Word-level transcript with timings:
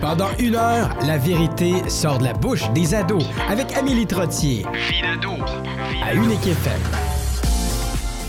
Pendant 0.00 0.28
une 0.38 0.54
heure, 0.56 0.90
la 1.06 1.18
vérité 1.18 1.88
sort 1.88 2.18
de 2.18 2.24
la 2.24 2.32
bouche 2.32 2.70
des 2.70 2.94
ados 2.94 3.24
avec 3.48 3.76
Amélie 3.76 4.06
Trottier. 4.06 4.64
Vie 4.72 5.02
d'ado. 5.02 5.32
À 6.04 6.14
Unique 6.14 6.46
FM. 6.46 6.80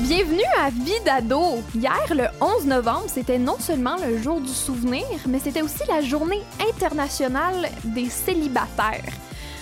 Bienvenue 0.02 0.42
à 0.60 0.70
Vie 0.70 1.00
d'ado. 1.05 1.62
Hier, 1.76 1.94
le 2.12 2.26
11 2.42 2.65
novembre, 2.65 3.05
c'était 3.08 3.38
non 3.38 3.58
seulement 3.60 3.96
le 4.08 4.21
jour 4.21 4.39
du 4.42 4.47
souvenir, 4.47 5.04
mais 5.28 5.39
c'était 5.39 5.62
aussi 5.62 5.81
la 5.88 6.02
journée 6.02 6.42
internationale 6.69 7.69
des 7.83 8.10
célibataires. 8.10 9.04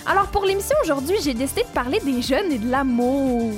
Alors 0.06 0.26
pour 0.28 0.44
l'émission 0.44 0.76
aujourd'hui, 0.84 1.16
j'ai 1.22 1.34
décidé 1.34 1.62
de 1.62 1.74
parler 1.74 2.00
des 2.00 2.22
jeunes 2.22 2.52
et 2.52 2.58
de 2.58 2.70
l'amour. 2.70 3.52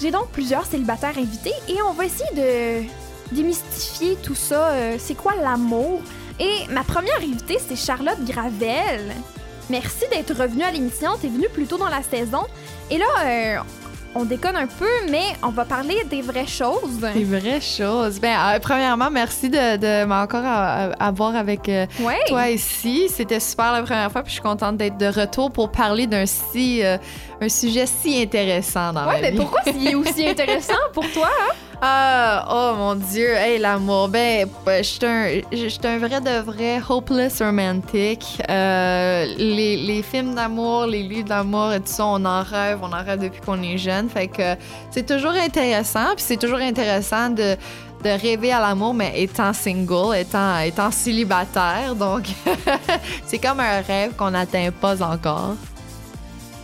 J'ai 0.00 0.10
donc 0.10 0.28
plusieurs 0.28 0.66
célibataires 0.66 1.16
invités 1.16 1.54
et 1.68 1.80
on 1.88 1.92
va 1.94 2.04
essayer 2.04 2.30
de 2.36 2.86
démystifier 3.34 4.16
tout 4.22 4.34
ça. 4.34 4.68
euh, 4.68 4.96
c'est 4.98 5.14
quoi 5.16 5.34
l'amour? 5.42 6.00
Et 6.40 6.72
ma 6.72 6.84
première 6.84 7.16
invitée, 7.18 7.58
c'est 7.66 7.76
Charlotte 7.76 8.18
Gravel. 8.24 9.12
Merci 9.70 10.04
d'être 10.10 10.34
revenue 10.34 10.62
à 10.62 10.70
l'émission. 10.70 11.10
T'es 11.20 11.28
venue 11.28 11.48
plus 11.52 11.66
tôt 11.66 11.76
dans 11.76 11.88
la 11.88 12.02
saison. 12.02 12.42
Et 12.90 12.96
là, 12.98 13.04
euh, 13.26 13.56
on 14.14 14.24
déconne 14.24 14.56
un 14.56 14.66
peu, 14.66 14.88
mais 15.10 15.24
on 15.42 15.50
va 15.50 15.64
parler 15.66 15.96
des 16.08 16.22
vraies 16.22 16.46
choses. 16.46 17.00
Des 17.12 17.24
vraies 17.24 17.60
choses. 17.60 18.18
Ben, 18.18 18.34
euh, 18.54 18.58
premièrement, 18.60 19.10
merci 19.10 19.50
de, 19.50 19.76
de 19.76 20.04
m'encore 20.06 20.44
avoir 20.98 21.36
avec 21.36 21.68
euh, 21.68 21.86
Ouais. 22.00 22.16
toi 22.28 22.48
ici. 22.48 23.08
C'était 23.14 23.40
super 23.40 23.72
la 23.72 23.82
première 23.82 24.10
fois, 24.10 24.22
puis 24.22 24.30
je 24.30 24.34
suis 24.34 24.42
contente 24.42 24.78
d'être 24.78 24.96
de 24.96 25.06
retour 25.06 25.50
pour 25.50 25.70
parler 25.70 26.06
d'un 26.06 26.24
si 26.24 26.82
euh, 26.82 26.96
un 27.40 27.48
sujet 27.48 27.86
si 27.86 28.20
intéressant 28.22 28.92
dans 28.92 29.06
Ouais, 29.06 29.14
ma 29.14 29.20
mais 29.20 29.30
vie. 29.30 29.36
pourquoi 29.38 29.60
c'est 29.64 29.94
aussi 29.94 30.26
intéressant 30.28 30.74
pour 30.92 31.10
toi? 31.12 31.28
hein? 31.28 31.54
Ah, 31.80 32.44
oh 32.50 32.76
mon 32.76 32.96
Dieu, 32.96 33.34
hey 33.36 33.60
l'amour. 33.60 34.08
Ben, 34.08 34.48
ben, 34.66 34.82
je 34.82 34.88
suis 34.88 35.06
un, 35.06 35.98
vrai 35.98 36.20
de 36.20 36.40
vrai 36.42 36.80
hopeless 36.88 37.40
romantic. 37.40 38.24
Euh, 38.50 39.26
les, 39.38 39.76
les 39.76 40.02
films 40.02 40.34
d'amour, 40.34 40.86
les 40.86 41.04
livres 41.04 41.28
d'amour 41.28 41.72
et 41.72 41.78
tout 41.78 41.86
ça, 41.86 42.04
on 42.06 42.24
en 42.24 42.42
rêve, 42.42 42.80
on 42.82 42.92
en 42.92 43.04
rêve 43.04 43.20
depuis 43.20 43.40
qu'on 43.40 43.62
est 43.62 43.78
jeune. 43.78 44.08
Fait 44.10 44.26
que 44.26 44.56
c'est 44.90 45.06
toujours 45.06 45.30
intéressant, 45.30 46.06
puis 46.16 46.24
c'est 46.26 46.36
toujours 46.38 46.58
intéressant 46.58 47.30
de 47.30 47.56
de 48.04 48.10
rêver 48.10 48.52
à 48.52 48.60
l'amour, 48.60 48.94
mais 48.94 49.12
étant 49.20 49.52
single, 49.52 50.14
étant, 50.16 50.58
étant 50.60 50.90
célibataire. 50.92 51.96
Donc, 51.96 52.26
c'est 53.26 53.38
comme 53.38 53.58
un 53.58 53.80
rêve 53.80 54.12
qu'on 54.16 54.30
n'atteint 54.30 54.70
pas 54.70 55.02
encore. 55.02 55.54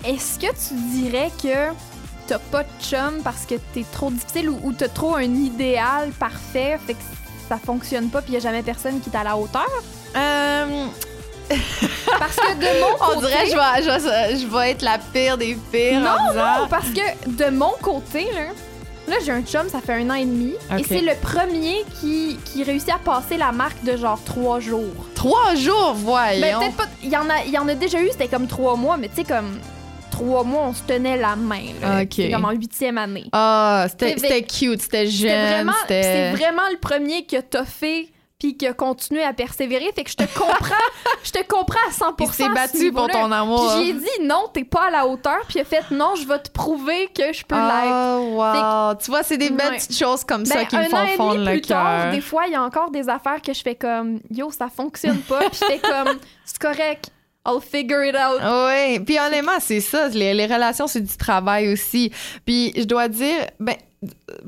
Est-ce 0.06 0.38
que 0.38 0.46
tu 0.52 0.74
dirais 0.92 1.30
que 1.42 1.72
t'as 2.26 2.38
pas 2.38 2.62
de 2.62 2.68
chum 2.82 3.20
parce 3.22 3.44
que 3.46 3.54
t'es 3.72 3.84
trop 3.92 4.10
difficile 4.10 4.50
ou, 4.50 4.58
ou 4.62 4.72
t'as 4.72 4.88
trop 4.88 5.16
un 5.16 5.22
idéal 5.22 6.10
parfait, 6.18 6.78
fait 6.86 6.94
que 6.94 7.00
ça 7.48 7.58
fonctionne 7.64 8.08
pas 8.08 8.22
puis 8.22 8.32
y 8.34 8.36
a 8.36 8.40
jamais 8.40 8.62
personne 8.62 9.00
qui 9.00 9.10
est 9.10 9.16
à 9.16 9.24
la 9.24 9.36
hauteur? 9.36 9.68
Euh, 10.16 10.86
Parce 12.18 12.36
que 12.36 12.54
de 12.54 12.80
mon 12.80 12.96
côté... 12.96 13.16
on 13.16 13.20
dirait 13.20 13.44
que 13.44 13.50
je 13.50 13.56
vais, 13.56 13.82
je, 13.82 14.04
vais, 14.08 14.36
je 14.38 14.46
vais 14.46 14.70
être 14.70 14.82
la 14.82 14.98
pire 14.98 15.36
des 15.36 15.56
pires 15.70 15.98
en 15.98 16.00
Non, 16.00 16.30
disant- 16.32 16.60
non, 16.62 16.68
parce 16.68 16.88
que 16.88 17.30
de 17.30 17.50
mon 17.50 17.72
côté, 17.82 18.24
là, 18.32 18.46
là 19.08 19.16
j'ai 19.24 19.32
un 19.32 19.42
chum, 19.42 19.68
ça 19.68 19.80
fait 19.80 19.94
un 19.94 20.08
an 20.10 20.14
et 20.14 20.24
demi, 20.24 20.54
et 20.78 20.82
c'est 20.84 21.00
le 21.02 21.14
premier 21.20 21.84
qui, 22.00 22.38
qui 22.44 22.62
réussit 22.64 22.90
à 22.90 22.98
passer 22.98 23.36
la 23.36 23.52
marque 23.52 23.82
de 23.84 23.96
genre 23.96 24.18
trois 24.24 24.60
jours. 24.60 24.94
Trois 25.14 25.54
jours, 25.56 25.94
voyons. 25.94 26.40
Ben, 26.40 26.58
peut-être 26.60 26.76
pas. 26.76 26.86
Il 27.02 27.10
y, 27.10 27.16
en 27.16 27.28
a, 27.28 27.44
il 27.44 27.52
y 27.52 27.58
en 27.58 27.68
a 27.68 27.74
déjà 27.74 28.00
eu, 28.00 28.08
c'était 28.10 28.28
comme 28.28 28.46
trois 28.46 28.76
mois, 28.76 28.96
mais 28.96 29.08
tu 29.08 29.16
sais, 29.16 29.24
comme 29.24 29.58
trois 30.16 30.44
mois, 30.44 30.62
on 30.68 30.72
se 30.74 30.82
tenait 30.82 31.16
la 31.16 31.36
main. 31.36 31.66
Là, 31.80 32.02
Ok. 32.02 32.12
C'est 32.16 32.30
comme 32.30 32.44
en 32.44 32.50
huitième 32.52 32.98
année. 32.98 33.26
Ah, 33.32 33.86
c'était 33.90 34.42
cute, 34.42 34.82
c'était 34.82 35.06
jeune, 35.06 35.72
c'est 35.88 36.32
vraiment 36.32 36.68
le 36.70 36.78
premier 36.78 37.24
qui 37.26 37.36
a 37.36 37.42
toffé 37.42 38.10
puis 38.36 38.56
qui 38.56 38.66
a 38.66 38.74
continué 38.74 39.22
à 39.22 39.32
persévérer. 39.32 39.90
Fait 39.94 40.04
que 40.04 40.10
je 40.10 40.16
te 40.16 40.24
comprends, 40.38 40.74
je 41.22 41.30
te 41.30 41.42
comprends 41.46 41.78
à 41.88 41.92
100%. 41.92 42.14
Il 42.20 42.28
s'est 42.32 42.48
battu 42.50 42.92
pour 42.92 43.08
ton 43.08 43.30
amour. 43.32 43.72
Puis 43.76 43.86
j'ai 43.86 43.92
dit 43.94 44.26
non, 44.26 44.48
t'es 44.52 44.64
pas 44.64 44.86
à 44.88 44.90
la 44.90 45.06
hauteur. 45.06 45.38
Puis 45.48 45.56
il 45.58 45.60
a 45.62 45.64
fait 45.64 45.82
non, 45.90 46.14
je 46.20 46.26
vais 46.26 46.38
te 46.40 46.50
prouver 46.50 47.08
que 47.16 47.32
je 47.32 47.42
peux 47.44 47.54
l'être. 47.54 48.18
Oh, 48.18 48.34
wow. 48.34 48.94
Tu 49.02 49.10
vois, 49.10 49.22
c'est 49.22 49.38
des 49.38 49.50
belles 49.50 49.70
Ouais. 49.70 49.76
petites 49.76 49.96
choses 49.96 50.24
comme 50.24 50.44
ça 50.44 50.56
Ben, 50.56 50.66
qui 50.66 50.76
me 50.76 50.84
font 50.84 51.06
fondre 51.16 51.44
le 51.44 51.58
cœur. 51.60 52.10
des 52.10 52.20
fois, 52.20 52.42
il 52.46 52.52
y 52.52 52.56
a 52.56 52.62
encore 52.62 52.90
des 52.90 53.08
affaires 53.08 53.40
que 53.40 53.54
je 53.54 53.62
fais 53.62 53.76
comme 53.76 54.20
yo, 54.30 54.50
ça 54.50 54.68
fonctionne 54.68 55.18
pas. 55.20 55.38
puis 55.48 55.58
je 55.60 55.64
fais 55.66 55.78
comme 55.78 56.18
c'est 56.44 56.58
correct, 56.58 57.10
I'll 57.46 57.60
figure 57.60 58.02
it 58.02 58.16
out. 58.16 58.40
Oui, 58.42 59.00
puis 59.00 59.18
honnêtement, 59.18 59.60
c'est 59.60 59.80
ça. 59.80 60.08
Les, 60.08 60.32
les 60.32 60.46
relations, 60.46 60.86
c'est 60.86 61.02
du 61.02 61.16
travail 61.16 61.68
aussi. 61.68 62.10
Puis 62.46 62.72
je 62.76 62.84
dois 62.84 63.08
dire, 63.08 63.46
ben, 63.60 63.76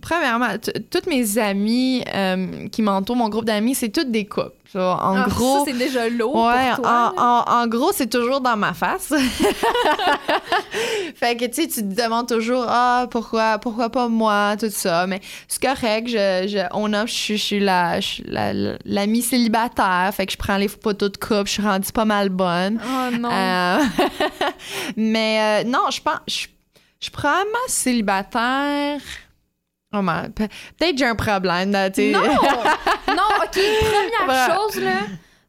premièrement, 0.03 0.49
toutes 0.91 1.07
mes 1.07 1.39
amies 1.39 2.03
euh, 2.15 2.69
qui 2.69 2.83
m'entourent, 2.83 3.17
mon 3.17 3.29
groupe 3.29 3.45
d'amis, 3.45 3.75
c'est 3.75 3.89
toutes 3.91 4.11
des 4.11 4.27
couples. 4.27 4.53
En 4.75 5.17
Ah, 5.17 5.25
gros. 5.29 5.65
c'est 5.65 5.73
déjà 5.73 6.07
lourd 6.11 6.35
Ouais, 6.35 6.69
pour 6.75 6.85
toi. 6.85 7.15
en, 7.17 7.23
en- 7.23 7.63
en 7.63 7.67
gros, 7.67 7.93
c'est 7.95 8.11
toujours 8.11 8.43
dans 8.43 8.59
ma 8.59 8.75
face. 8.75 9.11
fait 11.15 11.37
que, 11.37 11.47
tu 11.47 11.63
sais, 11.63 11.69
tu 11.69 11.81
te 11.89 12.03
demandes 12.03 12.29
toujours, 12.29 12.67
ah, 12.69 13.07
pourquoi, 13.11 13.59
pourquoi 13.59 13.89
pas 13.91 14.09
moi, 14.09 14.55
tout 14.59 14.69
ça. 14.71 15.07
Mais 15.07 15.21
c'est 15.49 15.63
correct, 15.63 16.09
je, 16.09 16.47
je, 16.49 16.67
on 16.73 16.93
a, 16.93 17.07
je, 17.07 17.13
suis- 17.13 17.37
je 17.39 17.43
suis 17.43 17.61
la, 17.61 18.01
la- 18.27 19.23
célibataire, 19.23 20.11
fait 20.15 20.27
que 20.27 20.33
je 20.33 20.37
prends 20.37 20.59
les 20.59 20.69
photos 20.69 21.11
de 21.13 21.17
couple, 21.17 21.47
je 21.47 21.53
suis 21.53 21.63
rendue 21.63 21.91
pas 21.93 22.05
mal 22.05 22.29
bonne. 22.29 22.79
Oh 22.85 23.17
non. 23.19 23.31
Euh, 23.33 23.79
mais 24.97 25.63
euh, 25.65 25.69
non, 25.69 25.91
je 25.91 26.01
pense, 26.03 26.19
je, 26.27 26.47
je 27.01 27.05
suis 27.05 27.11
probablement 27.11 27.57
célibataire. 27.69 29.01
Pe- 30.35 30.49
peut-être 30.79 30.99
j'ai 30.99 31.05
un 31.07 31.15
problème, 31.15 31.71
là. 31.73 31.89
Non! 31.91 32.21
non, 33.09 33.23
OK, 33.43 33.59
première 33.59 34.57
chose, 34.57 34.81
là, 34.83 34.99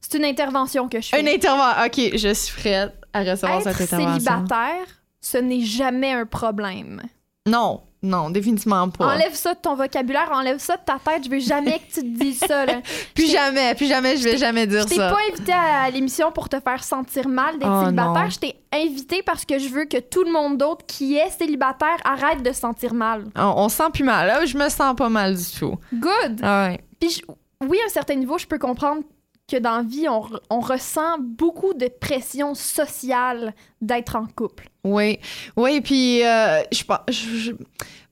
c'est 0.01 0.17
une 0.17 0.25
intervention 0.25 0.87
que 0.87 1.01
je 1.01 1.09
fais. 1.09 1.19
Une 1.21 1.27
intervention. 1.27 1.85
OK, 1.85 2.11
je 2.17 2.33
suis 2.33 2.59
prête 2.61 2.93
à 3.13 3.19
recevoir 3.23 3.59
Être 3.67 3.71
cette 3.77 3.93
intervention. 3.93 4.19
célibataire, 4.19 4.85
ce 5.21 5.37
n'est 5.37 5.61
jamais 5.61 6.11
un 6.13 6.25
problème. 6.25 7.01
Non, 7.47 7.81
non, 8.07 8.29
définitivement 8.29 8.90
pas. 8.90 9.13
Enlève 9.13 9.34
ça 9.35 9.53
de 9.53 9.59
ton 9.59 9.75
vocabulaire, 9.75 10.29
enlève 10.31 10.57
ça 10.59 10.78
de 10.78 10.81
ta 10.85 10.97
tête. 11.00 11.25
Je 11.25 11.29
veux 11.29 11.40
jamais 11.40 11.79
que 11.79 11.94
tu 11.94 12.01
te 12.01 12.19
dises 12.19 12.40
ça. 12.40 12.66
Là. 12.66 12.81
Plus 13.16 13.25
Je 13.28 13.31
t'ai- 13.31 13.38
jamais, 13.38 13.75
plus 13.75 13.88
jamais, 13.88 14.18
je 14.18 14.23
vais 14.23 14.38
jamais 14.38 14.62
Je 14.63 14.69
dire 14.69 14.85
t'ai 14.85 14.95
ça. 14.95 15.09
pas 15.12 15.18
invité 15.31 15.51
à 15.51 15.90
l'émission 15.90 16.31
pour 16.31 16.50
te 16.50 16.59
faire 16.59 16.84
sentir 16.84 17.28
mal 17.28 17.59
d'être 17.59 17.69
Oh, 17.72 17.84
célibataire. 17.85 18.23
non. 18.23 18.29
Je 18.29 18.40
t'ai 18.40 18.56
invité 18.73 19.22
parce 19.23 19.45
que 19.45 19.59
je 19.59 19.69
veux 19.69 19.85
que 19.85 19.97
tout 19.97 20.23
le 20.23 20.31
monde 20.31 20.57
d'autre 20.57 20.85
qui 20.85 21.16
est 21.18 21.29
célibataire 21.29 21.97
arrête 22.03 22.41
de 22.44 22.51
se 22.51 22.59
sentir 22.62 22.94
mal. 22.94 23.25
On, 23.35 23.53
on 23.57 23.69
se 23.69 23.78
sent 23.78 23.90
plus 23.94 24.03
mal. 24.03 24.28
Là, 24.28 24.45
je 24.45 24.57
me 24.57 24.69
sens 24.69 24.95
pas 24.95 25.09
mal 25.09 25.35
du 25.35 25.51
tout. 25.59 25.75
Good! 25.94 26.39
Ah 26.44 26.68
ouais. 26.69 26.79
Puis 27.00 27.09
je- 27.12 27.22
oui, 27.68 27.78
à 27.81 27.85
un 27.85 27.89
certain 27.89 28.16
niveau, 28.16 28.38
je 28.38 28.45
peux 28.47 28.59
comprendre 28.59 29.01
que 29.50 29.57
dans 29.57 29.78
la 29.78 29.84
vie, 29.84 30.07
on 30.09 30.59
ressent 30.59 31.18
beaucoup 31.19 31.74
de 31.74 31.88
pression 31.88 32.53
sociale 32.53 33.53
d'être 33.81 34.16
en 34.18 34.25
couple. 34.25 34.68
Oui, 34.83 35.19
oui, 35.55 35.81
puis 35.81 36.23
euh, 36.25 36.61
je 36.71 36.83
pense, 36.83 36.99
je- 37.09 37.38
je- 37.38 37.51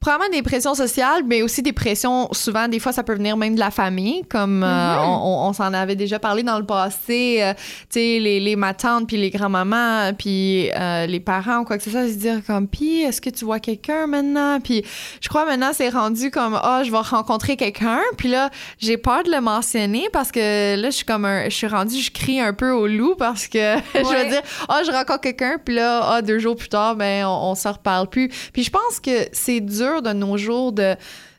probablement 0.02 0.30
des 0.38 0.44
pressions 0.44 0.76
sociales, 0.76 1.24
mais 1.26 1.42
aussi 1.42 1.64
des 1.64 1.74
pressions, 1.74 2.28
souvent, 2.32 2.68
des 2.68 2.78
fois, 2.78 2.92
ça 2.92 3.02
peut 3.02 3.16
venir 3.16 3.38
même 3.38 3.56
de 3.56 3.60
la 3.60 3.72
famille, 3.72 4.22
comme 4.30 4.64
euh, 4.64 4.68
Mhm. 4.68 5.00
on, 5.00 5.14
on- 5.46 5.50
on 5.50 5.54
s'en 5.54 5.74
avait 5.74 5.96
déjà 5.96 6.20
parlé 6.20 6.44
dans 6.44 6.60
le 6.60 6.66
passé, 6.66 7.40
euh, 7.42 7.54
tu 7.56 7.62
sais, 7.90 8.20
les, 8.20 8.40
les 8.40 8.56
ma 8.56 8.76
tante, 8.76 9.08
puis 9.08 9.18
les 9.18 9.32
grands-mamans, 9.32 10.14
puis 10.14 10.70
euh, 10.80 11.08
les 11.08 11.20
parents 11.20 11.62
ou 11.62 11.64
quoi 11.64 11.80
que 11.80 11.84
ce 11.84 11.90
soit, 11.90 12.08
se 12.08 12.14
dire 12.18 12.42
comme, 12.46 12.68
puis 12.68 13.02
est-ce 13.02 13.20
que 13.20 13.32
tu 13.32 13.46
vois 13.46 13.60
quelqu'un 13.60 14.06
maintenant? 14.06 14.60
Puis 14.60 14.84
je 15.22 15.28
crois 15.28 15.44
maintenant, 15.44 15.72
c'est 15.74 15.90
rendu 15.90 16.30
comme, 16.30 16.60
ah, 16.62 16.84
je 16.86 16.92
vais 16.92 16.98
rencontrer 17.00 17.56
quelqu'un, 17.58 18.02
puis 18.16 18.30
là, 18.30 18.52
j'ai 18.78 18.98
peur 18.98 19.24
de 19.24 19.32
le 19.32 19.42
mentionner 19.42 20.08
parce 20.14 20.32
que 20.32 20.76
là, 20.76 20.90
je 20.92 20.96
suis 20.98 21.06
comme 21.06 21.26
un, 21.26 21.46
je 21.46 21.56
suis 21.56 21.66
rendue, 21.68 22.00
je 22.00 22.12
crie 22.12 22.40
un 22.40 22.54
peu 22.54 22.70
au 22.70 22.86
loup 22.86 23.16
parce 23.18 23.48
que 23.48 23.58
je 23.96 24.24
veux 24.24 24.30
dire, 24.30 24.42
ah, 24.70 24.82
je 24.86 24.92
rencontre 24.92 25.22
quelqu'un, 25.22 25.58
puis 25.66 25.74
là, 25.74 26.02
ah, 26.12 26.22
deux 26.22 26.38
jours 26.38 26.55
plus 26.56 26.70
tard, 26.70 26.96
ben, 26.96 27.26
on, 27.26 27.52
on 27.52 27.56
se 27.56 27.68
reparle 27.68 28.08
plus. 28.08 28.30
Puis 28.54 28.64
je 28.64 28.72
pense 28.72 29.00
que 29.00 29.28
c'est 29.32 29.62
dur 29.62 30.02
de 30.02 30.14
nos 30.14 30.38
jours 30.38 30.72
de 30.72 30.96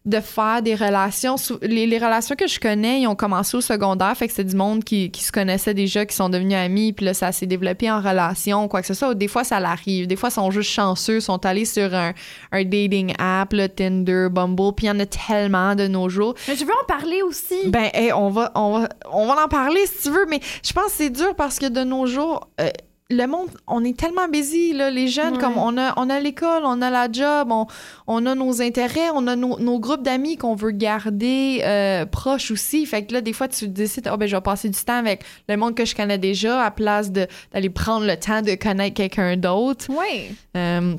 de 0.06 0.20
faire 0.20 0.62
des 0.62 0.76
relations. 0.76 1.34
Les, 1.62 1.86
les 1.86 1.98
relations 1.98 2.36
que 2.36 2.46
je 2.46 2.60
connais, 2.60 3.00
ils 3.02 3.06
ont 3.08 3.16
commencé 3.16 3.56
au 3.56 3.60
secondaire, 3.60 4.16
fait 4.16 4.28
que 4.28 4.34
c'est 4.34 4.44
du 4.44 4.54
monde 4.54 4.84
qui, 4.84 5.10
qui 5.10 5.22
se 5.22 5.32
connaissait 5.32 5.74
déjà, 5.74 6.06
qui 6.06 6.14
sont 6.14 6.28
devenus 6.28 6.56
amis, 6.56 6.92
puis 6.92 7.04
là, 7.04 7.12
ça 7.12 7.32
s'est 7.32 7.46
développé 7.46 7.90
en 7.90 8.00
relation, 8.00 8.68
quoi 8.68 8.80
que 8.80 8.86
ce 8.86 8.94
soit. 8.94 9.14
Des 9.14 9.26
fois, 9.26 9.42
ça 9.42 9.58
l'arrive. 9.58 10.06
Des 10.06 10.14
fois, 10.14 10.28
ils 10.28 10.34
sont 10.34 10.50
juste 10.52 10.70
chanceux, 10.70 11.18
sont 11.18 11.44
allés 11.44 11.64
sur 11.64 11.92
un, 11.92 12.14
un 12.52 12.64
dating 12.64 13.14
app, 13.18 13.52
là, 13.52 13.68
Tinder, 13.68 14.28
Bumble, 14.30 14.72
puis 14.76 14.86
il 14.86 14.90
y 14.90 14.92
en 14.92 15.00
a 15.00 15.06
tellement 15.06 15.74
de 15.74 15.88
nos 15.88 16.08
jours. 16.08 16.34
Mais 16.46 16.54
je 16.54 16.64
veux 16.64 16.70
en 16.70 16.86
parler 16.86 17.22
aussi. 17.22 17.66
Ben, 17.66 17.90
hey, 17.92 18.12
on, 18.12 18.30
va, 18.30 18.52
on, 18.54 18.78
va, 18.78 18.88
on 19.10 19.26
va 19.26 19.44
en 19.44 19.48
parler 19.48 19.84
si 19.86 20.04
tu 20.04 20.10
veux, 20.10 20.26
mais 20.28 20.40
je 20.62 20.72
pense 20.72 20.86
que 20.86 20.92
c'est 20.92 21.10
dur 21.10 21.34
parce 21.34 21.58
que 21.58 21.66
de 21.66 21.82
nos 21.82 22.06
jours, 22.06 22.48
euh, 22.60 22.68
le 23.08 23.26
monde, 23.26 23.48
on 23.68 23.84
est 23.84 23.96
tellement 23.96 24.26
busy, 24.28 24.72
là, 24.72 24.90
les 24.90 25.06
jeunes, 25.06 25.34
Ouais. 25.34 25.40
comme 25.40 25.56
on 25.58 25.78
a, 25.78 25.94
on 25.96 26.10
a 26.10 26.18
l'école, 26.18 26.62
on 26.64 26.82
a 26.82 26.90
la 26.90 27.06
job, 27.10 27.48
on, 27.52 27.66
on 28.08 28.26
a 28.26 28.34
nos 28.34 28.60
intérêts, 28.60 29.10
on 29.14 29.26
a 29.28 29.36
nos, 29.36 29.58
nos 29.60 29.78
groupes 29.78 30.02
d'amis 30.02 30.36
qu'on 30.36 30.56
veut 30.56 30.72
garder 30.72 31.60
euh, 31.62 32.04
proches 32.04 32.50
aussi. 32.50 32.84
Fait 32.84 33.04
que 33.06 33.12
là, 33.12 33.20
des 33.20 33.32
fois, 33.32 33.46
tu 33.46 33.68
décides, 33.68 34.10
oh, 34.12 34.16
ben, 34.16 34.26
je 34.26 34.34
vais 34.34 34.42
passer 34.42 34.68
du 34.68 34.78
temps 34.84 34.98
avec 34.98 35.24
le 35.48 35.56
monde 35.56 35.76
que 35.76 35.84
je 35.84 35.94
connais 35.94 36.18
déjà 36.18 36.62
à 36.64 36.70
place 36.72 37.12
de- 37.12 37.28
d'aller 37.52 37.70
prendre 37.70 38.06
le 38.06 38.16
temps 38.16 38.42
de 38.42 38.54
connaître 38.56 38.94
quelqu'un 38.94 39.36
d'autre. 39.36 39.86
Oui. 39.88 40.34
Euh, 40.56 40.94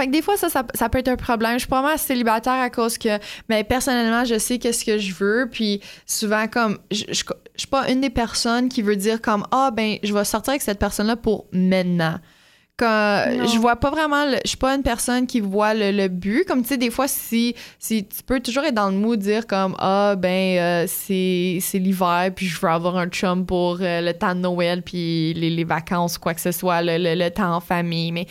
Fait 0.00 0.06
que 0.06 0.12
des 0.12 0.22
fois, 0.22 0.38
ça, 0.38 0.48
ça, 0.48 0.88
peut 0.88 0.98
être 0.98 1.08
un 1.08 1.16
problème. 1.16 1.52
Je 1.54 1.58
suis 1.58 1.68
pas 1.68 1.82
mal 1.82 1.98
célibataire 1.98 2.54
à 2.54 2.70
cause 2.70 2.96
que, 2.96 3.18
mais 3.50 3.64
personnellement, 3.64 4.24
je 4.24 4.38
sais 4.38 4.58
qu'est-ce 4.58 4.82
que 4.82 4.96
je 4.96 5.12
veux. 5.12 5.46
Puis 5.52 5.82
souvent, 6.06 6.48
comme, 6.48 6.78
je, 6.90 7.04
je, 7.08 7.22
suis 7.56 7.68
pas 7.68 7.90
une 7.90 8.00
des 8.00 8.08
personnes 8.08 8.70
qui 8.70 8.80
veut 8.80 8.96
dire 8.96 9.20
comme, 9.20 9.46
ah, 9.50 9.70
ben, 9.70 9.98
je 10.02 10.14
vais 10.14 10.24
sortir 10.24 10.52
avec 10.52 10.62
cette 10.62 10.78
personne-là 10.78 11.16
pour 11.16 11.48
maintenant 11.52 12.18
je 12.80 13.58
vois 13.58 13.76
pas 13.76 13.90
vraiment, 13.90 14.24
je 14.44 14.48
suis 14.48 14.56
pas 14.56 14.74
une 14.74 14.82
personne 14.82 15.26
qui 15.26 15.40
voit 15.40 15.74
le, 15.74 16.08
but. 16.08 16.44
Comme 16.46 16.62
tu 16.62 16.68
sais, 16.68 16.76
des 16.76 16.90
fois, 16.90 17.08
si, 17.08 17.54
si 17.78 18.06
tu 18.06 18.22
peux 18.22 18.40
toujours 18.40 18.64
être 18.64 18.74
dans 18.74 18.90
le 18.90 18.96
mood, 18.96 19.18
dire 19.18 19.46
comme 19.46 19.74
ah 19.78 20.14
ben 20.16 20.58
euh, 20.58 20.84
c'est, 20.88 21.78
l'hiver, 21.78 22.30
puis 22.34 22.46
je 22.46 22.58
veux 22.58 22.68
avoir 22.68 22.96
un 22.96 23.08
chum 23.08 23.46
pour 23.46 23.78
euh, 23.80 24.00
le 24.00 24.12
temps 24.12 24.34
de 24.34 24.40
Noël, 24.40 24.82
puis 24.82 25.34
les, 25.34 25.50
les, 25.50 25.64
vacances, 25.64 26.18
quoi 26.18 26.34
que 26.34 26.40
ce 26.40 26.52
soit, 26.52 26.82
le, 26.82 26.96
le, 26.98 27.30
temps 27.30 27.54
en 27.56 27.60
famille. 27.60 28.12
Mais 28.12 28.26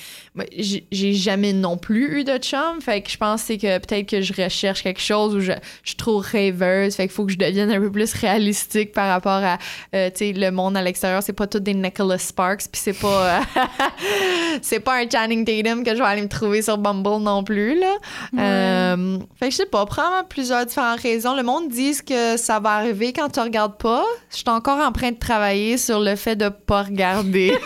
j'ai 0.52 1.14
jamais 1.14 1.54
non 1.54 1.78
plus 1.78 2.20
eu 2.20 2.24
de 2.24 2.38
chum, 2.38 2.82
fait 2.82 3.02
que 3.02 3.10
je 3.10 3.18
pense 3.18 3.46
que 3.46 3.78
peut-être 3.78 4.08
que 4.08 4.22
je 4.22 4.34
recherche 4.34 4.84
quelque 4.84 5.02
chose 5.02 5.36
où 5.36 5.40
je, 5.40 5.54
je 5.84 5.90
suis 5.90 5.98
trop 5.98 6.18
rêveuse, 6.18 6.96
fait 6.96 7.04
qu'il 7.04 7.14
faut 7.14 7.26
que 7.26 7.32
je 7.32 7.38
devienne 7.38 7.72
un 7.72 7.80
peu 7.80 7.92
plus 7.92 8.14
réalistique 8.14 8.92
par 8.92 9.10
rapport 9.10 9.44
à 9.44 9.58
euh, 9.96 10.10
tu 10.10 10.34
sais 10.34 10.34
le 10.34 10.52
monde 10.52 10.78
à 10.78 10.82
l'extérieur. 10.82 11.24
C'est 11.24 11.34
pas 11.34 11.48
tout 11.48 11.60
des 11.60 11.74
Nicholas 11.74 12.18
Sparks, 12.18 12.68
puis 12.72 12.82
c'est 12.82 13.00
pas 13.00 13.42
c'est 14.62 14.80
pas 14.80 14.96
un 14.96 15.10
Channing 15.10 15.46
Tatum 15.46 15.84
que 15.84 15.92
je 15.92 16.00
vais 16.00 16.08
aller 16.08 16.22
me 16.22 16.28
trouver 16.28 16.62
sur 16.62 16.78
Bumble 16.78 17.22
non 17.22 17.44
plus, 17.44 17.80
là. 17.80 17.96
Euh, 18.38 19.18
fait 19.40 19.48
que 19.48 19.52
je 19.52 19.58
sais 19.58 19.66
pas, 19.66 19.86
probablement 19.86 20.24
plusieurs 20.24 20.66
différentes 20.66 21.00
raisons. 21.00 21.36
Le 21.36 21.44
monde 21.44 21.70
dit 21.70 21.96
que 22.06 22.38
ça 22.38 22.60
va 22.60 22.72
arriver 22.72 23.14
quand 23.14 23.30
tu 23.30 23.40
regardes 23.40 23.78
pas. 23.78 24.04
Je 24.32 24.38
suis 24.38 24.50
encore 24.50 24.80
en 24.80 24.92
train 24.92 25.12
de 25.12 25.18
travailler 25.18 25.78
sur 25.78 26.00
le 26.00 26.16
fait 26.16 26.36
de 26.36 26.50
pas 26.50 26.84
regarder. 26.84 27.50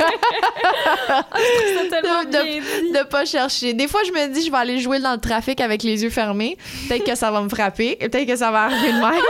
de, 1.93 2.93
de, 2.93 3.03
pas 3.07 3.25
chercher. 3.25 3.73
Des 3.73 3.87
fois, 3.87 4.01
je 4.05 4.11
me 4.11 4.33
dis, 4.33 4.45
je 4.45 4.51
vais 4.51 4.57
aller 4.57 4.79
jouer 4.79 4.99
dans 4.99 5.13
le 5.13 5.19
trafic 5.19 5.59
avec 5.61 5.83
les 5.83 6.03
yeux 6.03 6.09
fermés. 6.09 6.57
Peut-être 6.87 7.05
que 7.05 7.15
ça 7.15 7.31
va 7.31 7.41
me 7.41 7.49
frapper. 7.49 7.97
Et 7.99 8.09
peut-être 8.09 8.27
que 8.27 8.35
ça 8.35 8.51
va 8.51 8.63
arriver 8.63 8.93
de 8.93 8.99
même. 8.99 9.21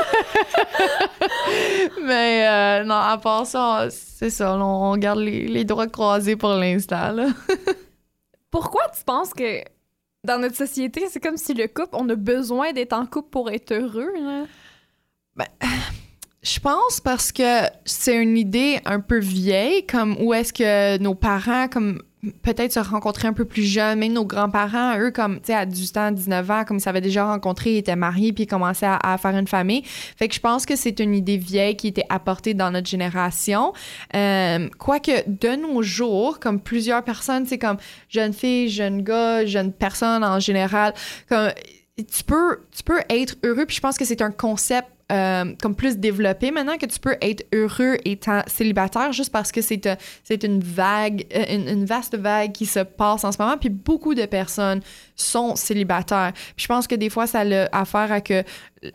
Mais 2.04 2.48
euh, 2.48 2.84
non, 2.84 2.96
à 2.96 3.18
part 3.18 3.46
ça, 3.46 3.88
c'est 4.24 4.30
ça. 4.30 4.58
On, 4.58 4.96
garde 4.96 5.20
les, 5.20 5.48
les 5.48 5.66
droits 5.66 5.88
croisés 5.88 6.38
pour 6.38 6.52
l'instant. 6.52 7.14
Pourquoi 8.52 8.84
tu 8.98 9.04
penses 9.04 9.34
que 9.34 9.62
dans 10.24 10.40
notre 10.40 10.56
société, 10.56 11.08
c'est 11.10 11.20
comme 11.20 11.36
si 11.36 11.54
le 11.54 11.68
couple, 11.68 11.90
on 11.94 12.08
a 12.08 12.16
besoin 12.16 12.72
d'être 12.72 12.94
en 12.94 13.06
couple 13.06 13.30
pour 13.30 13.50
être 13.52 13.74
heureux? 13.74 14.14
Ben, 15.36 15.48
je 16.42 16.58
pense 16.60 17.02
parce 17.02 17.34
que 17.34 17.64
c'est 17.84 18.16
une 18.16 18.38
idée 18.38 18.80
un 18.86 19.02
peu 19.02 19.20
vieille, 19.20 19.86
comme 19.86 20.16
où 20.22 20.34
est-ce 20.34 20.54
que 20.54 20.98
nos 21.00 21.16
parents, 21.16 21.68
comme 21.68 22.02
peut-être 22.42 22.72
se 22.72 22.80
rencontrer 22.80 23.28
un 23.28 23.34
peu 23.34 23.46
plus 23.46 23.64
jeunes, 23.64 24.00
même 24.00 24.14
nos 24.14 24.26
grands-parents, 24.26 24.98
eux, 25.00 25.12
comme, 25.12 25.38
tu 25.38 25.48
sais, 25.48 25.54
à 25.54 25.66
18 25.66 25.98
ans, 25.98 26.12
19 26.12 26.52
ans, 26.52 26.64
comme 26.66 26.78
ils 26.78 26.82
s'avaient 26.82 27.02
déjà 27.02 27.26
rencontré, 27.26 27.74
ils 27.74 27.78
étaient 27.78 27.96
mariés, 27.96 28.32
puis 28.32 28.44
ils 28.44 28.48
commençaient 28.48 28.88
à, 28.88 29.18
faire 29.18 29.38
une 29.38 29.48
famille. 29.48 29.84
Fait 29.84 30.28
que 30.28 30.36
je 30.36 30.40
pense 30.40 30.66
que 30.66 30.76
c'est 30.76 31.00
une 31.00 31.14
idée 31.14 31.38
vieille 31.38 31.76
qui 31.76 31.88
était 31.88 32.06
apportée 32.10 32.54
dans 32.54 32.72
notre 32.72 32.88
génération. 32.88 33.74
Euh, 34.16 34.70
quoique, 34.78 35.24
de 35.28 35.56
nos 35.56 35.82
jours, 35.82 36.40
comme 36.40 36.60
plusieurs 36.60 37.04
personnes, 37.04 37.46
c'est 37.46 37.60
comme 37.60 37.78
jeunes 38.10 38.34
filles, 38.34 38.70
jeunes 38.70 39.02
gars, 39.02 39.46
jeunes 39.46 39.74
personnes 39.74 40.24
en 40.24 40.40
général, 40.40 40.94
comme 41.28 41.52
tu 41.98 42.24
peux, 42.24 42.62
tu 42.76 42.84
peux 42.84 43.02
être 43.10 43.36
heureux, 43.44 43.66
puis 43.66 43.76
je 43.76 43.82
pense 43.82 43.98
que 43.98 44.06
c'est 44.06 44.22
un 44.22 44.32
concept 44.32 44.88
euh, 45.14 45.54
comme 45.62 45.76
plus 45.76 45.98
développé 45.98 46.50
maintenant 46.50 46.78
que 46.78 46.88
tu 46.88 47.00
peux 47.00 47.16
être 47.22 47.46
heureux 47.54 47.98
étant 48.04 48.42
célibataire 48.48 49.12
juste 49.12 49.32
parce 49.32 49.52
que 49.52 49.62
c'est 49.62 49.86
euh, 49.86 49.96
une 50.42 50.60
vague, 50.60 51.28
euh, 51.36 51.46
une, 51.50 51.86
vaste 51.86 52.18
vague 52.18 52.52
qui 52.52 52.66
se 52.66 52.80
passe 52.80 53.24
en 53.24 53.32
ce 53.32 53.40
moment. 53.40 53.56
Puis 53.58 53.70
beaucoup 53.70 54.16
de 54.16 54.26
personnes 54.26 54.82
sont 55.16 55.56
célibataires. 55.56 56.32
Puis 56.34 56.64
je 56.64 56.68
pense 56.68 56.88
que 56.88 56.96
des 56.96 57.12
fois, 57.12 57.28
ça 57.28 57.42
a 57.42 57.80
affaire 57.80 58.12
à 58.12 58.22
que, 58.22 58.44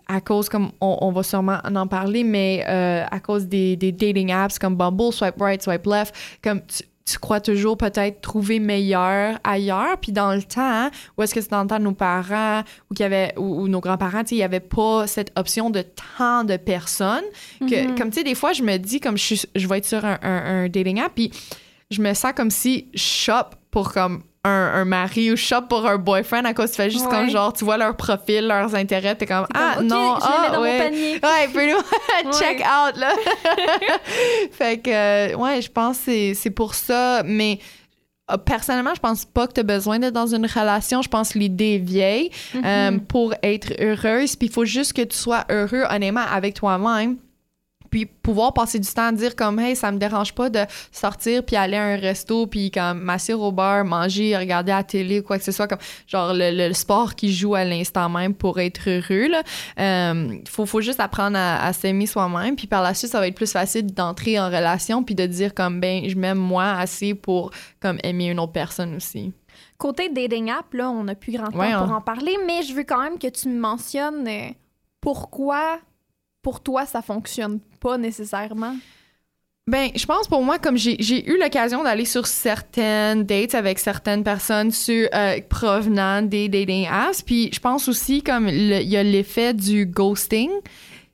à 0.09 0.21
cause, 0.21 0.49
comme 0.49 0.73
on, 0.81 1.13
va 1.13 1.23
sûrement 1.23 1.59
en 1.65 1.87
parler, 1.87 2.25
mais 2.25 2.65
à 2.65 3.21
cause 3.21 3.47
des, 3.47 3.77
des, 3.77 3.93
dating 3.93 4.33
apps 4.33 4.59
comme 4.59 4.75
Bumble, 4.75 5.13
Swipe 5.13 5.41
Right, 5.41 5.63
Swipe 5.63 5.87
Left, 5.87 6.15
comme 6.43 6.63
tu, 6.67 6.83
tu 7.09 7.19
crois 7.19 7.41
toujours 7.41 7.77
peut-être 7.77 8.21
trouver 8.21 8.59
meilleur 8.59 9.39
ailleurs? 9.45 9.99
Puis 10.01 10.13
dans 10.13 10.35
le 10.35 10.43
temps, 10.43 10.61
hein, 10.61 10.91
où 11.17 11.23
est-ce 11.23 11.35
que 11.35 11.41
c'est 11.41 11.51
dans 11.51 11.63
le 11.63 11.69
temps 11.69 11.79
de 11.79 11.85
nos 11.85 11.93
parents 11.93 12.63
ou, 12.91 12.95
qu'il 12.95 13.05
y 13.05 13.07
avait, 13.07 13.33
ou, 13.37 13.69
nos 13.69 13.81
grands-parents, 13.81 14.23
il 14.31 14.37
n'y 14.37 14.43
avait 14.43 14.61
pas 14.61 15.07
cette 15.07 15.33
option 15.37 15.71
de 15.71 15.83
tant 15.83 16.45
de 16.45 16.57
personnes. 16.57 17.25
que 17.61 17.67
mm-hmm. 17.67 17.99
Comme 17.99 18.11
tu 18.11 18.19
sais, 18.19 18.25
des 18.25 18.35
fois, 18.35 18.53
je 18.53 18.63
me 18.63 18.77
dis, 18.77 19.01
comme 19.01 19.17
je, 19.17 19.47
je 19.55 19.67
vais 19.67 19.79
être 19.79 19.87
sur 19.87 20.05
un, 20.05 20.19
un 20.23 20.69
dating 20.69 21.01
app, 21.01 21.13
puis 21.15 21.31
je 21.91 22.03
me 22.03 22.13
sens 22.15 22.33
comme 22.37 22.51
si 22.51 22.89
je 22.95 23.01
shop 23.01 23.57
pour 23.71 23.93
comme 23.93 24.23
un, 24.45 24.85
mari 24.85 25.31
ou 25.31 25.37
shop 25.37 25.63
pour 25.69 25.87
un 25.87 25.97
boyfriend 25.97 26.45
à 26.45 26.55
cause 26.55 26.71
tu 26.71 26.77
fais 26.77 26.91
juste 26.91 27.09
comme 27.09 27.29
genre 27.29 27.53
tu 27.53 27.65
vois 27.65 27.77
leur 27.77 27.97
profil, 27.97 28.47
leurs 28.47 28.75
intérêts, 28.75 29.15
t'es 29.15 29.27
comme 29.27 29.47
ah 29.55 29.83
non, 29.83 30.15
ah 30.21 30.51
dans 30.53 30.63
ouais. 30.63 30.79
Mon 30.79 30.85
panier. 30.85 31.21
Ouais, 31.23 32.33
check 32.33 32.61
out 32.61 32.97
là. 32.97 33.13
fait 34.53 34.79
que 34.79 34.91
euh, 34.91 35.37
ouais, 35.37 35.61
je 35.61 35.71
pense 35.71 35.99
que 35.99 36.35
c'est 36.35 36.51
pour 36.51 36.75
ça 36.75 37.23
mais 37.25 37.59
euh, 38.31 38.37
personnellement, 38.37 38.95
je 38.95 39.01
pense 39.01 39.25
pas 39.25 39.47
que 39.47 39.55
tu 39.55 39.61
as 39.61 39.65
besoin 39.65 39.99
d'être 39.99 40.15
dans 40.15 40.35
une 40.35 40.47
relation. 40.47 41.03
Je 41.03 41.09
pense 41.09 41.33
que 41.33 41.39
l'idée 41.39 41.77
est 41.77 41.79
vieille 41.79 42.31
mm-hmm. 42.55 42.65
euh, 42.65 42.99
pour 43.09 43.35
être 43.43 43.73
heureuse. 43.81 44.37
Puis 44.37 44.49
il 44.49 44.53
faut 44.53 44.67
juste 44.67 44.93
que 44.93 45.03
tu 45.03 45.17
sois 45.17 45.45
heureux, 45.51 45.85
honnêtement, 45.89 46.25
avec 46.31 46.55
toi-même 46.55 47.17
puis 47.91 48.07
pouvoir 48.07 48.53
passer 48.53 48.79
du 48.79 48.89
temps 48.89 49.09
à 49.09 49.13
dire 49.13 49.37
comme 49.37 49.59
hey 49.59 49.77
ça 49.77 49.91
me 49.93 49.99
dérange 49.99 50.35
pas 50.35 50.51
de 50.51 50.61
sortir 50.93 51.45
puis 51.45 51.57
aller 51.57 51.77
à 51.77 51.85
un 51.85 51.97
resto 51.97 52.47
puis 52.47 52.71
comme 52.71 53.01
m'asseoir 53.01 53.41
au 53.41 53.53
bar 53.53 53.85
manger 53.85 54.37
regarder 54.37 54.73
la 54.73 54.83
télé 54.83 55.23
quoi 55.23 55.39
que 55.39 55.45
ce 55.45 55.53
soit 55.53 55.67
comme 55.67 55.79
genre 56.07 56.33
le, 56.35 56.73
sport 56.73 57.15
qui 57.15 57.33
joue 57.33 57.55
à 57.55 57.65
l'instant 57.65 58.09
même 58.09 58.35
pour 58.35 58.61
être 58.61 58.89
heureux 58.89 59.29
là 59.29 59.43
euh, 59.79 60.39
faut, 60.49 60.67
faut 60.67 60.81
juste 60.81 61.01
apprendre 61.01 61.39
à, 61.39 61.73
s'aimer 61.73 62.07
soi-même 62.07 62.57
puis 62.57 62.67
par 62.67 62.83
la 62.83 62.95
suite 62.95 63.11
ça 63.11 63.21
va 63.21 63.27
être 63.27 63.35
plus 63.35 63.51
facile 63.51 63.87
d'entrer 63.87 64.39
en 64.39 64.47
relation 64.47 65.03
puis 65.03 65.15
de 65.15 65.27
dire 65.27 65.55
comme 65.55 65.81
ben 65.81 66.09
je 66.09 66.17
m'aime 66.17 66.39
moi 66.39 66.73
assez 66.73 67.15
pour 67.15 67.51
comme 67.81 67.99
aimer 68.03 68.27
une 68.29 68.41
autre 68.41 68.53
personne 68.53 68.95
aussi 68.95 69.33
côté 69.79 70.09
dating 70.09 70.51
app 70.51 70.73
là 70.75 70.91
on 70.91 71.07
a 71.09 71.15
plus 71.15 71.33
grand 71.33 71.47
temps 71.47 71.53
pour 71.53 71.63
hein. 71.63 71.95
en 71.97 72.01
parler 72.01 72.37
mais 72.47 72.63
je 72.63 72.75
veux 72.75 72.85
quand 72.85 73.03
même 73.03 73.19
que 73.19 73.29
tu 73.29 73.49
me 73.49 73.59
mentionnes 73.59 74.27
euh, 74.29 74.51
pourquoi 75.01 75.79
pour 76.43 76.63
toi, 76.63 76.87
ça 76.87 77.03
fonctionne 77.03 77.61
pas 77.81 77.99
nécessairement? 77.99 78.75
Ben, 79.69 79.91
je 79.95 80.07
pense 80.07 80.27
pour 80.29 80.43
moi, 80.43 80.59
comme 80.59 80.79
j'ai 80.79 81.31
eu 81.31 81.39
l'occasion 81.39 81.85
d'aller 81.85 82.07
sur 82.07 82.27
certaines 82.27 83.25
dates 83.25 83.55
avec 83.55 83.79
certaines 83.79 84.25
personnes 84.25 84.71
sur, 84.71 85.07
euh, 85.13 85.41
provenant 85.47 86.23
des 86.23 86.49
dating 86.49 86.87
apps, 86.91 87.21
puis 87.21 87.51
je 87.53 87.61
pense 87.61 87.87
aussi 87.87 88.23
comme 88.23 88.49
il 88.49 88.89
y 88.89 88.97
a 88.97 89.03
l'effet 89.03 89.53
du 89.53 89.85
ghosting 89.85 90.49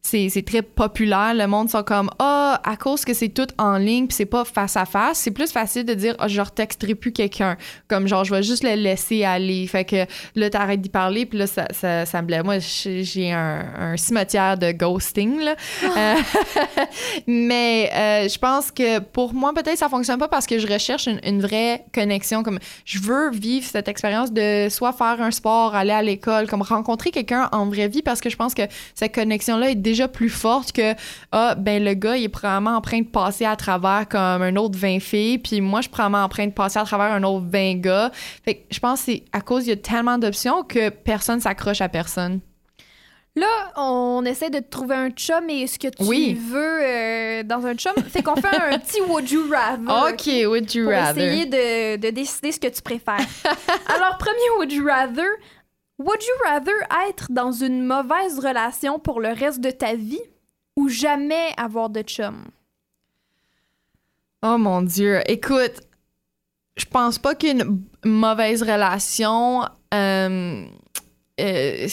c'est 0.04 0.44
très 0.46 0.60
populaire. 0.60 1.32
Le 1.34 1.46
monde 1.46 1.70
sont 1.70 1.82
comme 1.82 2.10
ah 2.18 2.60
à 2.62 2.76
cause 2.76 3.04
que 3.04 3.14
c'est 3.14 3.30
tout 3.30 3.46
en 3.58 3.78
ligne 3.78 4.06
puis 4.06 4.14
c'est 4.14 4.26
pas 4.26 4.44
face 4.44 4.76
à 4.76 4.84
face, 4.84 5.18
c'est 5.18 5.30
plus 5.30 5.50
facile 5.50 5.84
de 5.84 5.94
dire 5.94 6.14
ah 6.18 6.28
je 6.28 6.40
retexterai 6.40 6.94
plus 6.94 7.10
quelqu'un 7.10 7.56
comme 7.88 8.06
genre 8.06 8.22
je 8.24 8.34
vais 8.34 8.42
juste 8.42 8.62
le 8.62 8.74
laisser 8.74 9.24
aller. 9.24 9.66
Fait 9.66 9.84
que 9.84 10.04
là 10.34 10.50
t'arrêtes 10.50 10.82
d'y 10.82 10.90
parler 10.90 11.24
puis 11.24 11.38
là 11.38 11.46
ça, 11.46 11.66
ça, 11.70 12.04
ça 12.04 12.20
me 12.20 12.26
plaît. 12.26 12.42
Moi 12.42 12.58
j'ai 12.58 13.32
un, 13.32 13.64
un, 13.78 13.96
cimetière 13.96 14.58
de 14.58 14.72
ghosting 14.72 15.40
là. 15.40 15.56
Ah. 15.82 15.88
Euh, 15.96 16.14
mais 17.26 17.90
euh, 17.94 18.28
je 18.28 18.38
pense 18.38 18.70
que 18.70 18.98
pour 18.98 19.32
moi 19.32 19.54
peut-être 19.54 19.78
ça 19.78 19.88
fonctionne 19.88 20.18
pas 20.18 20.28
parce 20.28 20.46
que 20.46 20.58
je 20.58 20.66
recherche 20.66 21.06
une, 21.06 21.20
une 21.24 21.40
vraie 21.40 21.86
connexion 21.94 22.42
comme 22.42 22.58
je 22.84 22.98
veux 22.98 23.30
vivre 23.30 23.66
cette 23.66 23.88
expérience 23.88 24.32
de 24.32 24.68
soit 24.68 24.92
faire 24.92 25.16
un 25.20 25.30
sport, 25.30 25.74
aller 25.74 25.92
à 25.92 26.02
l'école, 26.02 26.46
comme 26.46 26.62
rencontrer 26.62 27.10
quelqu'un 27.10 27.48
en 27.52 27.66
vraie 27.66 27.88
vie 27.88 28.02
parce 28.02 28.20
que 28.20 28.28
je 28.28 28.36
pense 28.36 28.52
que 28.52 28.62
cette 28.94 29.14
connexion 29.14 29.56
là 29.56 29.70
est 29.70 29.74
déjà 29.74 29.93
déjà 29.94 30.08
plus 30.08 30.28
forte 30.28 30.72
que 30.72 30.94
ah 31.32 31.54
ben 31.54 31.82
le 31.82 31.94
gars 31.94 32.16
il 32.16 32.24
est 32.24 32.28
probablement 32.28 32.76
en 32.76 32.80
train 32.80 33.00
de 33.00 33.06
passer 33.06 33.44
à 33.44 33.56
travers 33.56 34.06
comme 34.08 34.42
un 34.42 34.56
autre 34.56 34.78
20 34.78 35.00
filles 35.00 35.38
puis 35.38 35.60
moi 35.60 35.80
je 35.80 35.84
suis 35.84 35.90
probablement 35.90 36.24
en 36.24 36.28
train 36.28 36.46
de 36.46 36.52
passer 36.52 36.78
à 36.78 36.84
travers 36.84 37.12
un 37.12 37.22
autre 37.22 37.46
20 37.48 37.80
gars. 37.80 38.10
Fait 38.44 38.56
que 38.56 38.60
je 38.70 38.80
pense 38.80 39.00
que 39.00 39.12
c'est 39.12 39.24
à 39.32 39.40
cause 39.40 39.66
il 39.66 39.70
y 39.70 39.72
a 39.72 39.76
tellement 39.76 40.18
d'options 40.18 40.62
que 40.64 40.88
personne 40.88 41.40
s'accroche 41.40 41.80
à 41.80 41.88
personne. 41.88 42.40
Là, 43.36 43.72
on 43.76 44.24
essaie 44.24 44.48
de 44.48 44.60
trouver 44.60 44.94
un 44.94 45.10
chum 45.10 45.50
et 45.50 45.66
ce 45.66 45.76
que 45.76 45.88
tu 45.88 46.34
veux 46.34 46.80
euh, 46.84 47.42
dans 47.42 47.66
un 47.66 47.74
chum, 47.74 47.92
c'est 48.12 48.22
qu'on 48.22 48.36
fait 48.36 48.46
un 48.46 48.78
petit 48.78 49.00
Would 49.08 49.28
You 49.28 49.50
Rather. 49.50 50.12
OK, 50.12 50.48
Would 50.48 50.72
You 50.72 50.84
pour 50.84 50.92
Rather. 50.92 51.20
essayer 51.20 51.46
de, 51.46 51.96
de, 51.96 52.10
décider 52.10 52.52
ce 52.52 52.60
que 52.60 52.68
tu 52.68 52.80
préfères. 52.80 53.18
Alors, 53.88 54.18
premier 54.18 54.50
Would 54.58 54.70
You 54.70 54.86
Rather, 54.86 55.26
Would 55.98 56.22
you 56.22 56.34
rather 56.44 57.08
être 57.08 57.30
dans 57.30 57.52
une 57.52 57.84
mauvaise 57.84 58.38
relation 58.38 58.98
pour 58.98 59.20
le 59.20 59.28
reste 59.28 59.60
de 59.60 59.70
ta 59.70 59.94
vie 59.94 60.22
ou 60.76 60.88
jamais 60.88 61.52
avoir 61.56 61.88
de 61.88 62.02
chum? 62.02 62.46
Oh 64.42 64.58
mon 64.58 64.82
Dieu. 64.82 65.20
Écoute, 65.26 65.80
je 66.76 66.84
pense 66.86 67.18
pas 67.18 67.34
qu'une 67.34 67.84
mauvaise 68.04 68.62
relation. 68.62 69.62
Euh, 69.94 70.64
euh, 71.40 71.88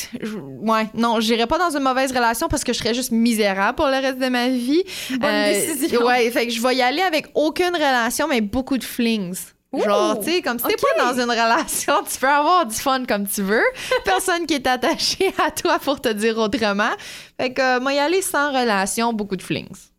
ouais, 0.59 0.89
non, 0.95 1.19
j'irais 1.19 1.47
pas 1.47 1.59
dans 1.59 1.75
une 1.75 1.83
mauvaise 1.83 2.11
relation 2.11 2.47
parce 2.47 2.63
que 2.63 2.73
je 2.73 2.79
serais 2.79 2.93
juste 2.93 3.11
misérable 3.11 3.75
pour 3.75 3.87
le 3.87 4.01
reste 4.01 4.19
de 4.19 4.29
ma 4.29 4.49
vie. 4.49 4.83
Bonne 5.11 5.23
euh, 5.23 5.53
décision. 5.53 6.05
Ouais, 6.05 6.29
fait 6.31 6.47
que 6.47 6.53
je 6.53 6.61
vais 6.61 6.75
y 6.75 6.81
aller 6.81 7.01
avec 7.01 7.27
aucune 7.35 7.73
relation, 7.73 8.27
mais 8.27 8.41
beaucoup 8.41 8.77
de 8.77 8.83
flings. 8.83 9.53
Genre, 9.73 10.19
tu 10.19 10.25
sais, 10.25 10.41
comme 10.41 10.59
si 10.59 10.65
t'es 10.67 10.75
pas 10.75 11.13
dans 11.13 11.13
une 11.21 11.29
relation, 11.29 12.03
tu 12.03 12.19
peux 12.19 12.27
avoir 12.27 12.65
du 12.65 12.75
fun 12.75 13.05
comme 13.05 13.25
tu 13.25 13.41
veux. 13.41 13.63
Personne 14.05 14.45
qui 14.45 14.55
est 14.55 14.67
attaché 14.67 15.33
à 15.37 15.49
toi 15.49 15.79
pour 15.79 16.01
te 16.01 16.09
dire 16.09 16.37
autrement. 16.37 16.91
Fait 17.39 17.53
que, 17.53 17.79
moi, 17.79 17.93
y 17.93 17.99
aller 17.99 18.21
sans 18.21 18.49
relation, 18.49 19.13
beaucoup 19.13 19.37
de 19.37 19.41
flings. 19.41 19.89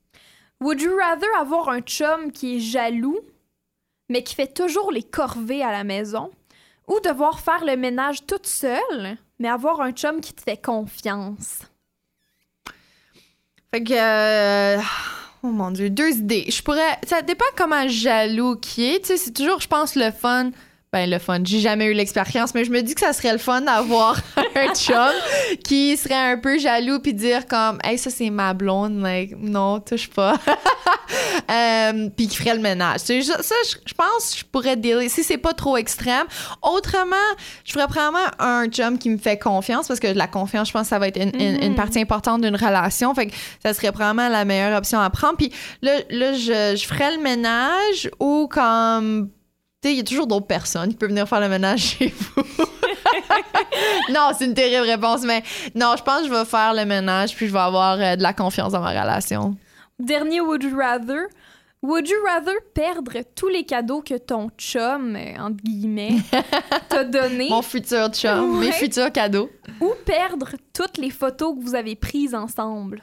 Would 0.60 0.80
you 0.80 0.94
rather 0.94 1.26
avoir 1.38 1.70
un 1.70 1.80
chum 1.80 2.30
qui 2.32 2.56
est 2.56 2.60
jaloux, 2.60 3.18
mais 4.10 4.22
qui 4.22 4.34
fait 4.34 4.52
toujours 4.52 4.92
les 4.92 5.02
corvées 5.02 5.62
à 5.62 5.72
la 5.72 5.84
maison, 5.84 6.30
ou 6.86 7.00
devoir 7.00 7.40
faire 7.40 7.64
le 7.64 7.76
ménage 7.76 8.26
toute 8.26 8.46
seule, 8.46 9.16
mais 9.38 9.48
avoir 9.48 9.80
un 9.80 9.92
chum 9.92 10.20
qui 10.20 10.34
te 10.34 10.42
fait 10.42 10.60
confiance? 10.60 11.60
Fait 13.72 13.82
que. 13.82 13.94
euh, 13.94 14.82
oh 15.42 15.49
mon 15.49 15.70
dieu, 15.70 15.90
deux 15.90 16.11
idées. 16.11 16.46
Je 16.49 16.62
pourrais. 16.62 16.99
Ça 17.06 17.22
dépend 17.22 17.44
comment 17.56 17.88
jaloux 17.88 18.56
qui 18.56 18.84
est. 18.94 19.00
Tu 19.00 19.06
sais, 19.08 19.16
c'est 19.16 19.32
toujours, 19.32 19.61
je 19.61 19.68
pense, 19.68 19.96
le 19.96 20.11
fun. 20.11 20.50
Ben, 20.94 21.08
le 21.08 21.18
fun. 21.18 21.38
J'ai 21.42 21.61
jamais 21.61 21.87
eu 21.87 21.94
l'expérience, 21.94 22.52
mais 22.54 22.66
je 22.66 22.70
me 22.70 22.82
dis 22.82 22.92
que 22.94 23.00
ça 23.00 23.14
serait 23.14 23.32
le 23.32 23.38
fun 23.38 23.62
d'avoir 23.62 24.20
un 24.54 24.75
chum 24.75 25.11
qui 25.64 25.96
serait 25.96 26.32
un 26.32 26.37
peu 26.37 26.58
jaloux 26.58 26.99
puis 27.00 27.14
dire 27.14 27.46
comme, 27.46 27.78
hey, 27.82 27.96
ça 27.96 28.11
c'est 28.11 28.28
ma 28.28 28.52
blonde, 28.52 29.00
like, 29.00 29.34
non, 29.38 29.80
touche 29.80 30.11
pas. 30.11 30.37
Euh, 31.50 32.08
puis 32.16 32.26
qui 32.28 32.37
ferait 32.37 32.54
le 32.54 32.61
ménage. 32.62 33.00
Ça, 33.00 33.14
je, 33.14 33.22
je 33.84 33.94
pense 33.94 34.30
que 34.32 34.38
je 34.38 34.44
pourrais 34.46 34.76
dealer 34.76 35.11
si 35.11 35.22
c'est 35.22 35.37
pas 35.37 35.52
trop 35.52 35.76
extrême. 35.76 36.25
Autrement, 36.62 37.16
je 37.64 37.72
ferais 37.72 37.87
probablement 37.87 38.25
un 38.38 38.66
chum 38.68 38.96
qui 38.99 39.11
me 39.11 39.18
fait 39.18 39.37
confiance 39.38 39.88
parce 39.88 40.00
que 40.00 40.06
la 40.06 40.26
confiance, 40.26 40.68
je 40.68 40.72
pense 40.72 40.82
que 40.84 40.88
ça 40.88 40.99
va 40.99 41.08
être 41.08 41.18
une, 41.20 41.38
une- 41.38 41.62
une 41.62 41.75
partie 41.75 42.00
importante 42.00 42.40
d'une 42.40 42.56
relation. 42.56 43.14
Fait 43.14 43.26
que 43.26 43.34
ça 43.62 43.75
serait 43.75 43.92
probablement 43.92 44.28
la 44.30 44.46
meilleure 44.46 44.76
option 44.78 45.00
à 45.00 45.11
prendre. 45.11 45.37
Puis 45.37 45.52
là, 45.82 45.92
là 46.08 46.32
je, 46.32 46.76
je 46.80 46.87
ferais 46.87 47.14
le 47.16 47.22
ménage 47.22 48.11
ou 48.18 48.49
comme. 48.50 49.28
Il 49.84 49.96
y 49.96 50.00
a 50.00 50.04
toujours 50.04 50.26
d'autres 50.28 50.46
personnes 50.46 50.90
qui 50.90 50.96
peuvent 50.96 51.08
venir 51.08 51.28
faire 51.28 51.40
le 51.40 51.48
ménage 51.48 51.80
chez 51.98 52.08
vous. 52.08 52.42
non, 54.12 54.30
c'est 54.36 54.44
une 54.44 54.54
terrible 54.54 54.86
réponse, 54.88 55.22
mais 55.22 55.42
non, 55.74 55.94
je 55.98 56.02
pense 56.02 56.20
que 56.22 56.28
je 56.28 56.32
vais 56.32 56.44
faire 56.44 56.72
le 56.74 56.84
ménage 56.84 57.34
puis 57.34 57.48
je 57.48 57.52
vais 57.52 57.58
avoir 57.58 57.98
euh, 58.00 58.16
de 58.16 58.22
la 58.22 58.32
confiance 58.32 58.72
dans 58.72 58.80
ma 58.80 58.90
relation. 58.90 59.56
Dernier 59.98 60.40
Would 60.40 60.62
You 60.62 60.76
Rather? 60.76 61.26
Would 61.82 62.08
you 62.08 62.16
rather 62.24 62.54
perdre 62.74 63.12
tous 63.34 63.48
les 63.48 63.64
cadeaux 63.64 64.02
que 64.02 64.16
ton 64.16 64.50
chum, 64.56 65.16
euh, 65.16 65.34
entre 65.40 65.56
guillemets, 65.64 66.14
t'a 66.88 67.02
donné 67.02 67.48
Mon 67.48 67.60
futur 67.60 68.08
chum, 68.12 68.60
mes 68.60 68.70
futurs 68.70 69.10
cadeaux. 69.10 69.50
ou 69.80 69.90
perdre 70.06 70.50
toutes 70.72 70.96
les 70.96 71.10
photos 71.10 71.56
que 71.58 71.60
vous 71.64 71.74
avez 71.74 71.96
prises 71.96 72.36
ensemble? 72.36 73.02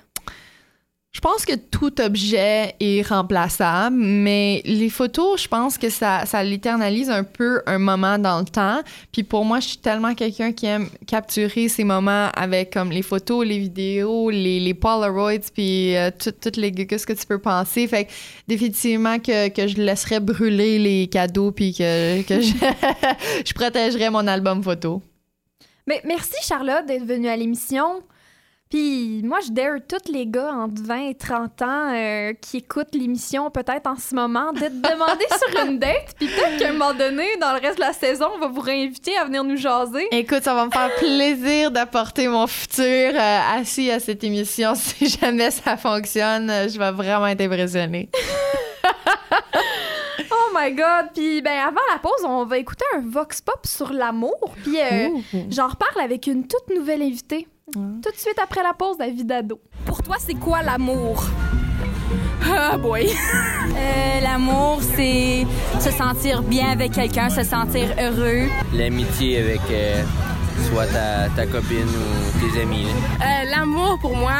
Je 1.11 1.21
pense 1.21 1.43
que 1.43 1.55
tout 1.55 1.99
objet 2.01 2.75
est 2.79 3.01
remplaçable, 3.01 3.95
mais 3.97 4.61
les 4.63 4.91
photos, 4.91 5.41
je 5.41 5.47
pense 5.47 5.79
que 5.79 5.89
ça, 5.89 6.23
ça 6.27 6.43
l'éternalise 6.43 7.09
un 7.09 7.23
peu 7.23 7.63
un 7.65 7.79
moment 7.79 8.19
dans 8.19 8.37
le 8.39 8.45
temps. 8.45 8.81
Puis 9.11 9.23
pour 9.23 9.43
moi, 9.43 9.59
je 9.59 9.69
suis 9.69 9.77
tellement 9.79 10.13
quelqu'un 10.13 10.51
qui 10.51 10.67
aime 10.67 10.87
capturer 11.07 11.67
ces 11.67 11.83
moments 11.83 12.29
avec 12.35 12.71
comme 12.71 12.91
les 12.91 13.01
photos, 13.01 13.43
les 13.45 13.57
vidéos, 13.57 14.29
les, 14.29 14.73
Polaroids, 14.75 15.39
puis 15.51 15.95
euh, 15.97 16.11
tout- 16.11 16.31
toutes 16.31 16.57
les 16.57 16.71
gugus 16.71 17.05
que 17.07 17.13
tu 17.13 17.25
peux 17.25 17.39
penser. 17.39 17.87
Fait 17.87 18.05
que 18.05 18.11
définitivement 18.47 19.17
que, 19.17 19.49
que 19.49 19.67
je 19.67 19.77
laisserais 19.77 20.19
brûler 20.19 20.77
les 20.77 21.07
cadeaux, 21.07 21.51
puis 21.51 21.73
que, 21.73 22.21
que 22.21 22.39
je, 22.39 22.53
je 23.45 23.53
protégerais 23.55 24.11
mon 24.11 24.27
album 24.27 24.61
photo. 24.63 25.01
Mais 25.87 26.01
merci 26.05 26.35
Charlotte 26.43 26.85
d'être 26.85 27.03
venue 27.05 27.29
à 27.29 27.35
l'émission. 27.35 28.03
Puis 28.69 29.21
moi, 29.23 29.39
je 29.43 29.51
dare 29.51 29.79
tous 29.87 30.11
les 30.11 30.27
gars 30.27 30.51
entre 30.53 30.83
20 30.83 31.09
et 31.09 31.15
30 31.15 31.61
ans 31.63 31.91
euh, 31.91 32.33
qui 32.39 32.57
écoutent 32.57 32.93
l'émission 32.93 33.49
peut-être 33.49 33.87
en 33.87 33.95
ce 33.95 34.13
moment 34.13 34.53
de 34.53 34.59
te 34.59 34.65
demander 34.67 35.25
sur 35.39 35.65
une 35.65 35.79
date. 35.79 36.13
Puis 36.19 36.27
peut-être 36.27 36.59
qu'à 36.59 36.69
un 36.69 36.73
moment 36.73 36.93
donné, 36.93 37.25
dans 37.41 37.53
le 37.53 37.59
reste 37.59 37.77
de 37.77 37.81
la 37.81 37.93
saison, 37.93 38.27
on 38.35 38.37
va 38.37 38.47
vous 38.47 38.61
réinviter 38.61 39.17
à 39.17 39.25
venir 39.25 39.43
nous 39.43 39.57
jaser. 39.57 40.07
Écoute, 40.11 40.43
ça 40.43 40.53
va 40.53 40.67
me 40.67 40.71
faire 40.71 40.93
plaisir 40.97 41.71
d'apporter 41.71 42.27
mon 42.27 42.45
futur 42.45 42.85
euh, 42.85 43.39
assis 43.59 43.89
à 43.89 43.99
cette 43.99 44.23
émission. 44.23 44.73
Si 44.79 45.07
jamais 45.07 45.49
ça 45.51 45.75
fonctionne, 45.77 46.47
je 46.47 46.77
vais 46.77 46.91
vraiment 46.91 47.27
être 47.27 47.41
impressionnée. 47.41 48.09
Oh 50.31 50.51
my 50.55 50.71
God! 50.73 51.11
Puis 51.13 51.41
ben 51.41 51.57
avant 51.59 51.81
la 51.91 51.99
pause, 51.99 52.23
on 52.25 52.43
va 52.45 52.57
écouter 52.57 52.83
un 52.95 53.01
vox 53.05 53.39
pop 53.41 53.65
sur 53.65 53.93
l'amour. 53.93 54.53
Puis 54.63 54.79
euh, 54.79 55.09
j'en 55.49 55.67
reparle 55.67 56.01
avec 56.03 56.27
une 56.27 56.47
toute 56.47 56.75
nouvelle 56.75 57.01
invitée. 57.01 57.47
Tout 57.73 58.11
de 58.11 58.17
suite 58.17 58.39
après 58.41 58.63
la 58.63 58.73
pause, 58.73 58.97
David 58.97 59.27
Dado. 59.27 59.59
Pour 59.85 60.01
toi, 60.03 60.15
c'est 60.19 60.33
quoi 60.35 60.61
l'amour? 60.63 61.23
Ah 62.51 62.77
boy! 62.77 63.09
Euh, 63.81 64.19
L'amour, 64.21 64.79
c'est 64.95 65.45
se 65.79 65.91
sentir 65.91 66.41
bien 66.41 66.69
avec 66.71 66.91
quelqu'un, 66.91 67.29
se 67.29 67.43
sentir 67.43 67.87
heureux. 68.01 68.49
l'amitié 68.73 69.39
avec 69.39 69.61
euh, 69.71 70.03
soit 70.69 70.87
ta, 70.87 71.29
ta 71.35 71.45
copine 71.45 71.85
ou 71.87 72.39
tes 72.53 72.61
amis. 72.63 72.83
là. 72.85 73.25
Euh, 73.45 73.49
L'amour, 73.51 73.97
pour 74.01 74.17
moi, 74.17 74.33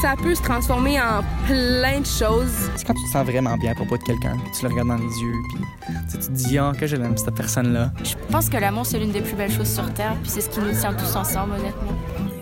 ça 0.00 0.14
peut 0.22 0.34
se 0.34 0.40
transformer 0.42 0.98
en 1.00 1.22
plein 1.46 2.00
de 2.00 2.06
choses. 2.06 2.70
C'est 2.76 2.86
quand 2.86 2.94
tu 2.94 3.04
te 3.04 3.10
sens 3.10 3.26
vraiment 3.26 3.56
bien 3.58 3.72
à 3.72 3.74
propos 3.74 3.98
de 3.98 4.02
quelqu'un, 4.04 4.36
puis 4.44 4.52
tu 4.58 4.64
le 4.64 4.70
regardes 4.70 4.88
dans 4.88 4.96
les 4.96 5.20
yeux, 5.20 5.34
puis 5.50 5.94
tu 6.10 6.18
te 6.18 6.30
dis 6.32 6.56
ah, 6.58 6.72
que 6.78 6.86
je 6.86 6.96
l'aime 6.96 7.16
cette 7.18 7.34
personne-là. 7.34 7.90
Je 8.02 8.14
pense 8.30 8.48
que 8.48 8.56
l'amour, 8.56 8.86
c'est 8.86 8.98
l'une 8.98 9.12
des 9.12 9.20
plus 9.20 9.34
belles 9.36 9.52
choses 9.52 9.72
sur 9.74 9.92
Terre, 9.92 10.14
puis 10.22 10.30
c'est 10.30 10.40
ce 10.40 10.48
qui 10.48 10.60
nous 10.60 10.72
tient 10.72 10.94
tous 10.94 11.14
ensemble, 11.16 11.54
honnêtement. 11.54 11.92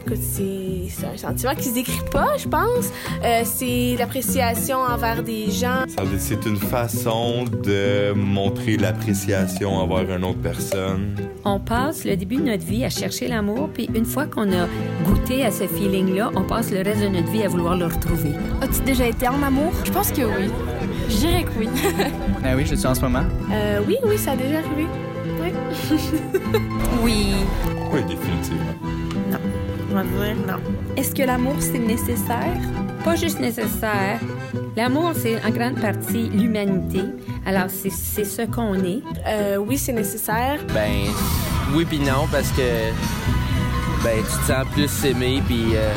Écoute, 0.06 0.20
c'est 0.20 1.06
un 1.06 1.16
sentiment 1.16 1.54
qui 1.54 1.64
se 1.64 1.75
décrit 1.75 2.04
pas, 2.11 2.37
je 2.37 2.46
pense. 2.46 2.90
Euh, 3.25 3.40
c'est 3.44 3.96
l'appréciation 3.99 4.76
envers 4.78 5.23
des 5.23 5.50
gens. 5.50 5.84
C'est 6.18 6.44
une 6.44 6.58
façon 6.58 7.44
de 7.44 8.12
montrer 8.12 8.76
l'appréciation 8.76 9.73
envers 9.76 10.14
une 10.14 10.25
autre 10.25 10.40
personne. 10.42 11.16
On 11.44 11.58
passe 11.58 12.04
le 12.04 12.16
début 12.16 12.37
de 12.37 12.42
notre 12.42 12.64
vie 12.66 12.84
à 12.84 12.90
chercher 12.90 13.28
l'amour, 13.28 13.70
puis 13.73 13.88
une 13.94 14.04
fois 14.04 14.26
qu'on 14.26 14.52
a 14.52 14.66
goûté 15.04 15.42
à 15.42 15.50
ce 15.50 15.66
feeling-là, 15.66 16.30
on 16.34 16.42
passe 16.42 16.70
le 16.70 16.82
reste 16.82 17.00
de 17.00 17.08
notre 17.08 17.30
vie 17.30 17.42
à 17.42 17.49
vouloir 17.49 17.76
le 17.76 17.87
retrouver. 17.87 18.32
As-tu 18.61 18.80
déjà 18.82 19.06
été 19.06 19.26
en 19.26 19.42
amour? 19.42 19.73
Je 19.84 19.90
pense 19.90 20.12
que 20.12 20.23
oui. 20.23 20.50
Je 21.08 21.16
dirais 21.16 21.44
que 21.44 21.58
oui. 21.58 21.68
Ah 22.44 22.52
oui, 22.56 22.66
je 22.66 22.73
le 22.73 22.76
suis 22.76 22.87
en 22.87 22.94
ce 22.94 23.00
moment. 23.00 23.25
Euh, 23.50 23.80
oui, 23.87 23.96
oui, 24.04 24.18
ça 24.18 24.32
a 24.32 24.37
déjà 24.37 24.58
arrivé. 24.58 24.87
Oui. 27.02 27.34
Oui, 27.92 28.00
définitivement. 28.08 29.03
Dire 30.02 30.36
non. 30.46 30.60
Est-ce 30.96 31.14
que 31.14 31.22
l'amour, 31.22 31.54
c'est 31.60 31.78
nécessaire? 31.78 32.58
Pas 33.04 33.14
juste 33.14 33.38
nécessaire. 33.38 34.18
L'amour, 34.76 35.12
c'est 35.14 35.36
en 35.44 35.50
grande 35.50 35.80
partie 35.80 36.28
l'humanité. 36.30 37.02
Alors, 37.46 37.66
c'est 37.68 37.90
c'est 37.90 38.24
ce 38.24 38.42
qu'on 38.42 38.74
est. 38.74 39.02
Euh, 39.26 39.56
oui, 39.56 39.78
c'est 39.78 39.92
nécessaire. 39.92 40.58
Ben, 40.74 41.12
oui 41.74 41.84
puis 41.84 42.00
non, 42.00 42.26
parce 42.32 42.50
que 42.50 42.90
ben, 44.02 44.18
tu 44.18 44.38
te 44.38 44.52
sens 44.52 44.66
plus 44.72 45.04
aimé 45.04 45.40
puis 45.46 45.76
euh, 45.76 45.94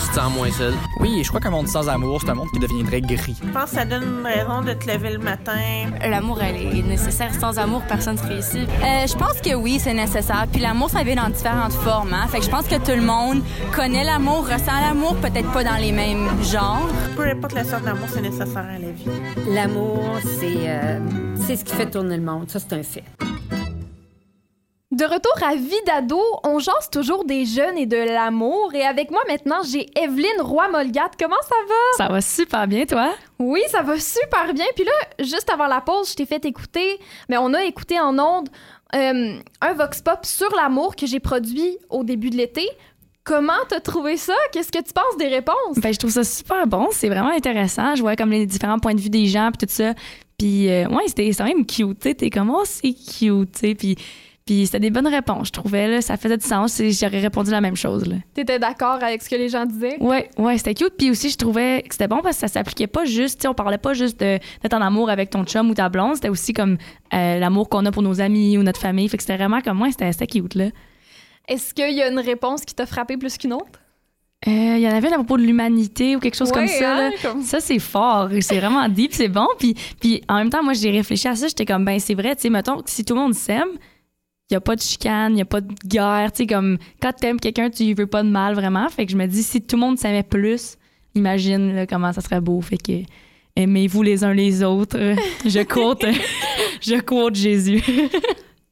tu 0.00 0.08
te 0.08 0.14
sens 0.14 0.32
moins 0.34 0.50
seul? 0.50 0.74
Oui, 0.98 1.22
je 1.22 1.28
crois 1.28 1.40
qu'un 1.40 1.50
monde 1.50 1.68
sans 1.68 1.88
amour, 1.88 2.20
c'est 2.20 2.30
un 2.30 2.34
monde 2.34 2.50
qui 2.52 2.58
deviendrait 2.58 3.00
gris. 3.00 3.36
Je 3.42 3.50
pense 3.50 3.70
que 3.70 3.76
ça 3.76 3.84
donne 3.84 4.02
une 4.02 4.26
raison 4.26 4.62
de 4.62 4.72
te 4.72 4.90
lever 4.90 5.12
le 5.12 5.18
matin. 5.18 5.90
L'amour, 6.08 6.40
elle 6.42 6.56
est 6.56 6.82
nécessaire. 6.82 7.32
Sans 7.34 7.58
amour, 7.58 7.82
personne 7.88 8.16
ne 8.16 8.28
réussit. 8.28 8.68
Euh, 8.68 9.06
je 9.06 9.14
pense 9.14 9.40
que 9.40 9.54
oui, 9.54 9.78
c'est 9.78 9.94
nécessaire. 9.94 10.46
Puis 10.50 10.60
l'amour, 10.60 10.90
ça 10.90 11.02
vient 11.02 11.16
dans 11.16 11.28
différentes 11.28 11.72
formes. 11.72 12.14
Hein? 12.14 12.26
Fait 12.28 12.38
que 12.38 12.44
je 12.44 12.50
pense 12.50 12.66
que 12.66 12.76
tout 12.76 12.96
le 12.96 13.02
monde 13.02 13.42
connaît 13.74 14.04
l'amour, 14.04 14.46
ressent 14.46 14.80
l'amour, 14.80 15.16
peut-être 15.16 15.50
pas 15.52 15.64
dans 15.64 15.76
les 15.76 15.92
mêmes 15.92 16.28
genres. 16.44 16.88
Peu 17.16 17.26
importe 17.28 17.54
la 17.54 17.64
sorte 17.64 17.84
d'amour, 17.84 18.08
c'est 18.12 18.22
nécessaire 18.22 18.66
à 18.68 18.78
la 18.78 18.90
vie. 18.90 19.04
L'amour, 19.48 20.18
c'est 20.38 20.68
euh, 20.68 20.98
c'est 21.46 21.56
ce 21.56 21.64
qui 21.64 21.74
fait 21.74 21.90
tourner 21.90 22.16
le 22.16 22.22
monde. 22.22 22.48
Ça, 22.48 22.58
c'est 22.58 22.72
un 22.74 22.82
fait. 22.82 23.04
De 25.00 25.06
retour 25.06 25.32
à 25.42 25.54
Vie 25.54 25.82
d'ado, 25.86 26.20
on 26.44 26.58
jase 26.58 26.90
toujours 26.92 27.24
des 27.24 27.46
jeunes 27.46 27.78
et 27.78 27.86
de 27.86 27.96
l'amour. 27.96 28.74
Et 28.74 28.82
avec 28.82 29.10
moi 29.10 29.22
maintenant, 29.26 29.62
j'ai 29.62 29.86
Evelyne 29.98 30.42
Roy-Molgat. 30.42 31.12
Comment 31.18 31.40
ça 31.40 31.54
va? 31.66 32.04
Ça 32.04 32.12
va 32.12 32.20
super 32.20 32.68
bien, 32.68 32.84
toi? 32.84 33.14
Oui, 33.38 33.62
ça 33.68 33.80
va 33.80 33.98
super 33.98 34.52
bien. 34.52 34.66
Puis 34.76 34.84
là, 34.84 34.92
juste 35.20 35.48
avant 35.48 35.68
la 35.68 35.80
pause, 35.80 36.10
je 36.10 36.16
t'ai 36.16 36.26
fait 36.26 36.44
écouter, 36.44 37.00
mais 37.30 37.38
on 37.38 37.54
a 37.54 37.64
écouté 37.64 37.98
en 37.98 38.18
ondes 38.18 38.50
euh, 38.94 39.38
un 39.62 39.72
vox 39.72 40.02
pop 40.02 40.18
sur 40.26 40.54
l'amour 40.54 40.94
que 40.94 41.06
j'ai 41.06 41.18
produit 41.18 41.78
au 41.88 42.04
début 42.04 42.28
de 42.28 42.36
l'été. 42.36 42.68
Comment 43.24 43.52
t'as 43.70 43.80
trouvé 43.80 44.18
ça? 44.18 44.36
Qu'est-ce 44.52 44.70
que 44.70 44.84
tu 44.84 44.92
penses 44.92 45.16
des 45.18 45.28
réponses? 45.28 45.78
Ben, 45.78 45.94
je 45.94 45.98
trouve 45.98 46.10
ça 46.10 46.24
super 46.24 46.66
bon. 46.66 46.88
C'est 46.90 47.08
vraiment 47.08 47.32
intéressant. 47.32 47.94
Je 47.94 48.02
vois 48.02 48.16
comme 48.16 48.32
les 48.32 48.44
différents 48.44 48.78
points 48.78 48.94
de 48.94 49.00
vue 49.00 49.08
des 49.08 49.24
gens, 49.24 49.48
puis 49.50 49.66
tout 49.66 49.72
ça. 49.72 49.94
Puis, 50.36 50.70
euh, 50.70 50.86
ouais, 50.88 51.04
c'était 51.06 51.30
quand 51.30 51.44
même 51.44 51.64
cute. 51.64 52.00
T'es 52.00 52.28
comme, 52.28 52.50
oh, 52.50 52.64
c'est 52.66 52.92
cute. 52.92 53.78
Puis, 53.78 53.96
puis 54.50 54.66
c'était 54.66 54.80
des 54.80 54.90
bonnes 54.90 55.06
réponses, 55.06 55.46
je 55.48 55.52
trouvais. 55.52 55.86
Là, 55.86 56.00
ça 56.00 56.16
faisait 56.16 56.36
du 56.36 56.44
sens 56.44 56.80
et 56.80 56.90
j'aurais 56.90 57.20
répondu 57.20 57.52
la 57.52 57.60
même 57.60 57.76
chose. 57.76 58.04
Là. 58.06 58.16
T'étais 58.34 58.58
d'accord 58.58 58.98
avec 59.00 59.22
ce 59.22 59.30
que 59.30 59.36
les 59.36 59.48
gens 59.48 59.64
disaient? 59.64 59.96
Ouais, 60.00 60.28
ouais, 60.38 60.58
c'était 60.58 60.74
cute. 60.74 60.94
Puis 60.98 61.08
aussi, 61.10 61.30
je 61.30 61.36
trouvais 61.36 61.82
que 61.88 61.94
c'était 61.94 62.08
bon 62.08 62.20
parce 62.20 62.34
que 62.36 62.40
ça 62.40 62.48
s'appliquait 62.48 62.88
pas 62.88 63.04
juste, 63.04 63.40
tu 63.42 63.46
on 63.46 63.54
parlait 63.54 63.78
pas 63.78 63.94
juste 63.94 64.18
d'être 64.18 64.42
en 64.74 64.80
amour 64.80 65.08
avec 65.08 65.30
ton 65.30 65.44
chum 65.44 65.70
ou 65.70 65.74
ta 65.74 65.88
blonde. 65.88 66.16
C'était 66.16 66.30
aussi 66.30 66.52
comme 66.52 66.78
euh, 67.14 67.38
l'amour 67.38 67.68
qu'on 67.68 67.86
a 67.86 67.92
pour 67.92 68.02
nos 68.02 68.20
amis 68.20 68.58
ou 68.58 68.64
notre 68.64 68.80
famille. 68.80 69.08
Fait 69.08 69.18
que 69.18 69.22
c'était 69.22 69.36
vraiment 69.36 69.60
comme 69.60 69.78
moi, 69.78 69.88
c'était 69.92 70.10
c'était 70.10 70.26
cute, 70.26 70.56
là. 70.56 70.64
Est-ce 71.46 71.72
qu'il 71.72 71.94
y 71.94 72.02
a 72.02 72.08
une 72.10 72.18
réponse 72.18 72.64
qui 72.64 72.74
t'a 72.74 72.86
frappé 72.86 73.16
plus 73.16 73.38
qu'une 73.38 73.52
autre? 73.52 73.80
Euh, 74.48 74.50
Il 74.76 74.80
y 74.80 74.88
en 74.88 74.92
avait 74.94 75.08
une 75.08 75.14
à 75.14 75.18
propos 75.18 75.36
de 75.36 75.42
l'humanité 75.42 76.16
ou 76.16 76.18
quelque 76.18 76.36
chose 76.36 76.50
comme 76.50 76.62
Ouais, 76.62 76.68
ça. 76.68 76.94
là. 76.94 77.06
hein, 77.08 77.10
comme- 77.22 77.42
Ça, 77.42 77.60
c'est 77.60 77.78
fort. 77.78 78.28
C'est 78.40 78.58
vraiment 78.58 78.88
deep, 78.88 79.12
c'est 79.12 79.28
bon. 79.28 79.46
Puis, 79.58 79.74
puis 80.00 80.22
en 80.28 80.36
même 80.36 80.50
temps, 80.50 80.62
moi, 80.64 80.72
j'ai 80.72 80.90
réfléchi 80.90 81.28
à 81.28 81.36
ça. 81.36 81.46
J'étais 81.48 81.66
comme, 81.66 81.84
ben, 81.84 82.00
c'est 82.00 82.14
vrai, 82.14 82.34
tu 82.36 82.42
sais, 82.42 82.50
mettons, 82.50 82.80
si 82.86 83.04
tout 83.04 83.14
le 83.14 83.20
monde 83.20 83.34
s'aime, 83.34 83.68
il 84.50 84.54
n'y 84.54 84.56
a 84.56 84.60
pas 84.60 84.74
de 84.74 84.80
chicane, 84.80 85.32
il 85.32 85.36
n'y 85.36 85.42
a 85.42 85.46
pas 85.46 85.60
de 85.60 85.72
guerre. 85.86 86.32
Tu 86.32 86.38
sais, 86.38 86.46
comme, 86.46 86.76
quand 87.00 87.12
tu 87.12 87.26
aimes 87.26 87.38
quelqu'un, 87.38 87.70
tu 87.70 87.84
lui 87.84 87.94
veux 87.94 88.08
pas 88.08 88.24
de 88.24 88.28
mal, 88.28 88.54
vraiment. 88.54 88.88
Fait 88.88 89.06
que 89.06 89.12
je 89.12 89.16
me 89.16 89.26
dis, 89.26 89.44
si 89.44 89.62
tout 89.62 89.76
le 89.76 89.80
monde 89.80 89.98
s'aimait 89.98 90.24
plus, 90.24 90.76
imagine 91.14 91.72
là, 91.72 91.86
comment 91.86 92.12
ça 92.12 92.20
serait 92.20 92.40
beau. 92.40 92.60
Fait 92.60 92.76
que, 92.76 93.04
aimez-vous 93.54 94.02
les 94.02 94.24
uns 94.24 94.34
les 94.34 94.64
autres. 94.64 94.98
je 95.46 95.62
quote, 95.62 96.04
je 96.80 97.00
quote 97.00 97.36
Jésus. 97.36 97.80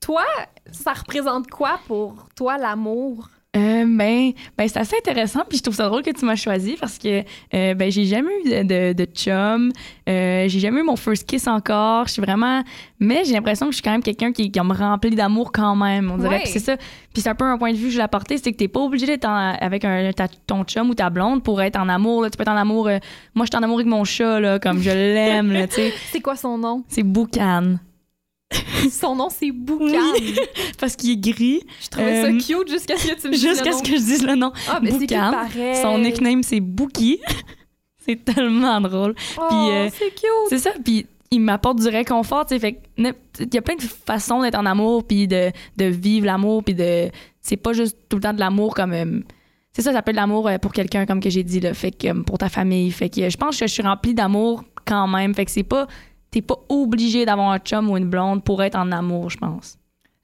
Toi, 0.00 0.24
ça 0.72 0.94
représente 0.94 1.48
quoi 1.48 1.78
pour 1.86 2.28
toi 2.34 2.58
l'amour? 2.58 3.28
Euh, 3.56 3.86
ben, 3.88 4.32
ben 4.58 4.68
c'est 4.68 4.78
assez 4.78 4.96
intéressant, 4.98 5.40
puis 5.48 5.56
je 5.56 5.62
trouve 5.62 5.74
ça 5.74 5.86
drôle 5.88 6.02
que 6.02 6.10
tu 6.10 6.22
m'as 6.26 6.36
choisi 6.36 6.76
parce 6.78 6.98
que 6.98 7.22
euh, 7.54 7.72
ben 7.74 7.90
j'ai 7.90 8.04
jamais 8.04 8.28
eu 8.44 8.50
de, 8.50 8.62
de, 8.62 8.92
de 8.92 9.04
chum, 9.10 9.72
euh, 10.06 10.44
j'ai 10.48 10.60
jamais 10.60 10.80
eu 10.80 10.84
mon 10.84 10.96
first 10.96 11.26
kiss 11.26 11.46
encore, 11.48 12.06
je 12.08 12.12
suis 12.12 12.20
vraiment, 12.22 12.62
mais 13.00 13.24
j'ai 13.24 13.32
l'impression 13.32 13.64
que 13.64 13.72
je 13.72 13.76
suis 13.76 13.82
quand 13.82 13.90
même 13.92 14.02
quelqu'un 14.02 14.32
qui, 14.32 14.50
qui 14.52 14.60
me 14.60 14.74
remplit 14.74 15.16
d'amour 15.16 15.50
quand 15.50 15.74
même, 15.76 16.10
on 16.10 16.18
dirait. 16.18 16.40
Puis 16.40 16.52
c'est 16.52 16.58
ça, 16.58 16.76
puis 16.76 17.22
c'est 17.22 17.30
un 17.30 17.34
peu 17.34 17.46
un 17.46 17.56
point 17.56 17.72
de 17.72 17.76
vue 17.78 17.86
que 17.86 17.92
je 17.92 17.96
l'ai 17.96 18.02
apporté, 18.04 18.36
c'est 18.36 18.52
que 18.52 18.58
t'es 18.58 18.68
pas 18.68 18.80
obligé 18.80 19.06
d'être 19.06 19.26
avec 19.26 19.82
un, 19.86 20.12
ta- 20.12 20.28
ton 20.46 20.64
chum 20.64 20.90
ou 20.90 20.94
ta 20.94 21.08
blonde 21.08 21.42
pour 21.42 21.62
être 21.62 21.80
en 21.80 21.88
amour. 21.88 22.22
Là. 22.24 22.28
Tu 22.28 22.36
peux 22.36 22.42
être 22.42 22.48
en 22.52 22.56
amour. 22.56 22.88
euh, 22.88 22.98
moi, 23.34 23.46
je 23.46 23.50
suis 23.50 23.58
en 23.58 23.62
amour 23.64 23.78
avec 23.78 23.86
mon 23.88 24.04
chat 24.04 24.40
là, 24.40 24.58
comme 24.58 24.78
je 24.82 24.90
l'aime, 24.90 25.66
tu 25.68 25.74
sais. 25.76 25.92
C'est 26.12 26.20
quoi 26.20 26.36
son 26.36 26.58
nom? 26.58 26.84
C'est 26.88 27.02
Boucan 27.02 27.76
Son 28.90 29.14
nom, 29.16 29.28
c'est 29.30 29.50
Boucan. 29.50 29.86
parce 30.80 30.96
qu'il 30.96 31.10
est 31.12 31.16
gris. 31.16 31.62
Je 31.82 31.88
trouvais 31.88 32.24
Euh, 32.24 32.38
ça 32.40 32.46
cute 32.46 32.68
jusqu'à 32.70 32.96
ce 32.96 33.06
que 33.08 33.20
tu 33.20 33.26
me 33.28 33.32
dises 33.32 33.42
Jusqu'à 33.48 33.64
le 33.66 33.72
ce 33.72 33.76
nom. 33.76 33.82
que 33.82 33.88
je 33.88 33.96
dise 34.04 34.22
le 34.26 34.34
nom. 34.34 34.52
Ah, 34.68 34.80
mais 34.82 34.90
Boucan. 34.92 35.32
Son 35.82 35.98
nickname, 35.98 36.42
c'est 36.42 36.60
Bookie. 36.60 37.20
c'est 38.06 38.24
tellement 38.24 38.80
drôle. 38.80 39.14
Oh, 39.38 39.42
Puis, 39.48 39.58
euh, 39.70 39.88
c'est 39.92 40.10
cute. 40.14 40.28
C'est 40.48 40.58
ça. 40.58 40.70
Puis 40.82 41.06
il 41.30 41.40
m'apporte 41.40 41.78
du 41.80 41.88
réconfort, 41.88 42.46
tu 42.46 42.54
sais. 42.54 42.60
Fait 42.60 42.80
il 42.96 43.54
y 43.54 43.58
a 43.58 43.62
plein 43.62 43.76
de 43.76 43.82
façons 43.82 44.40
d'être 44.40 44.58
en 44.58 44.64
amour, 44.64 45.04
puis 45.04 45.28
de, 45.28 45.50
de 45.76 45.84
vivre 45.84 46.24
l'amour, 46.26 46.64
puis 46.64 46.74
de. 46.74 47.10
C'est 47.42 47.56
pas 47.58 47.72
juste 47.74 47.96
tout 48.08 48.16
le 48.16 48.22
temps 48.22 48.32
de 48.32 48.40
l'amour 48.40 48.74
comme. 48.74 48.92
euh, 48.92 49.20
c'est 49.74 49.82
ça, 49.82 49.92
ça 49.92 50.00
peut 50.02 50.10
être 50.10 50.16
de 50.16 50.20
l'amour 50.20 50.48
euh, 50.48 50.56
pour 50.58 50.72
quelqu'un, 50.72 51.04
comme 51.06 51.20
que 51.20 51.28
j'ai 51.30 51.42
dit, 51.44 51.60
là. 51.60 51.74
Fait 51.74 51.90
que 51.92 52.08
euh, 52.08 52.22
pour 52.22 52.38
ta 52.38 52.48
famille. 52.48 52.90
Fait 52.90 53.10
que 53.10 53.20
euh, 53.20 53.30
je 53.30 53.36
pense 53.36 53.58
que 53.60 53.66
je 53.66 53.72
suis 53.72 53.82
remplie 53.82 54.14
d'amour 54.14 54.64
quand 54.86 55.06
même. 55.06 55.34
Fait 55.34 55.44
que 55.44 55.50
c'est 55.50 55.62
pas. 55.62 55.86
T'es 56.30 56.42
pas 56.42 56.58
obligé 56.68 57.24
d'avoir 57.24 57.50
un 57.50 57.58
chum 57.58 57.90
ou 57.90 57.96
une 57.96 58.10
blonde 58.10 58.44
pour 58.44 58.62
être 58.62 58.76
en 58.76 58.92
amour, 58.92 59.30
je 59.30 59.38
pense. 59.38 59.78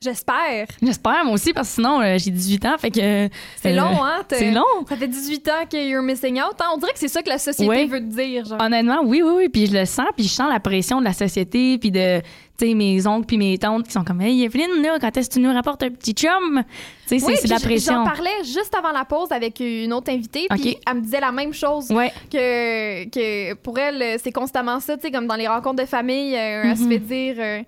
J'espère. 0.05 0.67
J'espère, 0.83 1.25
moi 1.25 1.35
aussi, 1.35 1.53
parce 1.53 1.69
que 1.69 1.75
sinon, 1.77 2.01
euh, 2.01 2.17
j'ai 2.19 2.31
18 2.31 2.67
ans, 2.67 2.77
fait 2.79 2.91
que. 2.91 3.29
C'est 3.57 3.73
euh, 3.73 3.77
long, 3.77 4.05
hein? 4.05 4.23
t'es- 4.29 4.37
C'est 4.39 4.51
long. 4.51 4.63
Ça 4.89 4.97
fait 4.97 5.09
18 5.09 5.49
ans 5.49 5.65
que 5.71 5.77
you're 5.77 6.03
missing 6.03 6.37
out. 6.41 6.55
hein? 6.61 6.67
On 6.75 6.77
dirait 6.79 6.93
que 6.93 6.99
c'est 6.99 7.09
ça 7.09 7.23
que 7.23 7.29
la 7.31 7.39
société 7.39 7.69
Ouais. 7.69 7.87
veut 7.87 8.01
te 8.01 8.15
dire. 8.15 8.45
Genre. 8.45 8.61
Honnêtement, 8.61 9.01
oui, 9.05 9.23
oui, 9.25 9.33
oui. 9.37 9.49
Puis 9.49 9.67
je 9.67 9.73
le 9.73 9.85
sens, 9.87 10.07
puis 10.17 10.25
je 10.27 10.33
sens 10.33 10.51
la 10.53 10.61
pression 10.61 11.01
de 11.01 11.05
la 11.05 11.13
société, 11.15 11.79
puis 11.79 11.91
de, 11.91 12.21
tu 12.59 12.69
sais, 12.69 12.75
mes 12.75 13.07
oncles 13.07 13.27
puis 13.27 13.39
mes 13.39 13.57
tantes 13.59 13.87
qui 13.87 13.93
sont 13.93 14.05
comme, 14.05 14.21
hey, 14.21 14.45
Evelyne, 14.45 14.83
là, 14.83 14.99
quand 15.01 15.17
est-ce 15.17 15.29
que 15.31 15.35
tu 15.35 15.41
nous 15.41 15.53
rapportes 15.53 15.83
un 15.83 15.91
petit 15.91 16.13
chum? 16.13 16.63
Tu 17.09 17.09
sais, 17.09 17.19
c'est- 17.19 17.27
Oui, 17.27 17.35
c'est 17.41 17.45
de 17.49 17.51
la 17.53 17.57
j- 17.57 17.63
J'en 17.63 17.69
pression. 17.69 18.05
parlais 18.05 18.45
juste 18.45 18.75
avant 18.79 18.93
la 18.93 19.05
pause 19.05 19.33
avec 19.33 19.59
une 19.61 19.93
autre 19.93 20.13
invitée, 20.13 20.47
puis 20.51 20.77
elle 20.87 20.95
me 20.97 21.01
disait 21.01 21.21
la 21.21 21.33
même 21.33 21.53
chose. 21.55 21.91
Ouais. 21.91 22.13
Que, 22.31 23.05
que 23.09 23.55
pour 23.55 23.79
elle, 23.79 24.01
euh, 24.03 24.17
c'est 24.23 24.33
constamment 24.33 24.81
ça, 24.81 24.97
tu 24.97 25.03
sais, 25.03 25.11
comme 25.11 25.27
dans 25.27 25.37
les 25.37 25.49
rencontres 25.49 25.83
de 25.83 25.89
famille, 25.89 26.35
euh, 26.37 26.63
elle 26.65 26.77
se 26.77 26.83
Mhm. 26.85 26.91
fait 26.91 26.99
dire 26.99 27.65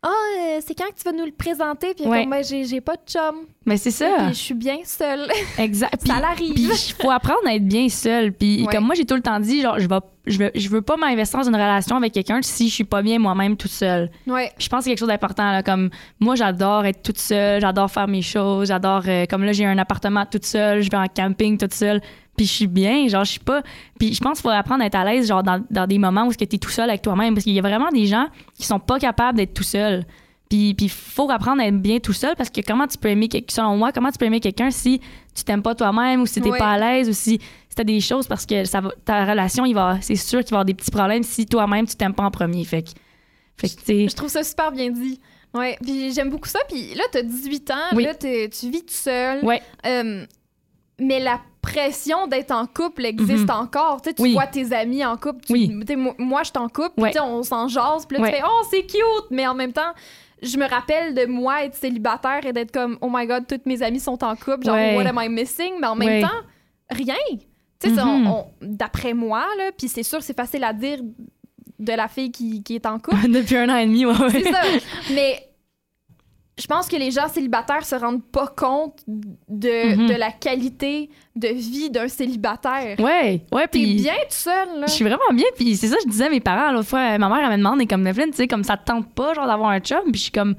Ah, 0.00 0.08
euh, 0.10 0.60
c'est 0.64 0.74
quand 0.78 0.84
que 0.90 0.94
tu 0.96 1.02
vas 1.04 1.10
nous 1.12 1.24
le 1.24 1.32
présenter? 1.32 1.92
Puis 1.92 2.06
Ouais. 2.06 2.20
comme, 2.22 2.30
Ben, 2.30 2.44
j'ai 2.44 2.80
pas 2.80 2.94
de 2.94 3.00
chum. 3.04 3.46
Mais 3.66 3.76
c'est 3.76 3.90
ça. 3.90 4.06
Puis 4.18 4.28
je 4.28 4.32
suis 4.38 4.54
bien 4.54 4.76
seule. 4.84 5.26
Exact. 5.58 6.06
Ça 6.06 6.20
l'arrive. 6.20 6.54
Puis 6.54 6.68
il 6.70 7.02
faut 7.02 7.10
apprendre 7.10 7.40
à 7.48 7.54
être 7.56 7.66
bien 7.66 7.88
seul. 7.88 8.32
Puis 8.32 8.64
Ouais. 8.64 8.72
comme 8.72 8.84
moi, 8.84 8.94
j'ai 8.94 9.04
tout 9.04 9.16
le 9.16 9.22
temps 9.22 9.40
dit, 9.40 9.60
genre, 9.60 9.80
je, 9.80 9.88
vais, 9.88 9.98
je, 10.28 10.38
veux, 10.38 10.50
je 10.54 10.68
veux 10.68 10.82
pas 10.82 10.96
m'investir 10.96 11.40
dans 11.40 11.48
une 11.48 11.56
relation 11.56 11.96
avec 11.96 12.12
quelqu'un 12.12 12.38
si 12.42 12.68
je 12.68 12.74
suis 12.74 12.84
pas 12.84 13.02
bien 13.02 13.18
moi-même 13.18 13.56
toute 13.56 13.72
seule. 13.72 14.08
Ouais. 14.28 14.52
Je 14.58 14.68
pense 14.68 14.78
que 14.78 14.84
c'est 14.84 14.90
quelque 14.90 15.00
chose 15.00 15.08
d'important. 15.08 15.50
Là, 15.50 15.64
comme 15.64 15.90
moi, 16.20 16.36
j'adore 16.36 16.86
être 16.86 17.02
toute 17.02 17.18
seule, 17.18 17.60
j'adore 17.60 17.90
faire 17.90 18.06
mes 18.06 18.22
choses, 18.22 18.68
j'adore. 18.68 19.02
euh, 19.08 19.26
comme 19.26 19.42
là, 19.42 19.50
j'ai 19.52 19.64
un 19.66 19.78
appartement 19.78 20.24
toute 20.26 20.44
seule, 20.46 20.80
je 20.80 20.90
vais 20.90 20.96
en 20.96 21.08
camping 21.08 21.58
toute 21.58 21.74
seule. 21.74 22.00
Puis 22.38 22.46
je 22.46 22.52
suis 22.52 22.66
bien, 22.66 23.06
genre, 23.08 23.24
je 23.24 23.32
suis 23.32 23.40
pas. 23.40 23.62
Puis 23.98 24.14
je 24.14 24.20
pense 24.20 24.38
qu'il 24.38 24.42
faut 24.44 24.56
apprendre 24.56 24.82
à 24.82 24.86
être 24.86 24.94
à 24.94 25.04
l'aise, 25.04 25.28
genre, 25.28 25.42
dans, 25.42 25.62
dans 25.70 25.86
des 25.86 25.98
moments 25.98 26.24
où 26.26 26.32
tu 26.32 26.44
es 26.44 26.46
tout 26.58 26.70
seul 26.70 26.88
avec 26.88 27.02
toi-même. 27.02 27.34
Parce 27.34 27.44
qu'il 27.44 27.52
y 27.52 27.58
a 27.58 27.62
vraiment 27.62 27.90
des 27.90 28.06
gens 28.06 28.28
qui 28.56 28.64
sont 28.64 28.78
pas 28.80 28.98
capables 28.98 29.36
d'être 29.36 29.52
tout 29.52 29.62
seuls. 29.64 30.04
Puis 30.48 30.74
il 30.80 30.88
faut 30.88 31.30
apprendre 31.30 31.60
à 31.60 31.66
être 31.66 31.76
bien 31.78 31.98
tout 31.98 32.14
seul 32.14 32.34
parce 32.34 32.48
que 32.48 32.62
comment 32.66 32.86
tu 32.86 32.96
peux 32.96 33.08
aimer, 33.08 33.28
quel- 33.28 33.44
selon 33.50 33.76
moi, 33.76 33.92
comment 33.92 34.10
tu 34.10 34.16
peux 34.16 34.24
aimer 34.24 34.40
quelqu'un 34.40 34.70
si 34.70 34.98
tu 35.34 35.44
t'aimes 35.44 35.60
pas 35.60 35.74
toi-même 35.74 36.22
ou 36.22 36.26
si 36.26 36.40
t'es 36.40 36.48
Ouais. 36.50 36.58
pas 36.58 36.70
à 36.72 36.78
l'aise 36.78 37.10
ou 37.10 37.12
si, 37.12 37.32
si 37.68 37.74
t'as 37.76 37.84
des 37.84 38.00
choses 38.00 38.26
parce 38.26 38.46
que 38.46 38.64
ça 38.64 38.80
va, 38.80 38.90
ta 39.04 39.26
relation, 39.26 39.66
il 39.66 39.74
va, 39.74 39.98
c'est 40.00 40.16
sûr 40.16 40.38
qu'il 40.40 40.52
va 40.52 40.54
y 40.54 40.56
avoir 40.60 40.64
des 40.64 40.72
petits 40.72 40.90
problèmes 40.90 41.22
si 41.22 41.44
toi-même 41.44 41.86
tu 41.86 41.96
t'aimes 41.96 42.14
pas 42.14 42.22
en 42.24 42.30
premier. 42.30 42.64
Fait 42.64 42.82
que, 42.82 42.88
fait 43.58 43.68
que, 43.68 44.08
Je 44.08 44.14
trouve 44.16 44.30
ça 44.30 44.42
super 44.42 44.72
bien 44.72 44.88
dit. 44.90 45.20
Ouais, 45.52 45.76
puis 45.82 46.12
j'aime 46.14 46.30
beaucoup 46.30 46.48
ça. 46.48 46.60
Puis 46.68 46.94
là, 46.94 47.02
t'as 47.12 47.22
18 47.22 47.70
ans, 47.70 47.74
Oui. 47.96 48.04
là, 48.04 48.14
tu 48.14 48.70
vis 48.70 48.80
tout 48.86 48.94
seul. 48.94 49.44
Ouais. 49.44 49.60
Euh, 49.86 50.24
mais 50.98 51.20
la 51.20 51.40
pression 51.62 52.26
d'être 52.26 52.50
en 52.50 52.66
couple 52.66 53.04
existe 53.04 53.44
Mhm. 53.48 53.50
encore. 53.50 54.00
Tu 54.02 54.08
sais, 54.10 54.14
tu 54.14 54.22
Oui. 54.22 54.32
vois 54.32 54.46
tes 54.46 54.72
amis 54.72 55.04
en 55.04 55.16
couple. 55.16 55.44
tu- 55.44 55.52
Oui. 55.52 55.84
moi, 56.18 56.42
je 56.42 56.48
suis 56.48 56.58
en 56.58 56.68
couple. 56.68 57.00
Ouais. 57.00 57.12
on 57.20 57.42
s'en 57.42 57.68
jase. 57.68 58.06
Puis 58.06 58.16
là, 58.16 58.22
Ouais. 58.22 58.30
tu 58.32 58.36
fais 58.36 58.42
«Oh, 58.46 58.62
c'est 58.70 58.82
cute!» 58.82 59.02
Mais 59.30 59.46
en 59.46 59.54
même 59.54 59.72
temps, 59.72 59.92
je 60.42 60.56
me 60.56 60.66
rappelle 60.68 61.14
de 61.14 61.26
moi 61.26 61.64
être 61.64 61.74
célibataire 61.74 62.46
et 62.46 62.52
d'être 62.52 62.72
comme 62.72 62.96
«Oh 63.02 63.08
my 63.12 63.26
God, 63.26 63.46
toutes 63.46 63.66
mes 63.66 63.82
amies 63.82 64.00
sont 64.00 64.22
en 64.24 64.34
couple. 64.34 64.64
Genre, 64.64 64.74
Ouais. 64.76 64.96
what 64.96 65.06
am 65.06 65.18
I 65.22 65.28
missing?» 65.28 65.74
Mais 65.80 65.86
en 65.88 65.94
même 65.96 66.22
temps, 66.22 66.28
rien. 66.90 67.14
Tu 67.80 67.90
sais, 67.94 68.02
Mhm. 68.04 68.44
d'après 68.62 69.12
moi, 69.14 69.44
puis 69.76 69.88
c'est 69.88 70.02
sûr, 70.02 70.22
c'est 70.22 70.36
facile 70.36 70.64
à 70.64 70.72
dire 70.72 70.98
de 71.78 71.92
la 71.92 72.08
fille 72.08 72.32
qui, 72.32 72.62
qui 72.64 72.74
est 72.76 72.86
en 72.86 72.98
couple. 72.98 73.16
depuis 73.30 73.56
un 73.56 73.68
an 73.68 73.76
et 73.76 73.86
demi, 73.86 74.04
ouais. 74.06 74.14
C'est 74.30 74.44
ça. 74.50 74.62
Mais 75.14 75.47
je 76.58 76.66
pense 76.66 76.88
que 76.88 76.96
les 76.96 77.10
gens 77.10 77.28
célibataires 77.28 77.84
se 77.86 77.94
rendent 77.94 78.24
pas 78.24 78.48
compte 78.48 78.98
de, 79.06 79.96
Mhm. 79.96 80.06
de 80.08 80.14
la 80.14 80.30
qualité 80.32 81.08
de 81.36 81.48
vie 81.48 81.90
d'un 81.90 82.08
célibataire. 82.08 82.98
Ouais, 82.98 83.42
ouais, 83.52 83.66
puis 83.70 83.94
bien 83.94 84.14
tout 84.14 84.26
seul, 84.30 84.80
là. 84.80 84.86
je 84.86 84.92
suis 84.92 85.04
vraiment 85.04 85.18
bien, 85.32 85.46
puis 85.56 85.76
c'est 85.76 85.86
ça 85.88 85.96
que 85.96 86.02
je 86.04 86.08
disais 86.08 86.26
à 86.26 86.30
mes 86.30 86.40
parents 86.40 86.72
l'autre 86.72 86.88
fois. 86.88 87.16
Ma 87.18 87.28
mère, 87.28 87.38
elle 87.44 87.50
me 87.52 87.56
demande, 87.58 87.80
et 87.80 87.86
comme 87.86 88.02
Nevlin, 88.02 88.26
tu 88.26 88.36
sais, 88.36 88.48
comme 88.48 88.64
ça 88.64 88.76
te 88.76 88.84
tente 88.84 89.12
pas, 89.14 89.34
genre, 89.34 89.46
d'avoir 89.46 89.70
un 89.70 89.80
chum, 89.80 90.00
puis 90.10 90.14
je 90.18 90.22
suis 90.24 90.32
comme, 90.32 90.54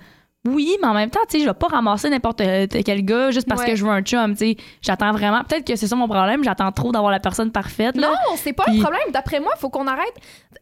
oui, 0.48 0.70
mais 0.82 0.88
en 0.88 0.94
même 0.94 1.10
temps, 1.10 1.20
tu 1.30 1.38
sais, 1.38 1.44
je 1.44 1.50
vais 1.50 1.54
pas 1.54 1.68
ramasser 1.68 2.10
n'importe 2.10 2.40
euh, 2.40 2.66
quel 2.86 3.04
gars 3.04 3.30
juste 3.30 3.46
parce 3.48 3.60
Ouais. 3.62 3.72
que 3.72 3.76
je 3.76 3.84
veux 3.84 3.92
un 3.92 4.02
chum, 4.02 4.32
tu 4.32 4.38
sais. 4.38 4.58
J'attends 4.82 5.12
vraiment, 5.12 5.44
peut-être 5.44 5.68
que 5.68 5.76
c'est 5.76 5.86
ça 5.88 5.98
mon 5.98 6.08
problème, 6.08 6.46
j'attends 6.46 6.72
trop 6.72 6.94
d'avoir 6.94 7.12
la 7.12 7.20
personne 7.20 7.52
parfaite, 7.52 7.98
là. 7.98 8.08
Non, 8.08 8.36
c'est 8.38 8.54
pas 8.54 8.64
Puis- 8.64 8.80
un 8.80 8.82
problème. 8.82 9.12
D'après 9.12 9.42
moi, 9.42 9.52
il 9.58 9.60
faut 9.60 9.70
qu'on 9.70 9.86
arrête. 9.86 10.14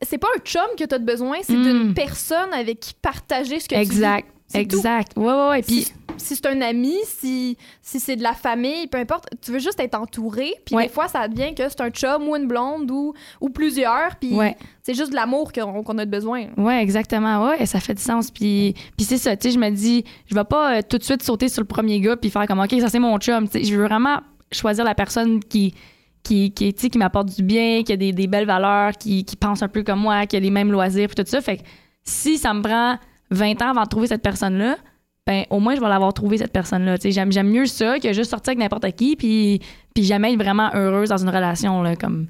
C'est 0.01 0.17
pas 0.17 0.29
un 0.35 0.39
chum 0.39 0.65
que 0.79 0.83
t'as 0.83 0.97
de 0.97 1.05
besoin, 1.05 1.37
c'est 1.43 1.53
Mm. 1.55 1.63
d'une 1.63 1.93
personne 1.93 2.51
avec 2.53 2.79
qui 2.79 2.93
partager 2.95 3.59
ce 3.59 3.69
que 3.69 3.75
exact, 3.75 4.25
tu 4.25 4.31
vis. 4.31 4.36
Tout. 4.51 4.57
exact. 4.59 5.13
Ouais, 5.17 5.25
ouais, 5.25 5.49
ouais. 5.49 5.61
Puis, 5.61 5.87
Si, 6.19 6.35
c'est 6.35 6.47
un 6.47 6.61
ami, 6.61 6.95
si, 7.05 7.57
si 7.79 7.99
c'est 7.99 8.15
de 8.15 8.23
la 8.23 8.33
famille, 8.33 8.87
peu 8.87 8.97
importe, 8.97 9.25
tu 9.39 9.51
veux 9.51 9.59
juste 9.59 9.79
être 9.79 9.93
entouré. 9.93 10.51
Puis 10.65 10.73
Ouais. 10.75 10.83
des 10.87 10.89
fois, 10.89 11.07
ça 11.07 11.27
devient 11.27 11.53
que 11.53 11.61
c'est 11.69 11.79
un 11.81 11.91
chum 11.91 12.27
ou 12.27 12.35
une 12.35 12.47
blonde 12.47 12.89
ou, 12.89 13.13
ou 13.39 13.49
plusieurs. 13.49 14.15
Puis 14.19 14.33
Ouais. 14.33 14.57
c'est 14.81 14.95
juste 14.95 15.11
de 15.11 15.15
l'amour 15.15 15.51
qu'on 15.53 15.97
a 15.99 16.05
de 16.05 16.09
besoin. 16.09 16.45
Ouais, 16.57 16.81
exactement. 16.81 17.45
Ouais, 17.47 17.63
ça 17.67 17.79
fait 17.79 17.93
du 17.93 18.01
sens. 18.01 18.31
Puis, 18.31 18.73
puis 18.97 19.05
c'est 19.05 19.19
ça, 19.19 19.37
tu 19.37 19.47
sais, 19.49 19.53
je 19.53 19.59
me 19.59 19.69
dis, 19.69 20.05
je 20.25 20.33
vais 20.33 20.43
pas 20.43 20.77
euh, 20.77 20.81
tout 20.81 20.97
de 20.97 21.03
suite 21.03 21.21
sauter 21.21 21.49
sur 21.49 21.61
le 21.61 21.67
premier 21.67 21.99
gars 21.99 22.17
puis 22.17 22.31
faire 22.31 22.47
comme, 22.47 22.59
OK, 22.61 22.73
ça 22.79 22.89
c'est 22.89 22.97
mon 22.99 23.17
chum. 23.19 23.47
Tu 23.47 23.59
sais, 23.59 23.63
je 23.65 23.75
veux 23.75 23.83
vraiment 23.85 24.17
choisir 24.51 24.85
la 24.85 24.95
personne 24.95 25.39
qui, 25.43 25.75
qui, 26.23 26.51
qui, 26.51 26.73
qui 26.73 26.97
m'apporte 26.97 27.27
du 27.35 27.43
bien, 27.43 27.83
qui 27.83 27.93
a 27.93 27.95
des, 27.95 28.11
des 28.11 28.25
belles 28.25 28.47
valeurs, 28.47 28.93
qui, 28.93 29.23
qui 29.23 29.35
pense 29.35 29.61
un 29.61 29.67
peu 29.67 29.83
comme 29.83 29.99
moi, 29.99 30.25
qui 30.25 30.35
a 30.35 30.39
les 30.39 30.49
mêmes 30.51 30.71
loisirs, 30.71 31.09
puis 31.09 31.23
tout 31.23 31.29
ça. 31.29 31.41
Fait 31.41 31.57
que 31.57 31.63
si 32.03 32.39
ça 32.39 32.55
me 32.55 32.61
prend 32.63 32.97
20 33.31 33.61
ans 33.61 33.69
avant 33.69 33.83
de 33.83 33.89
trouver 33.89 34.07
cette 34.07 34.21
personne-là, 34.21 34.77
ben 35.25 35.45
au 35.49 35.59
moins 35.59 35.75
je 35.75 35.81
vais 35.81 35.89
l'avoir 35.89 36.13
trouvé 36.13 36.37
cette 36.37 36.53
personne-là. 36.53 36.95
J'aime, 37.03 37.31
j'aime 37.31 37.49
mieux 37.49 37.65
ça 37.65 37.99
que 37.99 38.13
juste 38.13 38.31
sortir 38.31 38.51
avec 38.51 38.59
n'importe 38.59 38.89
qui 38.95 39.15
puis, 39.15 39.61
puis 39.93 40.03
jamais 40.03 40.33
être 40.33 40.41
vraiment 40.41 40.69
heureuse 40.73 41.09
dans 41.09 41.17
une 41.17 41.29
relation. 41.29 41.81
Là, 41.81 41.95
comme. 41.95 42.27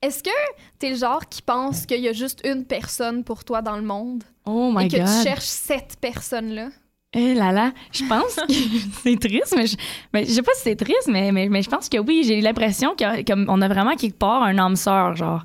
Est-ce 0.00 0.22
que 0.22 0.30
t'es 0.78 0.90
le 0.90 0.96
genre 0.96 1.28
qui 1.28 1.42
pense 1.42 1.84
qu'il 1.84 2.00
y 2.00 2.08
a 2.08 2.12
juste 2.12 2.40
une 2.46 2.64
personne 2.64 3.24
pour 3.24 3.44
toi 3.44 3.62
dans 3.62 3.76
le 3.76 3.82
monde? 3.82 4.24
Oh 4.46 4.72
my 4.74 4.86
et 4.86 4.88
que 4.88 4.96
God. 4.96 5.06
tu 5.06 5.28
cherches 5.28 5.44
cette 5.44 5.96
personne-là? 6.00 6.68
Eh 7.14 7.34
là 7.34 7.52
là, 7.52 7.72
je 7.90 8.04
pense 8.04 8.36
que 8.36 8.52
c'est 9.02 9.18
triste, 9.18 9.54
mais 9.56 9.66
je, 9.66 9.76
mais 10.12 10.24
je 10.24 10.32
sais 10.32 10.42
pas 10.42 10.52
si 10.54 10.62
c'est 10.62 10.76
triste, 10.76 11.08
mais, 11.08 11.32
mais, 11.32 11.48
mais 11.48 11.62
je 11.62 11.70
pense 11.70 11.88
que 11.88 11.98
oui, 11.98 12.22
j'ai 12.24 12.40
l'impression 12.40 12.94
qu'on 12.96 13.62
a 13.62 13.68
vraiment 13.68 13.96
quelque 13.96 14.18
part 14.18 14.42
un 14.42 14.58
âme 14.58 14.76
sœur, 14.76 15.16
genre. 15.16 15.44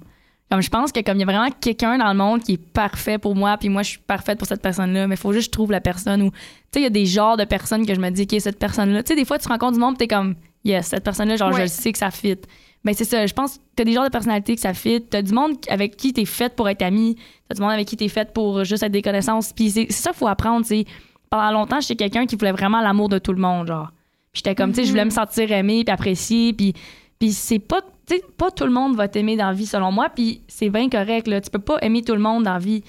Comme 0.53 0.61
je 0.61 0.69
pense 0.69 0.91
que 0.91 0.99
comme 0.99 1.17
il 1.17 1.21
y 1.21 1.23
a 1.23 1.25
vraiment 1.25 1.49
quelqu'un 1.49 1.97
dans 1.97 2.09
le 2.09 2.13
monde 2.13 2.43
qui 2.43 2.53
est 2.53 2.63
parfait 2.63 3.17
pour 3.17 3.35
moi, 3.35 3.57
puis 3.57 3.69
moi 3.69 3.81
je 3.81 3.89
suis 3.89 3.97
parfaite 3.97 4.37
pour 4.37 4.47
cette 4.47 4.61
personne-là, 4.61 5.07
mais 5.07 5.15
il 5.15 5.17
faut 5.17 5.33
juste 5.33 5.47
que 5.47 5.53
je 5.53 5.57
trouve 5.57 5.71
la 5.71 5.81
personne 5.81 6.21
où, 6.21 6.29
tu 6.29 6.37
sais, 6.73 6.79
il 6.81 6.83
y 6.83 6.85
a 6.85 6.91
des 6.91 7.07
genres 7.07 7.37
de 7.37 7.43
personnes 7.43 7.87
que 7.87 7.95
je 7.95 7.99
me 7.99 8.11
dis, 8.11 8.27
OK, 8.31 8.39
cette 8.39 8.59
personne-là, 8.59 9.01
tu 9.01 9.07
sais, 9.07 9.15
des 9.15 9.25
fois 9.25 9.39
tu 9.39 9.47
rencontres 9.47 9.73
du 9.73 9.79
monde, 9.79 9.97
puis 9.97 10.07
t'es 10.07 10.15
comme, 10.15 10.35
yes, 10.63 10.85
cette 10.85 11.03
personne-là, 11.03 11.37
genre, 11.37 11.51
je 11.53 11.61
le 11.61 11.67
sais 11.67 11.91
que 11.91 11.97
ça 11.97 12.11
fit. 12.11 12.37
Ben 12.83 12.93
c'est 12.93 13.03
ça, 13.03 13.25
je 13.25 13.33
pense 13.33 13.57
que 13.57 13.63
t'as 13.75 13.83
des 13.83 13.93
genres 13.93 14.03
de 14.03 14.11
personnalités 14.11 14.53
que 14.53 14.61
ça 14.61 14.75
fit, 14.75 15.01
t'as 15.01 15.23
du 15.23 15.33
monde 15.33 15.53
avec 15.69 15.97
qui 15.97 16.13
t'es 16.13 16.25
faite 16.25 16.55
pour 16.55 16.69
être 16.69 16.83
amie, 16.83 17.15
t'as 17.49 17.55
du 17.55 17.61
monde 17.61 17.71
avec 17.71 17.87
qui 17.87 17.97
t'es 17.97 18.07
faite 18.07 18.31
pour 18.31 18.63
juste 18.63 18.83
être 18.83 18.91
des 18.91 19.01
connaissances, 19.01 19.53
puis 19.53 19.71
c'est 19.71 19.87
c'est 19.89 20.03
ça 20.03 20.13
faut 20.13 20.27
apprendre, 20.27 20.61
tu 20.61 20.81
sais 20.81 20.85
pendant 21.31 21.49
longtemps, 21.49 21.81
j'étais 21.81 21.95
quelqu'un 21.95 22.27
qui 22.27 22.35
voulait 22.35 22.51
vraiment 22.51 22.79
l'amour 22.79 23.09
de 23.09 23.17
tout 23.17 23.33
le 23.33 23.41
monde, 23.41 23.65
genre. 23.65 23.89
Puis 24.31 24.43
j'étais 24.45 24.53
comme, 24.53 24.69
tu 24.69 24.81
sais, 24.81 24.83
je 24.83 24.91
voulais 24.91 25.05
me 25.05 25.09
sentir 25.09 25.51
aimée, 25.51 25.83
puis 25.83 25.91
appréciée, 25.91 26.53
puis, 26.53 26.75
puis 27.17 27.31
c'est 27.31 27.57
pas, 27.57 27.81
tu 28.07 28.15
sais, 28.15 28.23
pas 28.37 28.51
tout 28.51 28.65
le 28.65 28.71
monde 28.71 28.95
va 28.95 29.07
t'aimer 29.07 29.35
dans 29.37 29.47
la 29.47 29.53
vie, 29.53 29.65
selon 29.65 29.91
moi, 29.91 30.09
puis 30.09 30.41
c'est 30.47 30.69
bien 30.69 30.89
correct, 30.89 31.27
là. 31.27 31.41
Tu 31.41 31.49
peux 31.49 31.59
pas 31.59 31.77
aimer 31.81 32.01
tout 32.03 32.13
le 32.13 32.19
monde 32.21 32.43
dans 32.43 32.53
la 32.53 32.59
vie. 32.59 32.83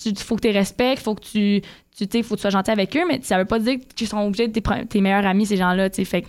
Tu, 0.00 0.14
faut 0.14 0.36
que 0.36 0.42
tu 0.42 0.50
respectes, 0.50 1.02
faut 1.02 1.14
que 1.14 1.22
tu, 1.24 1.62
tu 1.96 2.06
sais, 2.10 2.22
faut 2.22 2.34
que 2.34 2.40
tu 2.40 2.42
sois 2.42 2.50
gentil 2.50 2.70
avec 2.70 2.96
eux, 2.96 3.04
mais 3.08 3.20
ça 3.22 3.36
veut 3.38 3.44
pas 3.46 3.58
dire 3.58 3.78
que 3.78 3.94
tu 3.96 4.06
sont 4.06 4.18
obligés 4.26 4.46
de 4.48 4.52
tes, 4.60 4.86
tes 4.86 5.00
meilleurs 5.00 5.26
amis, 5.26 5.46
ces 5.46 5.56
gens-là, 5.56 5.90
tu 5.90 5.96
sais. 5.96 6.04
Fait 6.04 6.24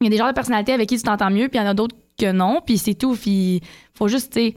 il 0.00 0.04
y 0.04 0.06
a 0.08 0.10
des 0.10 0.18
genres 0.18 0.28
de 0.28 0.34
personnalités 0.34 0.72
avec 0.72 0.88
qui 0.88 0.96
tu 0.96 1.02
t'entends 1.02 1.30
mieux, 1.30 1.48
puis 1.48 1.58
il 1.58 1.62
y 1.62 1.64
en 1.64 1.68
a 1.68 1.74
d'autres 1.74 1.96
que 2.18 2.30
non, 2.30 2.60
puis 2.64 2.78
c'est 2.78 2.94
tout. 2.94 3.14
Puis 3.16 3.60
faut 3.94 4.08
juste, 4.08 4.32
tu 4.34 4.40
sais, 4.40 4.56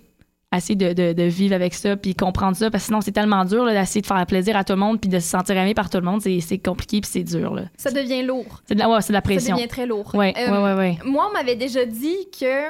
essayer 0.56 0.76
de, 0.76 0.94
de- 0.94 1.14
de 1.14 1.24
vivre 1.24 1.54
avec 1.56 1.74
ça, 1.74 1.96
puis 1.96 2.14
comprendre 2.16 2.56
ça, 2.58 2.70
parce 2.70 2.84
que 2.84 2.88
sinon, 2.88 3.02
c'est 3.02 3.12
tellement 3.12 3.46
dur 3.46 3.64
là, 3.66 3.74
d'essayer 3.74 4.02
de 4.02 4.06
faire 4.08 4.26
plaisir 4.26 4.56
à 4.58 4.64
tout 4.64 4.74
le 4.74 4.80
monde, 4.80 5.00
puis 5.00 5.10
de 5.10 5.20
se 5.20 5.28
sentir 5.30 5.56
aimé 5.58 5.74
par 5.74 5.90
tout 5.90 5.98
le 5.98 6.04
monde. 6.04 6.22
C'est 6.22 6.58
compliqué, 6.58 7.02
puis 7.02 7.10
c'est 7.12 7.24
dur. 7.24 7.54
là. 7.56 7.64
Ça 7.78 7.90
devient 7.92 8.22
lourd. 8.24 8.62
C'est 8.68 8.76
de, 8.76 8.80
la- 8.80 8.90
ouais, 8.90 8.98
de 9.00 9.14
la 9.14 9.20
Ça 9.20 9.22
pression. 9.22 9.56
devient 9.56 9.68
très 9.68 9.86
lourd. 9.86 10.14
Ouais, 10.14 10.34
Euh, 10.38 10.52
ouais, 10.52 10.64
ouais, 10.74 10.78
ouais. 10.78 10.98
Moi, 11.06 11.28
on 11.30 11.34
m'avait 11.34 11.56
déjà 11.56 11.86
dit 11.86 12.18
que 12.40 12.70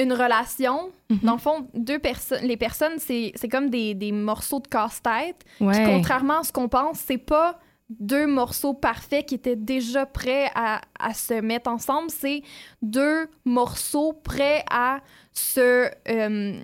une 0.00 0.12
relation, 0.12 0.90
Mhm. 1.10 1.18
dans 1.22 1.32
le 1.32 1.38
fond, 1.38 1.66
deux 1.74 1.98
personnes, 1.98 2.42
les 2.44 2.56
personnes, 2.56 2.98
c'est 2.98 3.32
c'est 3.34 3.48
comme 3.48 3.68
des, 3.70 3.94
des 3.94 4.12
morceaux 4.12 4.60
de 4.60 4.68
casse-tête. 4.68 5.44
Ouais. 5.60 5.84
contrairement 5.86 6.40
à 6.40 6.42
ce 6.44 6.52
qu'on 6.52 6.68
pense, 6.68 6.98
c'est 6.98 7.18
pas 7.18 7.58
deux 7.90 8.26
morceaux 8.26 8.74
parfaits 8.74 9.26
qui 9.26 9.34
étaient 9.34 9.56
déjà 9.56 10.04
prêts 10.06 10.50
à, 10.54 10.80
à 11.00 11.14
se 11.14 11.34
mettre 11.40 11.70
ensemble. 11.70 12.10
C'est 12.10 12.42
deux 12.82 13.26
morceaux 13.46 14.12
prêts 14.12 14.62
à 14.70 15.00
se 15.32 15.88
euh, 16.08 16.60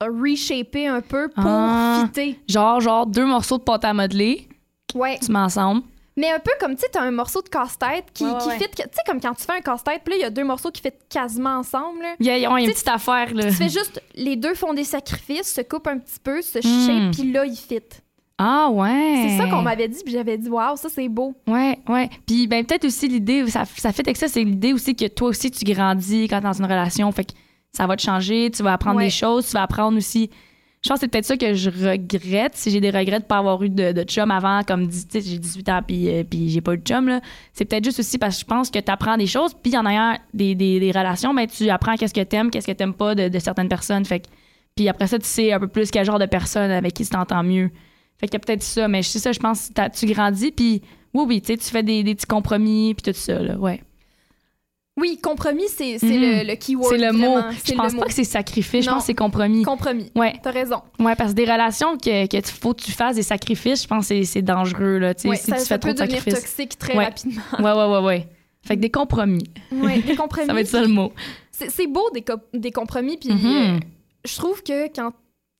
reshaper 0.00 0.86
un 0.86 1.00
peu 1.00 1.28
pour 1.28 1.44
Ah. 1.46 2.04
fitter. 2.06 2.38
Genre, 2.48 2.80
genre, 2.80 3.06
deux 3.06 3.26
morceaux 3.26 3.58
de 3.58 3.62
pâte 3.62 3.84
à 3.84 3.92
modeler, 3.94 4.48
Ouais. 4.94 5.18
tu 5.22 5.30
mets 5.32 5.38
ensemble. 5.38 5.82
Mais 6.20 6.30
un 6.30 6.38
peu 6.38 6.50
comme, 6.60 6.74
tu 6.74 6.82
sais, 6.82 6.88
t'as 6.92 7.00
un 7.02 7.10
morceau 7.10 7.40
de 7.40 7.48
casse-tête 7.48 8.04
qui, 8.12 8.24
Ouais, 8.24 8.32
qui 8.42 8.50
fit, 8.50 8.70
tu 8.76 8.82
sais, 8.82 8.88
comme 9.06 9.20
quand 9.20 9.34
tu 9.34 9.44
fais 9.44 9.52
un 9.54 9.60
casse-tête, 9.60 10.02
puis 10.04 10.12
là, 10.12 10.18
il 10.18 10.22
y 10.22 10.24
a 10.26 10.30
deux 10.30 10.44
morceaux 10.44 10.70
qui 10.70 10.82
fit 10.82 10.92
quasiment 11.08 11.58
ensemble. 11.58 12.04
Il 12.20 12.26
y 12.26 12.30
a, 12.30 12.36
y 12.38 12.44
une 12.44 12.70
petite 12.70 12.88
affaire, 12.88 13.32
là. 13.34 13.44
Tu 13.44 13.52
fais 13.52 13.68
juste, 13.70 14.02
les 14.14 14.36
deux 14.36 14.54
font 14.54 14.74
des 14.74 14.84
sacrifices, 14.84 15.54
se 15.54 15.62
coupent 15.62 15.86
un 15.86 15.98
petit 15.98 16.18
peu, 16.22 16.42
se 16.42 16.60
shape, 16.60 17.12
puis 17.12 17.32
là, 17.32 17.44
ils 17.46 17.56
fit. 17.56 17.80
Ah, 18.42 18.68
ouais. 18.70 19.26
C'est 19.28 19.36
ça 19.38 19.50
qu'on 19.50 19.60
m'avait 19.62 19.88
dit, 19.88 20.00
puis 20.02 20.12
j'avais 20.14 20.38
dit, 20.38 20.48
waouh, 20.48 20.76
ça, 20.76 20.88
c'est 20.88 21.08
beau. 21.08 21.34
Ouais, 21.46 21.78
ouais. 21.88 22.08
Puis 22.26 22.46
ben 22.46 22.64
peut-être 22.64 22.86
aussi 22.86 23.06
l'idée, 23.06 23.46
ça, 23.50 23.64
ça 23.76 23.92
fait 23.92 24.06
avec 24.06 24.16
ça, 24.16 24.28
c'est 24.28 24.42
l'idée 24.44 24.72
aussi 24.72 24.96
que 24.96 25.06
toi 25.08 25.28
aussi 25.28 25.50
tu 25.50 25.62
grandis 25.64 26.26
quand 26.28 26.38
t'es 26.40 26.44
dans 26.46 26.52
une 26.54 26.64
relation. 26.64 27.10
Fait 27.12 27.24
que 27.24 27.32
ça 27.72 27.86
va 27.86 27.96
te 27.96 28.02
changer, 28.02 28.50
tu 28.50 28.62
vas 28.62 28.72
apprendre 28.72 28.96
Ouais. 28.96 29.04
des 29.04 29.10
choses, 29.10 29.46
tu 29.46 29.52
vas 29.52 29.62
apprendre 29.62 29.98
aussi. 29.98 30.30
Je 30.82 30.88
pense 30.88 30.96
que 30.96 31.00
c'est 31.00 31.08
peut-être 31.08 31.26
ça 31.26 31.36
que 31.36 31.52
je 31.52 31.68
regrette, 31.68 32.56
si 32.56 32.70
j'ai 32.70 32.80
des 32.80 32.88
regrets 32.88 33.20
de 33.20 33.24
pas 33.24 33.36
avoir 33.36 33.62
eu 33.62 33.68
de, 33.68 34.02
chum 34.04 34.30
avant, 34.30 34.62
comme 34.62 34.90
sais, 34.90 35.20
j'ai 35.20 35.38
18 35.38 35.68
ans 35.68 35.82
puis, 35.86 36.08
euh, 36.08 36.24
puis 36.24 36.48
j'ai 36.48 36.62
pas 36.62 36.72
eu 36.72 36.78
de 36.78 36.82
chum, 36.82 37.06
là. 37.06 37.20
C'est 37.52 37.66
peut-être 37.66 37.84
juste 37.84 38.00
aussi 38.00 38.16
parce 38.16 38.36
que 38.36 38.40
je 38.40 38.46
pense 38.46 38.70
que 38.70 38.78
tu 38.78 38.90
apprends 38.90 39.18
des 39.18 39.26
choses, 39.26 39.52
puis 39.52 39.76
en 39.76 39.84
ayant 39.84 40.16
des, 40.32 40.54
des, 40.54 40.90
relations, 40.90 41.34
ben 41.34 41.46
tu 41.46 41.68
apprends 41.68 41.96
qu'est-ce 41.96 42.14
que 42.14 42.22
t'aimes, 42.22 42.50
qu'est-ce 42.50 42.66
que 42.66 42.72
t'aimes 42.72 42.94
pas 42.94 43.14
de, 43.14 43.38
certaines 43.38 43.68
personnes. 43.68 44.06
Fait 44.06 44.20
que- 44.20 44.28
puis 44.74 44.88
après 44.88 45.06
ça, 45.06 45.18
tu 45.18 45.26
sais 45.26 45.52
un 45.52 45.60
peu 45.60 45.68
plus 45.68 45.90
quel 45.90 46.06
genre 46.06 46.18
de 46.18 46.24
personne 46.26 46.70
avec 46.70 46.94
qui 46.94 47.04
tu 47.04 47.10
t'entends 47.10 47.42
mieux. 47.42 47.70
Fait 48.16 48.26
qu'il 48.26 48.34
y 48.34 48.36
a 48.36 48.40
peut-être 48.40 48.62
ça, 48.62 48.88
mais 48.88 49.02
c'est 49.02 49.18
ça, 49.18 49.32
je 49.32 49.38
pense, 49.38 49.68
que 49.68 49.98
tu 49.98 50.06
grandis, 50.06 50.50
puis 50.50 50.80
oui, 51.12 51.24
oui, 51.26 51.42
tu 51.42 51.58
fais 51.58 51.82
des, 51.82 52.02
des 52.02 52.14
petits 52.14 52.26
compromis, 52.26 52.94
puis 52.94 53.12
tout 53.12 53.18
ça, 53.18 53.38
là, 53.38 53.58
ouais. 53.58 53.82
Oui, 55.00 55.18
compromis, 55.22 55.66
c'est 55.68 55.96
Mhm. 56.02 56.20
le, 56.20 56.46
le 56.46 56.54
keyword. 56.56 56.90
C'est 56.90 56.98
le 56.98 57.12
mot. 57.12 57.38
Je 57.64 57.72
pense 57.74 57.92
pas 57.94 57.98
mot. 58.00 58.04
que 58.04 58.12
c'est 58.12 58.24
sacrifice, 58.24 58.84
je 58.84 58.90
pense 58.90 59.00
que 59.02 59.06
c'est 59.06 59.14
compromis. 59.14 59.62
Compromis. 59.62 60.12
Ouais. 60.14 60.34
T'as 60.42 60.50
raison. 60.50 60.82
Ouais, 60.98 61.16
parce 61.16 61.30
que 61.30 61.36
des 61.36 61.44
relations 61.50 61.96
que, 61.96 62.26
que 62.26 62.36
tu- 62.40 62.52
faut 62.52 62.74
que 62.74 62.82
tu 62.82 62.92
fasses 62.92 63.16
des 63.16 63.22
sacrifices, 63.22 63.82
je 63.82 63.88
pense 63.88 64.08
que 64.08 64.22
c'est- 64.24 64.42
dangereux, 64.42 64.98
là, 64.98 65.14
Ouais, 65.24 65.36
si 65.36 65.46
ça, 65.50 65.56
tu 65.56 65.62
ça 65.62 65.66
fais 65.66 65.78
trop 65.78 65.92
de 65.92 65.98
sacrifices. 65.98 66.34
toxique 66.34 66.78
très 66.78 66.96
Ouais. 66.96 67.04
rapidement. 67.04 67.42
Ouais, 67.58 67.72
ouais, 67.72 67.86
ouais, 67.98 68.04
ouais. 68.06 68.28
Fait 68.62 68.76
que 68.76 68.80
des 68.82 68.90
compromis. 68.90 69.44
Ouais, 69.72 70.00
des 70.02 70.14
compromis. 70.16 70.46
Ça 70.46 70.52
va 70.52 70.60
être 70.60 70.68
ça 70.68 70.82
le 70.82 70.88
mot. 70.88 71.12
C'est 71.50 71.86
beau, 71.86 72.08
des, 72.12 72.22
co- 72.22 72.34
des 72.54 72.70
compromis, 72.72 73.16
puis 73.16 73.30
Mhm. 73.32 73.46
euh, 73.46 73.78
je 74.24 74.36
trouve 74.36 74.62
que 74.62 74.86
quand 74.94 75.12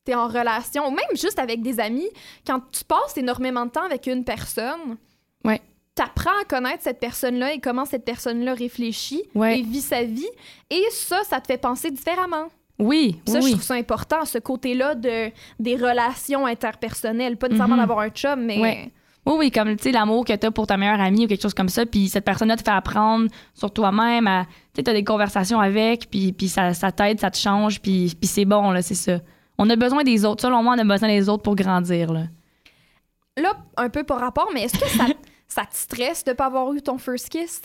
t'es 0.05 0.15
en 0.15 0.27
relation, 0.27 0.87
ou 0.87 0.91
même 0.91 1.05
juste 1.15 1.37
avec 1.39 1.61
des 1.61 1.79
amis, 1.79 2.07
quand 2.45 2.59
tu 2.71 2.83
passes 2.83 3.17
énormément 3.17 3.65
de 3.65 3.71
temps 3.71 3.83
avec 3.85 4.07
une 4.07 4.23
personne, 4.23 4.97
Ouais. 5.45 5.59
T'apprends 6.03 6.31
à 6.41 6.45
connaître 6.45 6.83
cette 6.83 6.99
personne-là 6.99 7.53
et 7.53 7.59
comment 7.59 7.85
cette 7.85 8.05
personne-là 8.05 8.53
réfléchit 8.53 9.23
Ouais. 9.35 9.59
et 9.59 9.61
vit 9.61 9.81
sa 9.81 10.03
vie. 10.03 10.27
Et 10.69 10.83
ça, 10.91 11.21
ça 11.23 11.39
te 11.39 11.47
fait 11.47 11.57
penser 11.59 11.91
différemment. 11.91 12.47
Oui, 12.79 13.19
Ça, 13.27 13.37
oui, 13.39 13.43
je 13.45 13.51
trouve 13.51 13.61
ça 13.63 13.73
important, 13.75 14.25
ce 14.25 14.39
côté-là 14.39 14.95
de, 14.95 15.29
des 15.59 15.75
relations 15.75 16.45
interpersonnelles. 16.47 17.37
Pas 17.37 17.47
nécessairement 17.47 17.75
Mhm. 17.75 17.81
d'avoir 17.81 17.99
un 17.99 18.09
chum, 18.09 18.43
mais... 18.43 18.59
Ouais. 18.59 18.91
Oui, 19.23 19.33
oui, 19.37 19.51
comme 19.51 19.75
tu 19.75 19.83
sais, 19.83 19.91
l'amour 19.91 20.25
que 20.25 20.33
tu 20.33 20.47
as 20.47 20.49
pour 20.51 20.65
ta 20.65 20.77
meilleure 20.77 20.99
amie 20.99 21.25
ou 21.25 21.27
quelque 21.27 21.43
chose 21.43 21.53
comme 21.53 21.69
ça, 21.69 21.85
puis 21.85 22.09
cette 22.09 22.25
personne-là 22.25 22.57
te 22.57 22.63
fait 22.63 22.71
apprendre 22.71 23.27
sur 23.53 23.71
toi-même, 23.71 24.27
tu 24.73 24.81
sais, 24.81 24.89
as 24.89 24.93
des 24.93 25.03
conversations 25.03 25.59
avec, 25.59 26.09
puis, 26.09 26.33
puis 26.33 26.47
ça, 26.49 26.73
ça 26.73 26.91
t'aide, 26.91 27.19
ça 27.19 27.29
te 27.29 27.37
change, 27.37 27.79
puis, 27.81 28.15
puis 28.19 28.27
c'est 28.27 28.45
bon, 28.45 28.71
là, 28.71 28.81
c'est 28.81 28.95
ça. 28.95 29.19
On 29.59 29.69
a 29.69 29.75
besoin 29.75 30.03
des 30.03 30.25
autres. 30.25 30.41
Selon 30.41 30.63
moi, 30.63 30.73
on 30.75 30.79
a 30.79 30.83
besoin 30.83 31.07
des 31.07 31.29
autres 31.29 31.43
pour 31.43 31.55
grandir, 31.55 32.11
là. 32.11 32.23
Là, 33.37 33.53
un 33.77 33.89
peu 33.89 34.03
par 34.03 34.19
rapport, 34.19 34.49
mais 34.55 34.63
est-ce 34.63 34.79
que 34.79 34.87
ça, 34.89 35.05
ça 35.53 35.63
te 35.63 35.75
stresse 35.75 36.23
de 36.23 36.33
pas 36.33 36.45
avoir 36.45 36.71
eu 36.73 36.81
ton 36.81 36.97
first 36.97 37.29
kiss? 37.29 37.61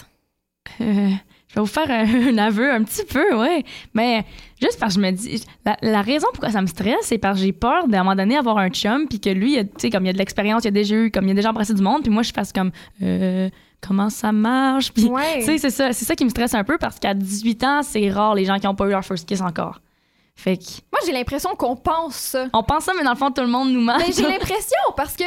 Euh, 0.80 1.10
je 1.48 1.54
vais 1.54 1.60
vous 1.60 1.66
faire 1.66 1.88
un, 1.90 2.04
un 2.34 2.38
aveu 2.38 2.72
un 2.72 2.82
petit 2.82 3.04
peu, 3.04 3.36
ouais. 3.36 3.64
Mais 3.94 4.24
juste 4.60 4.80
parce 4.80 4.96
que 4.96 5.00
je 5.00 5.06
me 5.06 5.12
dis, 5.12 5.44
la, 5.64 5.76
la 5.80 6.02
raison 6.02 6.26
pourquoi 6.32 6.50
ça 6.50 6.60
me 6.60 6.66
stresse, 6.66 6.96
c'est 7.02 7.18
parce 7.18 7.38
que 7.38 7.44
j'ai 7.46 7.52
peur 7.52 7.86
d'à 7.86 8.00
un 8.00 8.02
moment 8.02 8.16
donné 8.16 8.36
avoir 8.36 8.58
un 8.58 8.68
chum, 8.70 9.06
puis 9.08 9.20
que 9.20 9.30
lui, 9.30 9.54
tu 9.56 9.70
sais, 9.78 9.90
comme 9.90 10.04
il 10.04 10.08
y 10.08 10.10
a 10.10 10.12
de 10.12 10.18
l'expérience, 10.18 10.64
il 10.64 10.68
a 10.68 10.70
déjà 10.72 10.96
eu, 10.96 11.10
comme 11.12 11.26
il 11.28 11.30
a 11.30 11.34
déjà 11.34 11.50
embrassé 11.50 11.72
du 11.74 11.82
monde, 11.82 12.02
puis 12.02 12.10
moi, 12.10 12.22
je 12.24 12.32
fasse 12.32 12.52
comme, 12.52 12.72
euh, 13.02 13.48
comment 13.80 14.10
ça 14.10 14.32
marche? 14.32 14.92
Puis, 14.92 15.04
Ouais. 15.04 15.38
tu 15.38 15.44
sais, 15.44 15.58
c'est 15.58 15.70
ça, 15.70 15.92
c'est 15.92 16.04
ça 16.04 16.16
qui 16.16 16.24
me 16.24 16.30
stresse 16.30 16.54
un 16.54 16.64
peu 16.64 16.78
parce 16.78 16.98
qu'à 16.98 17.14
18 17.14 17.62
ans, 17.64 17.82
c'est 17.84 18.10
rare 18.10 18.34
les 18.34 18.44
gens 18.44 18.58
qui 18.58 18.66
n'ont 18.66 18.74
pas 18.74 18.86
eu 18.86 18.90
leur 18.90 19.04
first 19.04 19.28
kiss 19.28 19.40
encore. 19.40 19.80
Fait 20.34 20.56
que, 20.56 20.64
Moi, 20.92 21.00
j'ai 21.06 21.12
l'impression 21.12 21.54
qu'on 21.56 21.76
pense 21.76 22.16
ça. 22.16 22.46
on 22.52 22.62
pense 22.64 22.84
ça, 22.84 22.92
mais 22.98 23.04
dans 23.04 23.12
le 23.12 23.16
fond, 23.16 23.30
tout 23.30 23.40
le 23.42 23.46
monde 23.48 23.70
nous 23.70 23.80
ment. 23.80 23.96
Mais 23.98 24.12
j'ai 24.12 24.22
l'impression 24.28 24.76
parce 24.96 25.16
que, 25.16 25.24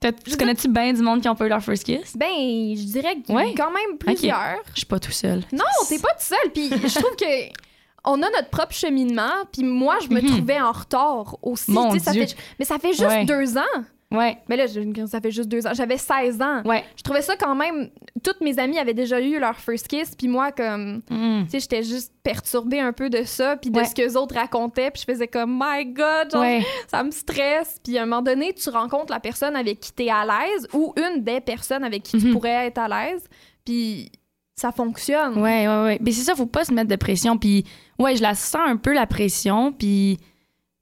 Tu 0.00 0.36
connais-tu 0.36 0.68
bien 0.68 0.92
du 0.92 1.02
monde 1.02 1.20
qui 1.20 1.26
n'ont 1.28 1.34
pas 1.34 1.46
eu 1.46 1.48
leur 1.48 1.62
first 1.62 1.82
kiss? 1.84 2.16
ben, 2.16 2.28
je 2.28 2.84
dirais 2.84 3.16
que 3.16 3.32
Ouais. 3.32 3.52
quand 3.56 3.70
même 3.72 3.98
plusieurs. 3.98 4.60
Je 4.72 4.78
suis 4.78 4.86
pas 4.86 5.00
tout 5.00 5.10
seul. 5.12 5.42
Non, 5.52 5.64
t'es 5.88 5.98
pas 5.98 6.08
tout 6.14 6.24
seul. 6.24 6.52
Puis 6.52 6.68
je 6.70 6.94
trouve 6.98 7.16
que 7.16 7.24
on 8.04 8.14
a 8.22 8.30
notre 8.30 8.48
propre 8.50 8.72
cheminement. 8.72 9.32
Puis 9.52 9.64
moi, 9.64 9.98
je 10.02 10.08
me 10.08 10.20
Mhm. 10.20 10.28
trouvais 10.36 10.60
en 10.60 10.70
retard 10.72 11.36
aussi. 11.42 11.70
Mon 11.72 11.98
ça 11.98 12.12
fait- 12.12 12.36
mais 12.58 12.64
ça 12.64 12.78
fait 12.78 12.92
juste 12.92 13.02
Ouais. 13.02 13.24
deux 13.24 13.58
ans. 13.58 13.62
Ouais, 14.10 14.38
Mais 14.48 14.56
là, 14.56 14.64
ça 15.06 15.20
fait 15.20 15.30
juste 15.30 15.50
deux 15.50 15.66
ans. 15.66 15.72
J'avais 15.74 15.98
16 15.98 16.40
ans. 16.40 16.62
ouais. 16.64 16.82
Je 16.96 17.02
trouvais 17.02 17.20
ça 17.20 17.36
quand 17.36 17.54
même. 17.54 17.90
Toutes 18.22 18.40
mes 18.40 18.58
amies 18.58 18.78
avaient 18.78 18.94
déjà 18.94 19.20
eu 19.20 19.38
leur 19.38 19.56
first 19.56 19.86
kiss. 19.86 20.14
Puis 20.16 20.28
moi, 20.28 20.50
comme. 20.50 21.02
Mm. 21.10 21.42
Tu 21.44 21.50
sais, 21.50 21.60
j'étais 21.60 21.82
juste 21.82 22.14
perturbée 22.22 22.80
un 22.80 22.94
peu 22.94 23.10
de 23.10 23.22
ça. 23.24 23.56
Puis 23.58 23.70
de 23.70 23.78
Ouais. 23.78 23.84
ce 23.84 23.94
que 23.94 24.00
les 24.00 24.16
autres 24.16 24.34
racontaient. 24.34 24.90
Puis 24.90 25.02
je 25.06 25.12
faisais 25.12 25.28
comme, 25.28 25.60
my 25.62 25.84
God, 25.84 26.30
genre, 26.32 26.40
Ouais. 26.40 26.62
ça 26.90 27.02
me 27.04 27.10
stresse. 27.10 27.78
Puis 27.84 27.98
à 27.98 28.04
un 28.04 28.06
moment 28.06 28.22
donné, 28.22 28.54
tu 28.54 28.70
rencontres 28.70 29.12
la 29.12 29.20
personne 29.20 29.54
avec 29.56 29.80
qui 29.80 29.92
t'es 29.92 30.08
à 30.08 30.24
l'aise 30.24 30.66
ou 30.72 30.94
une 30.96 31.22
des 31.22 31.40
personnes 31.42 31.84
avec 31.84 32.02
qui 32.02 32.16
tu 32.18 32.26
Mhm. 32.28 32.32
pourrais 32.32 32.66
être 32.68 32.78
à 32.78 32.88
l'aise. 32.88 33.24
Puis 33.66 34.10
ça 34.56 34.72
fonctionne. 34.72 35.38
Ouais, 35.38 35.68
ouais, 35.68 35.82
ouais. 35.84 35.98
Mais 36.00 36.12
c'est 36.12 36.22
ça, 36.24 36.34
faut 36.34 36.46
pas 36.46 36.64
se 36.64 36.72
mettre 36.72 36.88
de 36.88 36.96
pression. 36.96 37.36
Puis, 37.36 37.64
ouais, 37.98 38.16
je 38.16 38.22
la 38.22 38.34
sens 38.34 38.62
un 38.66 38.76
peu, 38.78 38.94
la 38.94 39.06
pression. 39.06 39.70
Puis, 39.72 40.18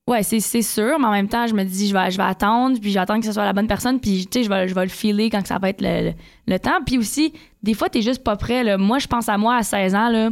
ouais, 0.06 0.22
c'est, 0.22 0.40
c'est 0.40 0.62
sûr. 0.62 0.98
Mais 0.98 1.06
en 1.06 1.10
même 1.12 1.28
temps, 1.28 1.46
je 1.46 1.54
me 1.54 1.64
dis, 1.64 1.88
je 1.88 1.94
vais, 1.94 2.10
je 2.10 2.16
vais 2.16 2.22
attendre. 2.24 2.78
Puis, 2.80 2.90
j'attends 2.90 3.18
que 3.20 3.26
ce 3.26 3.32
soit 3.32 3.44
la 3.44 3.52
bonne 3.52 3.66
personne. 3.66 4.00
Puis, 4.00 4.26
tu 4.30 4.38
sais, 4.38 4.44
je 4.44 4.48
vais, 4.50 4.68
je 4.68 4.74
vais 4.74 4.84
le 4.84 4.88
filer 4.90 5.30
quand 5.30 5.42
que 5.42 5.48
ça 5.48 5.58
va 5.58 5.68
être 5.70 5.80
le, 5.80 6.08
le- 6.10 6.14
le 6.46 6.58
temps. 6.58 6.80
Puis 6.84 6.98
aussi, 6.98 7.32
des 7.62 7.74
fois, 7.74 7.88
t'es 7.88 8.02
juste 8.02 8.22
pas 8.24 8.36
prêt. 8.36 8.62
Là. 8.64 8.78
Moi, 8.78 8.98
je 8.98 9.06
pense 9.06 9.28
à 9.28 9.36
moi 9.38 9.56
à 9.56 9.62
16 9.62 9.94
ans, 9.94 10.08
là. 10.08 10.30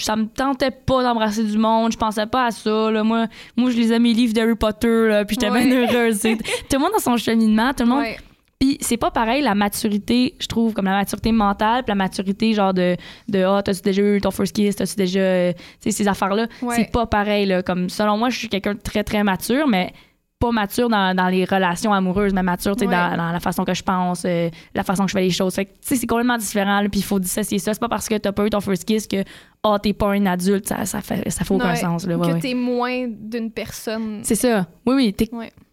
Ça 0.00 0.16
me 0.16 0.26
tentait 0.26 0.72
pas 0.72 1.04
d'embrasser 1.04 1.44
du 1.44 1.56
monde, 1.56 1.92
je 1.92 1.96
pensais 1.96 2.26
pas 2.26 2.46
à 2.46 2.50
ça. 2.50 2.90
Là. 2.90 3.04
Moi, 3.04 3.28
moi, 3.56 3.70
je 3.70 3.76
lisais 3.76 4.00
mes 4.00 4.12
livres 4.12 4.32
d'Harry 4.34 4.56
Potter, 4.56 5.06
là, 5.08 5.24
puis 5.24 5.36
j'étais 5.40 5.52
Ouais. 5.52 5.64
bien 5.64 5.82
heureuse. 5.84 6.20
tout 6.22 6.28
le 6.72 6.78
monde 6.78 6.90
dans 6.92 6.98
son 6.98 7.16
cheminement, 7.16 7.72
tout 7.72 7.84
le 7.84 7.88
monde 7.90 8.00
Ouais. 8.00 8.18
Puis 8.62 8.78
c'est 8.80 8.96
pas 8.96 9.10
pareil 9.10 9.42
la 9.42 9.56
maturité, 9.56 10.34
je 10.38 10.46
trouve, 10.46 10.72
comme 10.72 10.84
la 10.84 10.92
maturité 10.98 11.32
mentale, 11.32 11.82
puis 11.82 11.90
la 11.90 11.96
maturité 11.96 12.52
genre 12.54 12.72
de 12.72 12.96
de 13.28 13.42
ah 13.42 13.60
t'as-tu 13.64 13.82
déjà 13.82 14.02
eu 14.02 14.20
ton 14.20 14.30
first 14.30 14.54
kiss, 14.54 14.76
t'as-tu 14.76 14.94
déjà 14.94 15.18
euh, 15.20 15.52
tu 15.52 15.58
sais 15.80 15.90
ces 15.90 16.06
affaires 16.06 16.34
là, 16.34 16.46
Ouais. 16.62 16.76
c'est 16.76 16.92
pas 16.92 17.06
pareil 17.06 17.46
là. 17.46 17.62
Comme 17.64 17.88
selon 17.88 18.16
moi, 18.16 18.30
je 18.30 18.38
suis 18.38 18.48
quelqu'un 18.48 18.74
de 18.74 18.80
très 18.80 19.02
très 19.02 19.24
mature, 19.24 19.66
mais 19.66 19.92
pas 20.38 20.50
mature 20.52 20.88
dans, 20.88 21.14
dans 21.16 21.28
les 21.28 21.44
relations 21.44 21.92
amoureuses, 21.92 22.32
mais 22.34 22.42
mature 22.42 22.76
Ouais. 22.80 22.86
dans, 22.86 23.16
dans 23.16 23.32
la 23.32 23.40
façon 23.40 23.64
que 23.64 23.74
je 23.74 23.82
pense, 23.82 24.24
euh, 24.26 24.48
la 24.74 24.82
façon 24.84 25.04
que 25.04 25.10
je 25.10 25.16
fais 25.16 25.22
les 25.22 25.30
choses. 25.30 25.54
Fait 25.54 25.68
c'est 25.80 26.04
complètement 26.06 26.38
différent. 26.38 26.80
Puis 26.90 27.00
il 27.00 27.04
faut 27.04 27.18
dissocier 27.20 27.58
ça. 27.60 27.74
C'est 27.74 27.80
pas 27.80 27.88
parce 27.88 28.08
que 28.08 28.16
t'as 28.16 28.32
pas 28.32 28.44
eu 28.46 28.50
ton 28.50 28.60
first 28.60 28.84
kiss 28.84 29.06
que 29.08 29.22
ah 29.64 29.78
t'es 29.82 29.92
pas 29.92 30.10
un 30.12 30.26
adulte, 30.26 30.66
ça, 30.68 30.84
ça 30.84 31.00
fait 31.00 31.28
ça 31.30 31.44
fait 31.44 31.54
aucun 31.54 31.70
Ouais. 31.70 31.76
sens. 31.76 32.06
Là, 32.06 32.16
ouais, 32.16 32.32
que 32.34 32.40
t'es 32.40 32.54
moins 32.54 33.06
d'une 33.08 33.50
personne. 33.50 34.20
C'est 34.24 34.34
ça. 34.36 34.66
Oui, 34.86 34.94
oui. 34.96 35.12
T'es. 35.12 35.28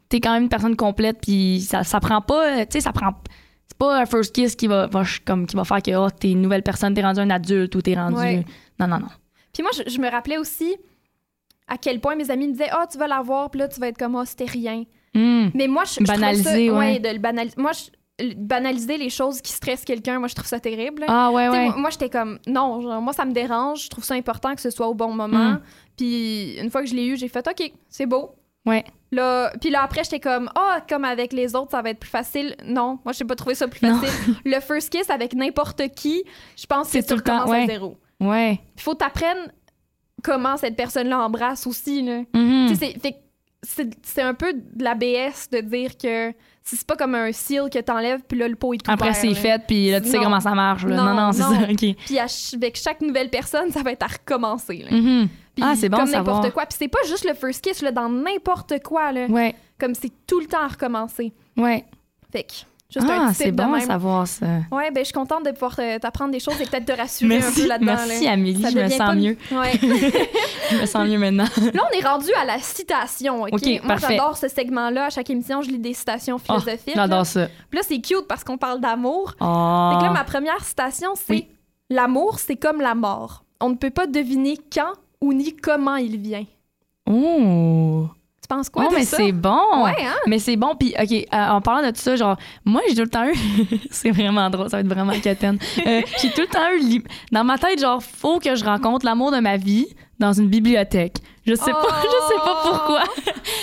T'es 0.10 0.20
quand 0.20 0.34
même 0.34 0.44
une 0.44 0.50
personne 0.50 0.76
complète, 0.76 1.20
puis 1.22 1.62
ça, 1.62 1.84
ça 1.84 2.00
prend 2.00 2.22
pas. 2.22 2.60
euh, 2.60 2.66
Tu 2.66 2.74
sais, 2.74 2.82
ça 2.82 2.92
prend. 2.92 3.14
C'est 3.68 3.78
pas 3.78 4.02
un 4.02 4.06
first 4.06 4.34
kiss 4.36 4.56
qui 4.56 4.68
va, 4.68 4.90
comme, 5.26 5.46
qui 5.46 5.56
va 5.56 5.64
faire 5.64 5.82
que 5.82 5.96
oh, 5.96 6.10
t'es 6.10 6.32
une 6.32 6.42
nouvelle 6.42 6.64
personne, 6.64 6.94
t'es 6.94 7.02
rendu 7.04 7.20
un 7.20 7.30
adulte 7.30 7.76
ou 7.76 7.82
t'es 7.82 7.94
rendu. 7.96 8.18
Ouais. 8.18 8.44
Non, 8.80 8.88
non, 8.88 9.00
non. 9.00 9.08
Puis 9.54 9.64
moi, 9.64 9.72
je, 9.76 9.90
je 9.90 10.00
me 10.00 10.10
rappelais 10.10 10.38
aussi 10.38 10.76
à 11.68 11.78
quel 11.78 12.00
point 12.02 12.16
mes 12.16 12.30
amis 12.32 12.48
me 12.48 12.54
disaient 12.54 12.70
Ah, 12.72 12.88
tu 12.92 12.98
vas 12.98 13.08
l'avoir, 13.08 13.50
puis 13.52 13.60
là, 13.60 13.68
tu 13.68 13.80
vas 13.80 13.88
être 13.88 13.98
comme 13.98 14.16
Ah, 14.16 14.26
c'était 14.26 14.46
rien. 14.46 14.84
Hmm. 15.16 15.50
Mais 15.54 15.68
moi, 15.68 15.84
je, 15.86 16.04
Banaliser, 16.04 16.68
ça, 16.70 16.74
ouais. 16.78 17.00
de 17.00 17.10
le 17.10 17.20
banaliser. 17.20 17.56
Moi, 17.58 17.72
je- 17.74 17.90
banaliser 18.36 18.98
les 18.98 19.10
choses 19.10 19.42
qui 19.42 19.52
stressent 19.54 19.86
quelqu'un, 19.86 20.20
moi, 20.20 20.28
je 20.28 20.36
trouve 20.36 20.48
ça 20.48 20.60
terrible. 20.60 21.04
Ah, 21.08 21.32
ouais, 21.32 21.48
ouais. 21.50 21.66
Moi, 21.68 21.78
moi, 21.78 21.90
j'étais 21.90 22.10
comme, 22.10 22.38
non, 22.48 22.82
genre, 22.82 23.02
moi, 23.02 23.14
ça 23.14 23.24
me 23.26 23.32
dérange. 23.32 23.86
Je 23.86 23.90
trouve 23.90 24.04
ça 24.04 24.16
important 24.16 24.54
que 24.56 24.62
ce 24.62 24.70
soit 24.72 24.88
au 24.88 24.94
bon 24.94 25.14
moment. 25.14 25.52
Mm. 25.54 25.62
Puis 25.96 26.58
une 26.60 26.70
fois 26.70 26.82
que 26.82 26.88
je 26.88 26.96
l'ai 26.96 27.06
eu, 27.08 27.18
j'ai 27.18 27.28
fait, 27.30 27.48
OK, 27.48 27.72
c'est 27.88 28.06
beau. 28.06 28.32
Ouais. 28.66 28.84
Là, 29.12 29.52
puis 29.60 29.70
là, 29.72 29.82
après, 29.84 30.04
j'étais 30.04 30.20
comme, 30.20 30.50
ah, 30.56 30.82
comme 30.88 31.04
avec 31.04 31.34
les 31.34 31.56
autres, 31.56 31.72
ça 31.72 31.82
va 31.82 31.90
être 31.90 32.00
plus 32.00 32.10
facile. 32.10 32.56
Non, 32.66 33.00
moi, 33.04 33.12
j'ai 33.14 33.26
pas 33.26 33.36
trouvé 33.36 33.56
ça 33.56 33.68
plus 33.68 33.80
facile. 33.80 34.36
le 34.46 34.60
first 34.60 34.92
kiss 34.92 35.10
avec 35.10 35.34
n'importe 35.34 35.82
qui, 35.96 36.24
je 36.56 36.66
pense 36.68 36.88
que 36.88 36.94
C'est 36.94 37.08
tout 37.08 37.16
le 37.16 37.22
temps, 37.22 37.42
à 37.42 37.48
ouais. 37.48 37.66
zéro. 37.66 37.98
Ouais. 38.20 38.60
Il 38.76 38.82
faut 38.82 38.94
t'apprendre 38.94 39.50
comment 40.24 40.58
cette 40.58 40.76
personne-là 40.76 41.20
embrasse 41.20 41.66
aussi. 41.66 42.02
Là. 42.04 42.22
Mhm. 42.36 42.76
Sais, 42.76 42.96
c'est- 43.64 44.22
un 44.22 44.34
peu 44.34 44.54
de 44.54 44.84
la 44.84 44.96
BS 44.96 45.50
de 45.52 45.60
dire 45.62 45.98
que 45.98 46.32
si 46.64 46.78
c'est 46.78 46.86
pas 46.88 46.96
comme 46.96 47.16
un 47.16 47.32
seal 47.32 47.70
que 47.70 47.80
t'enlèves, 47.80 48.22
puis 48.28 48.38
là, 48.38 48.48
le 48.48 48.56
pot 48.56 48.74
est 48.74 48.78
tout 48.78 48.92
Après, 48.92 49.14
c'est 49.14 49.34
fait, 49.34 49.62
puis 49.68 49.90
là, 49.92 50.00
tu 50.02 50.08
sais 50.10 50.18
comment 50.18 50.40
ça 50.40 50.52
marche. 50.54 50.86
Là. 50.86 50.96
Non, 50.96 51.04
Non, 51.06 51.14
non, 51.16 51.32
c'est 51.34 51.42
ça. 51.42 51.96
Puis 52.06 52.20
avec 52.54 52.76
chaque 52.78 53.02
nouvelle 53.02 53.30
personne, 53.30 53.72
ça 53.72 53.82
va 53.82 53.92
être 53.92 54.04
à 54.04 54.08
recommencer. 54.08 54.86
là. 54.90 54.96
Mhm. 54.96 55.28
Puis 55.60 55.70
Ah, 55.72 55.76
c'est 55.76 55.90
bon 55.90 55.98
Comme 55.98 56.12
n'importe 56.12 56.52
quoi. 56.52 56.66
Puis 56.66 56.78
c'est 56.80 56.88
pas 56.88 57.00
juste 57.08 57.26
le 57.28 57.34
first 57.34 57.64
kiss, 57.64 57.82
là, 57.82 57.92
dans 57.92 58.10
n'importe 58.10 58.82
quoi. 58.84 59.12
Là. 59.12 59.26
Ouais. 59.28 59.56
Comme 59.80 59.94
c'est 59.96 60.12
tout 60.28 60.40
le 60.40 60.46
temps 60.48 60.62
à 60.64 60.68
recommencer. 60.68 61.34
Ouais. 61.58 61.86
Fait 62.32 62.44
que, 62.44 62.54
juste 62.90 63.10
un 63.10 63.26
Ah, 63.28 63.30
petit 63.30 63.36
c'est 63.44 63.52
bon 63.52 63.74
à 63.74 63.80
savoir, 63.82 64.28
ça. 64.28 64.46
Ouais, 64.72 64.92
ben 64.92 65.00
je 65.02 65.06
suis 65.06 65.14
contente 65.14 65.46
de 65.46 65.52
pouvoir 65.52 65.76
te- 65.76 65.98
t'apprendre 65.98 66.32
des 66.32 66.40
choses 66.40 66.60
et 66.62 66.66
peut-être 66.66 66.86
te 66.86 66.92
rassurer 66.92 67.38
un 67.38 67.40
Merci, 67.40 67.62
peu 67.64 67.68
là-dedans. 67.68 67.94
merci 68.08 68.26
là. 68.26 68.32
Amélie, 68.32 68.62
Ça 68.62 68.70
je 68.70 68.78
me 68.80 68.90
sens 68.90 69.16
mieux. 69.16 69.38
Ouais. 69.52 69.80
Je 70.72 70.78
me 70.82 70.86
sens 70.86 71.08
mieux 71.08 71.18
maintenant. 71.18 71.46
Là, 71.74 71.82
on 71.92 71.98
est 72.00 72.06
rendu 72.06 72.28
à 72.40 72.46
la 72.46 72.60
citation, 72.60 73.42
OK? 73.42 73.54
OK, 73.54 73.82
Moi, 73.84 73.96
j'adore 73.98 74.38
ce 74.38 74.48
segment-là. 74.48 75.06
À 75.06 75.10
chaque 75.10 75.28
émission, 75.32 75.64
je 75.64 75.70
lis 75.72 75.80
des 75.80 75.96
citations 75.96 76.36
Oh, 76.36 76.40
philosophiques. 76.60 76.94
J'adore 76.96 77.26
ça. 77.26 77.48
Puis 77.72 77.80
là, 77.80 77.82
c'est 77.88 78.00
cute 78.00 78.28
parce 78.28 78.44
qu'on 78.44 78.60
parle 78.60 78.80
d'amour. 78.80 79.34
Oh. 79.42 79.90
Fait 79.94 80.00
que 80.00 80.04
là, 80.04 80.12
ma 80.14 80.24
première 80.24 80.64
citation, 80.64 81.14
c'est 81.16 81.34
Oui. 81.34 81.48
L'amour, 81.90 82.38
c'est 82.38 82.56
comme 82.56 82.82
la 82.82 82.94
mort. 82.94 83.44
On 83.60 83.70
ne 83.70 83.76
peut 83.76 83.90
pas 83.90 84.06
deviner 84.06 84.58
quand 84.72 84.94
ou 85.22 85.34
ni 85.34 85.56
comment 85.56 85.96
il 85.96 86.18
vient. 86.18 86.46
Oh. 87.06 88.08
Tu 88.42 88.48
penses 88.48 88.70
quoi 88.70 88.86
oh, 88.88 88.92
de 88.92 88.96
mais 88.96 89.06
c'est 89.06 89.32
bon. 89.32 89.84
Ouais, 89.84 89.96
hein? 90.06 90.16
Mais 90.28 90.40
c'est 90.40 90.56
bon. 90.56 90.76
Puis, 90.76 90.94
OK, 91.00 91.12
euh, 91.12 91.48
en 91.50 91.62
parlant 91.62 91.86
de 91.86 91.92
tout 91.92 92.02
ça, 92.02 92.16
genre, 92.16 92.38
moi, 92.66 92.82
j'ai 92.88 92.96
tout 92.96 93.02
le 93.02 93.10
temps 93.10 93.28
eu. 93.28 93.36
c'est 93.92 94.12
vraiment 94.12 94.50
drôle, 94.50 94.70
ça 94.70 94.78
va 94.78 94.82
être 94.82 94.88
vraiment 94.88 95.20
quétaine. 95.20 95.60
Euh, 95.86 96.02
j'ai 96.22 96.30
tout 96.32 96.42
le 96.42 96.48
temps 96.48 96.72
eu. 96.80 97.04
Dans 97.32 97.44
ma 97.44 97.58
tête, 97.58 97.80
genre, 97.80 98.02
faut 98.02 98.40
que 98.40 98.56
je 98.56 98.64
rencontre 98.64 99.06
l'amour 99.06 99.32
de 99.32 99.40
ma 99.40 99.58
vie 99.58 99.88
dans 100.20 100.34
une 100.34 100.50
bibliothèque. 100.50 101.18
Je 101.46 101.56
sais 101.56 101.72
pas, 101.72 102.02
je 102.04 102.28
sais 102.28 102.40
pas 102.44 102.60
pourquoi. 102.62 103.04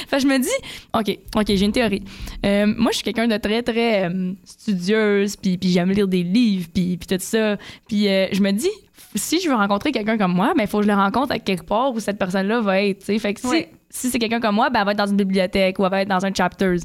fait 0.08 0.16
que 0.16 0.22
je 0.22 0.26
me 0.26 0.38
dis, 0.38 0.48
OK, 0.94 1.18
OK, 1.36 1.46
j'ai 1.46 1.64
une 1.64 1.72
théorie. 1.72 2.02
Euh, 2.44 2.66
moi, 2.66 2.90
je 2.90 2.96
suis 2.96 3.04
quelqu'un 3.04 3.28
de 3.28 3.36
très, 3.36 3.62
très 3.62 4.08
euh, 4.08 4.32
studieuse, 4.44 5.36
puis, 5.36 5.58
puis 5.58 5.70
j'aime 5.70 5.90
lire 5.90 6.08
des 6.08 6.22
livres, 6.22 6.68
puis, 6.72 6.96
puis 6.96 7.06
tout 7.06 7.22
ça. 7.22 7.56
Puis 7.86 8.08
euh, 8.08 8.26
je 8.32 8.40
me 8.40 8.50
dis, 8.50 8.70
si 9.16 9.40
je 9.40 9.48
veux 9.48 9.54
rencontrer 9.54 9.92
quelqu'un 9.92 10.18
comme 10.18 10.32
moi, 10.34 10.52
ben, 10.56 10.64
il 10.64 10.68
faut 10.68 10.78
que 10.78 10.84
je 10.84 10.88
le 10.88 10.94
rencontre 10.94 11.32
à 11.32 11.38
quelque 11.38 11.64
part 11.64 11.92
où 11.92 12.00
cette 12.00 12.18
personne-là 12.18 12.60
va 12.60 12.82
être. 12.82 13.00
tu 13.00 13.06
sais. 13.06 13.18
Fait 13.18 13.34
que 13.34 13.40
si, 13.40 13.66
si 13.90 14.10
c'est 14.10 14.18
quelqu'un 14.18 14.40
comme 14.40 14.54
moi, 14.54 14.70
ben, 14.70 14.80
elle 14.80 14.86
va 14.86 14.92
être 14.92 14.98
dans 14.98 15.06
une 15.06 15.16
bibliothèque 15.16 15.78
ou 15.78 15.84
elle 15.84 15.90
va 15.90 16.02
être 16.02 16.08
dans 16.08 16.24
un 16.24 16.32
chapters. 16.32 16.78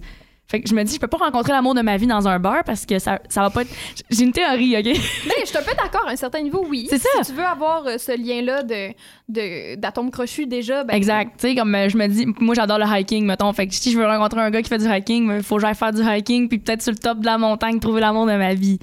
Fait 0.51 0.59
que 0.59 0.67
je 0.67 0.75
me 0.75 0.83
dis, 0.83 0.95
je 0.95 0.99
peux 0.99 1.07
pas 1.07 1.17
rencontrer 1.17 1.53
l'amour 1.53 1.75
de 1.75 1.81
ma 1.81 1.95
vie 1.95 2.07
dans 2.07 2.27
un 2.27 2.37
bar 2.37 2.65
parce 2.65 2.85
que 2.85 2.99
ça, 2.99 3.21
ça 3.29 3.39
va 3.39 3.49
pas 3.49 3.61
être. 3.61 3.71
J'ai 4.09 4.23
une 4.23 4.33
théorie, 4.33 4.75
OK? 4.77 4.83
Ben, 4.83 5.33
je 5.39 5.45
suis 5.45 5.57
un 5.57 5.61
peu 5.61 5.73
d'accord 5.81 6.05
à 6.05 6.11
un 6.11 6.15
certain 6.17 6.41
niveau, 6.41 6.65
oui. 6.69 6.87
C'est 6.89 6.97
ça. 6.97 7.07
Si 7.23 7.31
tu 7.31 7.37
veux 7.37 7.45
avoir 7.45 7.87
euh, 7.87 7.97
ce 7.97 8.11
lien-là 8.17 8.63
de, 8.63 8.89
de, 9.29 9.75
d'atome 9.75 10.11
crochu 10.11 10.47
déjà, 10.47 10.83
ben. 10.83 10.93
Exact. 10.93 11.39
Tu 11.39 11.47
sais, 11.47 11.55
comme 11.55 11.73
euh, 11.73 11.87
je 11.87 11.95
me 11.95 12.05
dis, 12.07 12.27
moi 12.41 12.53
j'adore 12.53 12.79
le 12.79 12.85
hiking, 12.85 13.25
mettons. 13.25 13.53
Fait 13.53 13.65
que 13.65 13.73
si 13.73 13.93
je 13.93 13.97
veux 13.97 14.05
rencontrer 14.05 14.41
un 14.41 14.49
gars 14.49 14.61
qui 14.61 14.67
fait 14.67 14.79
du 14.79 14.91
hiking, 14.91 15.37
il 15.37 15.41
faut 15.43 15.55
que 15.55 15.61
j'aille 15.61 15.73
faire 15.73 15.93
du 15.93 16.01
hiking, 16.03 16.49
puis 16.49 16.59
peut-être 16.59 16.81
sur 16.81 16.91
le 16.91 16.97
top 16.97 17.19
de 17.19 17.25
la 17.25 17.37
montagne 17.37 17.79
trouver 17.79 18.01
l'amour 18.01 18.25
de 18.25 18.33
ma 18.33 18.53
vie. 18.53 18.79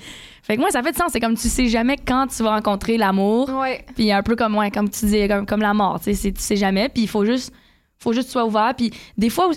Fait 0.48 0.56
que 0.56 0.60
moi, 0.62 0.70
ça 0.70 0.82
fait 0.82 0.92
du 0.92 0.98
sens. 0.98 1.12
C'est 1.12 1.20
comme 1.20 1.36
tu 1.36 1.48
sais 1.48 1.68
jamais 1.68 1.96
quand 1.98 2.26
tu 2.26 2.42
vas 2.42 2.54
rencontrer 2.54 2.96
l'amour. 2.96 3.50
Ouais. 3.50 3.84
Puis 3.94 4.10
un 4.10 4.22
peu 4.22 4.34
comme, 4.34 4.56
ouais, 4.56 4.70
comme 4.70 4.88
tu 4.88 5.04
dis, 5.04 5.28
comme, 5.28 5.44
comme 5.44 5.60
la 5.60 5.74
mort. 5.74 6.00
Tu 6.00 6.14
sais, 6.14 6.32
tu 6.32 6.40
sais 6.40 6.56
jamais. 6.56 6.88
Puis 6.88 7.02
il 7.02 7.08
faut 7.08 7.24
juste, 7.26 7.52
faut 7.98 8.14
juste 8.14 8.28
que 8.28 8.28
tu 8.28 8.32
sois 8.32 8.46
ouvert. 8.46 8.72
Puis 8.74 8.90
des 9.18 9.28
fois, 9.28 9.50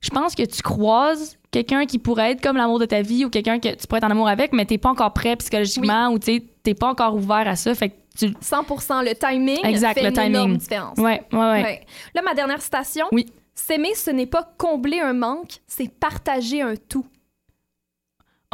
je 0.00 0.10
pense 0.10 0.34
que 0.34 0.42
tu 0.42 0.60
croises 0.60 1.38
quelqu'un 1.50 1.86
qui 1.86 1.98
pourrait 1.98 2.32
être 2.32 2.42
comme 2.42 2.58
l'amour 2.58 2.78
de 2.78 2.84
ta 2.84 3.00
vie 3.00 3.24
ou 3.24 3.30
quelqu'un 3.30 3.58
que 3.58 3.74
tu 3.74 3.86
pourrais 3.86 3.98
être 3.98 4.04
en 4.04 4.10
amour 4.10 4.28
avec, 4.28 4.52
mais 4.52 4.66
t'es 4.66 4.76
pas 4.76 4.90
encore 4.90 5.14
prêt 5.14 5.34
psychologiquement 5.36 6.08
ou 6.10 6.18
tu 6.18 6.42
t'es 6.62 6.74
pas 6.74 6.88
encore 6.88 7.14
ouvert 7.14 7.48
à 7.48 7.56
ça. 7.56 7.74
Fait 7.74 7.88
que 7.88 7.94
tu. 8.18 8.26
100% 8.26 9.02
le 9.02 9.14
timing 9.14 9.64
Exact, 9.64 9.94
fait 9.94 10.02
le 10.02 10.08
une 10.08 10.12
timing. 10.14 10.30
énorme 10.30 10.56
différence. 10.58 10.98
Ouais, 10.98 11.22
ouais, 11.32 11.38
ouais. 11.38 11.62
Ouais. 11.62 11.86
Là, 12.14 12.20
ma 12.22 12.34
dernière 12.34 12.60
citation. 12.60 13.06
Oui. 13.12 13.26
S'aimer, 13.54 13.94
ce 13.94 14.10
n'est 14.10 14.26
pas 14.26 14.52
combler 14.58 15.00
un 15.00 15.14
manque, 15.14 15.60
c'est 15.66 15.88
partager 15.88 16.60
un 16.60 16.74
tout. 16.76 17.06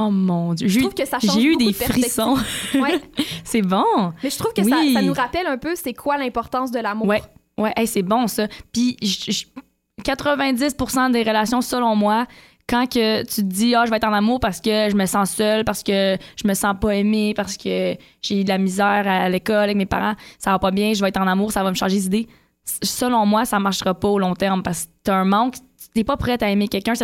Oh 0.02 0.10
mon 0.10 0.54
Dieu. 0.54 0.66
Je 0.68 0.72
J'ai 0.72 0.78
eu- 0.78 0.82
trouve 0.82 0.94
que 0.94 1.04
ça 1.06 1.18
change 1.18 1.34
J'ai 1.34 1.42
eu 1.44 1.52
beaucoup 1.52 1.64
des 1.64 1.70
de 1.72 1.74
frissons. 1.92 2.36
Ouais. 2.74 3.00
c'est 3.44 3.62
bon. 3.62 3.84
Mais 4.22 4.30
je 4.30 4.38
trouve 4.38 4.52
que 4.52 4.62
Oui. 4.62 4.70
ça, 4.94 5.00
ça 5.00 5.02
nous 5.06 5.12
rappelle 5.12 5.46
un 5.46 5.58
peu 5.58 5.74
c'est 5.76 5.92
quoi 5.94 6.16
l'importance 6.16 6.70
de 6.70 6.78
l'amour. 6.78 7.06
Ouais, 7.06 7.22
ouais, 7.58 7.72
hey, 7.76 7.86
c'est 7.86 8.02
bon 8.02 8.26
ça. 8.26 8.46
Puis 8.72 8.96
je- 9.02 9.30
je- 9.30 9.44
90% 10.02 11.10
des 11.10 11.22
relations, 11.22 11.60
selon 11.60 11.94
moi, 11.96 12.26
quand 12.68 12.86
que 12.88 13.20
tu 13.24 13.42
te 13.42 13.46
dis 13.46 13.74
ah 13.74 13.84
je 13.84 13.90
vais 13.90 13.96
être 13.96 14.04
en 14.06 14.12
amour 14.12 14.40
parce 14.40 14.60
que 14.60 14.88
je 14.90 14.94
me 14.96 15.04
sens 15.06 15.30
seule, 15.32 15.64
parce 15.64 15.82
que 15.82 16.16
je 16.36 16.46
me 16.48 16.54
sens 16.54 16.74
pas 16.80 16.90
aimée, 16.96 17.34
parce 17.34 17.56
que 17.56 17.96
j'ai 18.22 18.44
de 18.44 18.48
la 18.48 18.58
misère 18.58 19.04
à 19.06 19.28
l'école 19.28 19.64
avec 19.64 19.76
mes 19.76 19.86
parents, 19.86 20.14
ça 20.38 20.52
va 20.52 20.58
pas 20.58 20.70
bien, 20.70 20.94
je 20.94 21.02
vais 21.02 21.08
être 21.08 21.20
en 21.20 21.26
amour, 21.26 21.52
ça 21.52 21.62
va 21.62 21.70
me 21.70 21.74
changer 21.74 21.98
d'idée. 21.98 22.28
Selon 22.82 23.26
moi, 23.26 23.44
ça 23.44 23.58
marchera 23.58 23.92
pas 23.94 24.08
au 24.08 24.18
long 24.18 24.34
terme 24.34 24.62
parce 24.62 24.84
que 24.84 24.90
t'as 25.04 25.16
un 25.16 25.24
manque, 25.24 25.56
t'es 25.94 26.04
pas 26.04 26.16
prête 26.16 26.42
à 26.42 26.48
aimer 26.50 26.68
quelqu'un, 26.68 26.94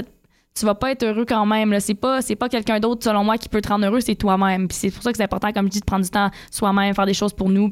tu 0.56 0.64
vas 0.64 0.74
pas 0.74 0.90
être 0.92 1.04
heureux 1.04 1.26
quand 1.26 1.44
même. 1.46 1.78
C'est 1.80 1.94
pas, 1.94 2.20
pas 2.38 2.48
quelqu'un 2.48 2.80
d'autre, 2.80 3.04
selon 3.04 3.22
moi, 3.24 3.36
qui 3.36 3.48
peut 3.48 3.60
te 3.60 3.68
rendre 3.68 3.86
heureux, 3.86 4.00
c'est 4.00 4.14
toi-même. 4.14 4.68
C'est 4.70 4.90
pour 4.90 5.02
ça 5.02 5.12
que 5.12 5.18
c'est 5.18 5.24
important, 5.24 5.52
comme 5.52 5.66
je 5.66 5.72
dis, 5.72 5.80
de 5.80 5.84
prendre 5.84 6.04
du 6.04 6.10
temps 6.10 6.30
soi-même, 6.50 6.94
faire 6.94 7.06
des 7.06 7.14
choses 7.14 7.34
pour 7.34 7.50
nous. 7.50 7.70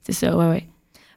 C'est 0.00 0.12
ça, 0.12 0.36
ouais, 0.36 0.48
ouais. 0.48 0.68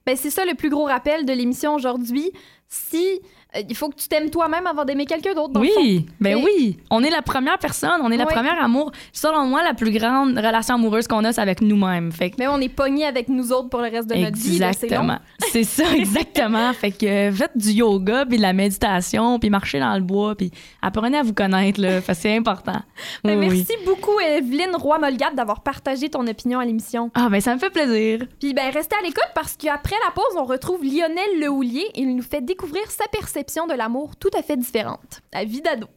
Ben, 0.06 0.18
c'est 0.18 0.32
ça 0.32 0.44
le 0.44 0.56
plus 0.56 0.70
gros 0.70 0.86
rappel 0.86 1.26
de 1.26 1.32
l'émission 1.32 1.76
aujourd'hui. 1.76 2.32
Si 2.68 3.22
il 3.70 3.76
faut 3.76 3.90
que 3.90 3.96
tu 3.96 4.08
t'aimes 4.08 4.30
toi-même 4.30 4.66
avant 4.68 4.86
d'aimer 4.86 5.06
quelqu'un 5.06 5.34
d'autre. 5.34 5.60
Oui, 5.60 5.72
fond. 5.74 6.14
ben 6.20 6.42
oui. 6.44 6.78
On 6.90 7.04
est 7.04 7.10
la 7.10 7.22
première 7.22 7.58
personne, 7.58 8.00
on 8.04 8.12
est 8.12 8.18
la 8.18 8.26
première 8.26 8.62
amour. 8.64 8.92
Selon 9.12 9.46
moi, 9.46 9.64
la 9.64 9.74
plus 9.74 9.92
grande 9.92 10.38
relation 10.38 10.76
amoureuse 10.76 11.08
qu'on 11.08 11.24
a, 11.24 11.32
c'est 11.34 11.42
avec 11.42 11.62
nous-mêmes. 11.62 12.12
Fait 12.12 12.30
que 12.32 12.36
Mais 12.40 12.48
on 12.48 12.60
est 12.60 12.70
pogné 12.70 13.06
avec 13.06 13.30
nous 13.30 13.52
autres 13.52 13.70
pour 13.70 13.82
le 13.82 13.90
reste 13.90 14.10
de 14.10 14.16
notre 14.16 14.38
vie. 14.38 14.56
Exactement. 14.56 15.18
C'est 15.52 15.64
ça, 15.64 15.84
exactement. 15.96 16.74
fait 16.74 16.92
que 16.92 17.06
euh, 17.06 17.32
faites 17.32 17.56
du 17.56 17.72
yoga, 17.72 18.26
puis 18.26 18.38
de 18.38 18.42
la 18.42 18.54
méditation, 18.54 19.38
puis 19.40 19.50
marchez 19.50 19.80
dans 19.80 19.94
le 19.96 20.02
bois, 20.02 20.36
puis 20.36 20.52
apprenez 20.82 21.18
à 21.18 21.24
vous 21.24 21.34
connaître, 21.34 21.80
là. 21.80 22.02
Fait 22.02 22.14
que 22.14 22.18
c'est 22.20 22.36
important. 22.36 22.82
Ben, 23.24 23.38
Oui, 23.38 23.48
oui. 23.50 23.56
merci 23.70 23.86
beaucoup, 23.86 24.20
Evelyne 24.20 24.76
Roy-Molgade, 24.76 25.36
d'avoir 25.36 25.62
partagé 25.62 26.10
ton 26.10 26.26
opinion 26.28 26.60
à 26.60 26.66
l'émission. 26.66 27.12
Ah, 27.14 27.30
ben 27.30 27.40
ça 27.42 27.54
me 27.54 27.60
fait 27.60 27.70
plaisir. 27.70 28.26
Puis 28.40 28.54
ben 28.54 28.72
restez 28.74 28.96
à 28.96 29.02
l'écoute 29.02 29.30
parce 29.36 29.56
qu'après 29.58 29.96
la 30.06 30.12
pause, 30.12 30.36
on 30.38 30.46
retrouve 30.46 30.84
Lionel 30.84 31.40
Lehoulier 31.40 31.86
et 31.94 32.02
il 32.02 32.16
nous 32.16 32.24
fait 32.24 32.42
découvrir 32.42 32.90
sa 32.90 33.06
perception 33.12 33.43
de 33.44 33.74
l'amour 33.74 34.16
tout 34.16 34.32
à 34.38 34.42
fait 34.42 34.58
différente. 34.58 35.22
À 35.32 35.44
vie 35.44 35.62
d'ado. 35.62 35.88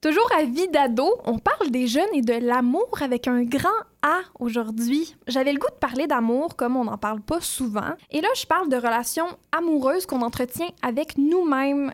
Toujours 0.00 0.28
à 0.36 0.44
vie 0.44 0.68
d'ado, 0.68 1.08
on 1.24 1.38
parle 1.38 1.70
des 1.70 1.86
jeunes 1.86 2.12
et 2.12 2.22
de 2.22 2.34
l'amour 2.34 2.90
avec 3.00 3.28
un 3.28 3.44
grand 3.44 3.68
A 4.02 4.18
aujourd'hui. 4.40 5.14
J'avais 5.28 5.52
le 5.52 5.60
goût 5.60 5.70
de 5.70 5.78
parler 5.78 6.08
d'amour 6.08 6.56
comme 6.56 6.76
on 6.76 6.84
n'en 6.84 6.98
parle 6.98 7.20
pas 7.20 7.40
souvent. 7.40 7.94
Et 8.10 8.20
là, 8.20 8.28
je 8.34 8.44
parle 8.44 8.68
de 8.68 8.76
relations 8.76 9.28
amoureuses 9.52 10.06
qu'on 10.06 10.22
entretient 10.22 10.70
avec 10.82 11.16
nous-mêmes. 11.18 11.92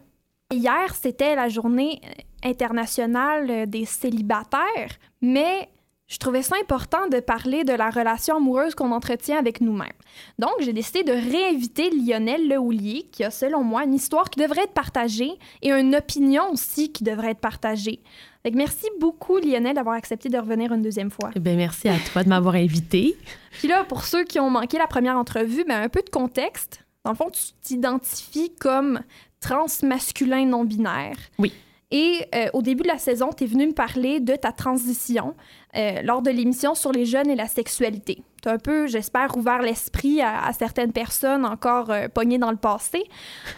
Hier, 0.50 0.94
c'était 0.94 1.34
la 1.34 1.50
journée 1.50 2.00
internationale 2.42 3.68
des 3.68 3.84
célibataires, 3.84 4.96
mais 5.20 5.68
je 6.08 6.16
trouvais 6.16 6.42
ça 6.42 6.56
important 6.60 7.06
de 7.08 7.20
parler 7.20 7.64
de 7.64 7.74
la 7.74 7.90
relation 7.90 8.36
amoureuse 8.36 8.74
qu'on 8.74 8.92
entretient 8.92 9.38
avec 9.38 9.60
nous-mêmes. 9.60 9.92
Donc, 10.38 10.52
j'ai 10.60 10.72
décidé 10.72 11.02
de 11.02 11.12
réinviter 11.12 11.90
Lionel 11.90 12.48
Lehoulier, 12.48 13.06
qui 13.12 13.24
a, 13.24 13.30
selon 13.30 13.62
moi, 13.62 13.84
une 13.84 13.92
histoire 13.92 14.30
qui 14.30 14.40
devrait 14.40 14.62
être 14.62 14.72
partagée 14.72 15.32
et 15.60 15.70
une 15.70 15.94
opinion 15.94 16.50
aussi 16.50 16.90
qui 16.90 17.04
devrait 17.04 17.32
être 17.32 17.40
partagée. 17.40 18.00
Fait 18.42 18.50
que 18.50 18.56
merci 18.56 18.86
beaucoup, 18.98 19.36
Lionel, 19.36 19.74
d'avoir 19.74 19.96
accepté 19.96 20.30
de 20.30 20.38
revenir 20.38 20.72
une 20.72 20.80
deuxième 20.80 21.10
fois. 21.10 21.30
Eh 21.36 21.40
bien, 21.40 21.56
merci 21.56 21.88
à 21.88 21.98
toi 22.10 22.24
de 22.24 22.30
m'avoir 22.30 22.54
invité. 22.54 23.14
Puis 23.58 23.68
là, 23.68 23.84
pour 23.84 24.04
ceux 24.04 24.24
qui 24.24 24.40
ont 24.40 24.48
manqué 24.48 24.78
la 24.78 24.86
première 24.86 25.16
entrevue, 25.16 25.64
ben, 25.68 25.82
un 25.82 25.88
peu 25.90 26.00
de 26.00 26.10
contexte. 26.10 26.84
Dans 27.04 27.10
le 27.10 27.16
fond, 27.16 27.30
tu 27.30 27.42
t'identifies 27.60 28.52
comme 28.58 29.00
transmasculin 29.40 30.46
non-binaire. 30.46 31.18
Oui. 31.38 31.52
Et 31.90 32.26
euh, 32.34 32.48
au 32.52 32.62
début 32.62 32.82
de 32.82 32.88
la 32.88 32.98
saison, 32.98 33.30
tu 33.36 33.44
es 33.44 33.46
venu 33.46 33.66
me 33.66 33.72
parler 33.72 34.20
de 34.20 34.36
ta 34.36 34.52
transition 34.52 35.34
euh, 35.76 36.00
lors 36.02 36.22
de 36.22 36.30
l'émission 36.30 36.74
sur 36.74 36.92
les 36.92 37.04
jeunes 37.04 37.28
et 37.28 37.36
la 37.36 37.46
sexualité. 37.46 38.22
Tu 38.42 38.48
as 38.48 38.52
un 38.52 38.58
peu, 38.58 38.86
j'espère, 38.86 39.36
ouvert 39.36 39.60
l'esprit 39.60 40.22
à, 40.22 40.50
certaines 40.52 40.92
personnes 40.92 41.44
encore 41.44 41.90
euh, 41.90 42.08
pognées 42.08 42.38
dans 42.38 42.50
le 42.50 42.56
passé. 42.56 43.04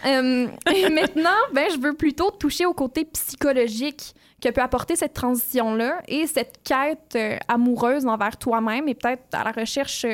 Euh, 0.05 0.47
et 0.75 0.89
maintenant, 0.89 1.29
ben, 1.53 1.69
je 1.73 1.79
veux 1.79 1.93
plutôt 1.93 2.29
toucher 2.31 2.65
au 2.65 2.73
côté 2.73 3.05
psychologique 3.05 4.13
que 4.41 4.49
peut 4.49 4.61
apporter 4.61 4.97
cette 4.97 5.13
transition-là 5.13 6.01
et 6.07 6.27
cette 6.27 6.61
quête 6.63 7.17
amoureuse 7.47 8.07
envers 8.07 8.37
toi-même 8.37 8.87
et 8.87 8.95
peut-être 8.95 9.23
à 9.33 9.43
la 9.43 9.51
recherche 9.51 10.05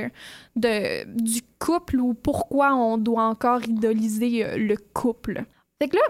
du 0.56 1.41
couple 1.60 2.01
ou 2.01 2.13
pourquoi 2.13 2.75
on 2.75 2.97
doit 2.97 3.23
encore 3.23 3.63
idoliser 3.63 4.58
le 4.58 4.75
couple. 4.93 5.45
Fait 5.82 5.88
que 5.88 5.95
là, 5.95 6.03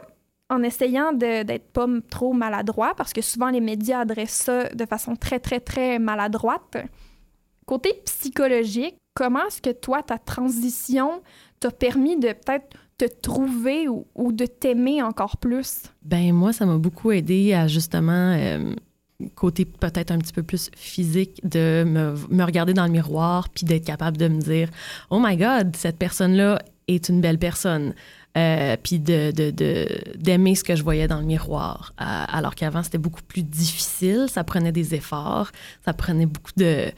en 0.49 0.63
essayant 0.63 1.13
d'être 1.13 1.71
pas 1.71 1.87
trop 2.09 2.33
maladroit, 2.33 2.93
parce 2.95 3.13
que 3.13 3.21
souvent 3.21 3.49
les 3.49 3.61
médias 3.61 3.99
adressent 3.99 4.43
ça 4.45 4.69
de 4.69 4.85
façon 4.85 5.15
très, 5.15 5.39
très, 5.39 5.59
très 5.59 5.99
maladroite. 5.99 6.77
Côté 7.65 8.01
psychologique, 8.05 8.95
comment 9.13 9.45
est-ce 9.47 9.61
que 9.61 9.71
toi, 9.71 10.03
ta 10.03 10.17
transition 10.17 11.21
t'a 11.59 11.71
permis 11.71 12.17
de 12.17 12.29
peut-être 12.29 12.77
te 12.97 13.05
trouver 13.05 13.87
ou, 13.87 14.31
de 14.31 14.45
t'aimer 14.45 15.01
encore 15.03 15.37
plus? 15.37 15.83
Ben 16.03 16.31
moi, 16.33 16.53
ça 16.53 16.65
m'a 16.65 16.77
beaucoup 16.77 17.11
aidé 17.11 17.53
à 17.53 17.67
justement 17.67 18.33
euh, 18.37 18.73
côté 19.35 19.65
peut-être 19.65 20.11
un 20.11 20.17
petit 20.17 20.33
peu 20.33 20.43
plus 20.43 20.69
physique 20.75 21.41
de 21.43 21.83
me, 21.85 22.15
me 22.29 22.43
regarder 22.43 22.73
dans 22.73 22.85
le 22.85 22.91
miroir 22.91 23.49
puis 23.49 23.65
d'être 23.65 23.85
capable 23.85 24.17
de 24.17 24.27
me 24.27 24.39
dire 24.39 24.69
oh 25.09 25.19
my 25.21 25.35
God, 25.37 25.75
cette 25.75 25.97
personne-là 25.97 26.59
est 26.87 27.09
une 27.09 27.21
belle 27.21 27.37
personne. 27.37 27.93
Euh, 28.37 28.77
puis 28.83 28.99
d'aimer 28.99 30.53
ce 30.55 30.63
que 30.63 30.75
je 30.75 30.83
voyais 30.83 31.07
dans 31.07 31.19
le 31.19 31.25
miroir. 31.25 31.93
Euh, 31.99 32.03
alors 32.27 32.53
qu'avant, 32.53 32.83
c'était 32.83 32.99
beaucoup 32.99 33.23
plus 33.23 33.41
difficile, 33.43 34.27
ça 34.29 34.43
prenait 34.43 34.71
des 34.71 34.93
efforts, 34.93 35.51
ça 35.83 35.93
prenait 35.93 36.27
beaucoup 36.27 36.51
de... 36.55 36.91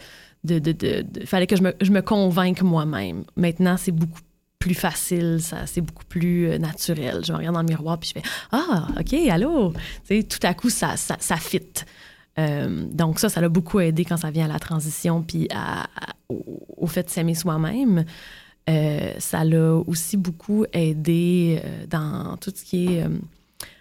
de, 0.44 1.06
fallait 1.26 1.48
que 1.48 1.56
je 1.56 1.62
me, 1.62 1.74
je 1.80 1.92
me 1.92 2.02
convainque 2.02 2.62
moi-même. 2.62 3.24
Maintenant, 3.38 3.78
c'est 3.78 3.94
beaucoup 3.94 4.20
plus 4.58 4.74
facile, 4.74 5.40
c'est 5.66 5.80
beaucoup 5.80 6.04
plus 6.04 6.50
euh, 6.50 6.58
naturel. 6.58 7.22
Je 7.26 7.32
me 7.32 7.38
regarde 7.38 7.56
dans 7.56 7.62
le 7.62 7.68
miroir 7.70 7.98
puis 7.98 8.10
je 8.14 8.20
fais 8.20 8.28
Ah, 8.52 8.88
OK, 9.00 9.14
allô. 9.30 9.72
Tu 10.06 10.18
sais, 10.18 10.24
tout 10.24 10.46
à 10.46 10.54
coup, 10.54 10.70
ça, 10.70 10.98
ça, 10.98 11.16
ça 11.20 11.38
fit. 11.38 11.62
Donc, 12.94 13.20
ça, 13.20 13.28
ça 13.28 13.42
l'a 13.42 13.50
beaucoup 13.50 13.82
aidé 13.82 14.06
quand 14.06 14.16
ça 14.16 14.32
vient 14.32 14.46
à 14.46 14.48
la 14.48 14.60
transition 14.60 15.24
puis 15.24 15.48
à- 15.54 15.88
au, 16.30 16.42
au 16.78 16.88
fait 16.88 17.04
de 17.04 17.10
s'aimer 17.10 17.36
soi-même. 17.36 18.06
Euh, 18.70 19.14
ça 19.18 19.44
l'a 19.44 19.76
aussi 19.76 20.16
beaucoup 20.16 20.66
aidé 20.74 21.62
euh, 21.64 21.86
dans 21.88 22.38
tout 22.38 22.52
ce 22.56 22.64
qui 22.64 22.86
est 22.86 23.04
euh, 23.04 23.10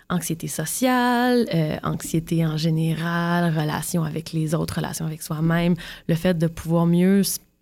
anxiété 0.08 0.48
sociale, 0.48 1.46
anxiété 1.82 2.46
en 2.46 2.56
général, 2.56 3.54
relation 3.54 4.04
avec 4.04 4.32
les 4.32 4.54
autres, 4.54 4.76
relation 4.76 5.04
avec 5.04 5.20
soi-même, 5.20 5.74
le 6.08 6.14
fait 6.14 6.38
de 6.38 6.46
pouvoir 6.46 6.86
mieux 6.86 7.20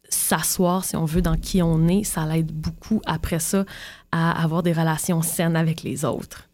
s'asseoir, 0.09 0.85
si 0.85 0.95
on 0.95 1.05
veut, 1.07 1.23
dans 1.23 1.35
qui 1.35 1.61
on 1.61 1.89
est, 1.89 2.05
ça 2.05 2.25
l'aide 2.25 2.53
beaucoup 2.53 3.03
après 3.05 3.41
ça 3.41 3.65
à 4.13 4.41
avoir 4.41 4.63
des 4.63 4.73
relations 4.73 5.23
saines 5.23 5.57
avec 5.57 5.83
les 5.83 6.05
autres. 6.05 6.49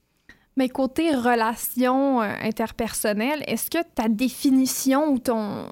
Mais 0.57 0.71
côté 0.71 1.15
relations 1.15 2.21
interpersonnelles, 2.21 3.43
est-ce 3.47 3.71
que 3.71 3.85
ta 3.95 4.09
définition 4.09 5.13
ou 5.13 5.19
ton, 5.19 5.67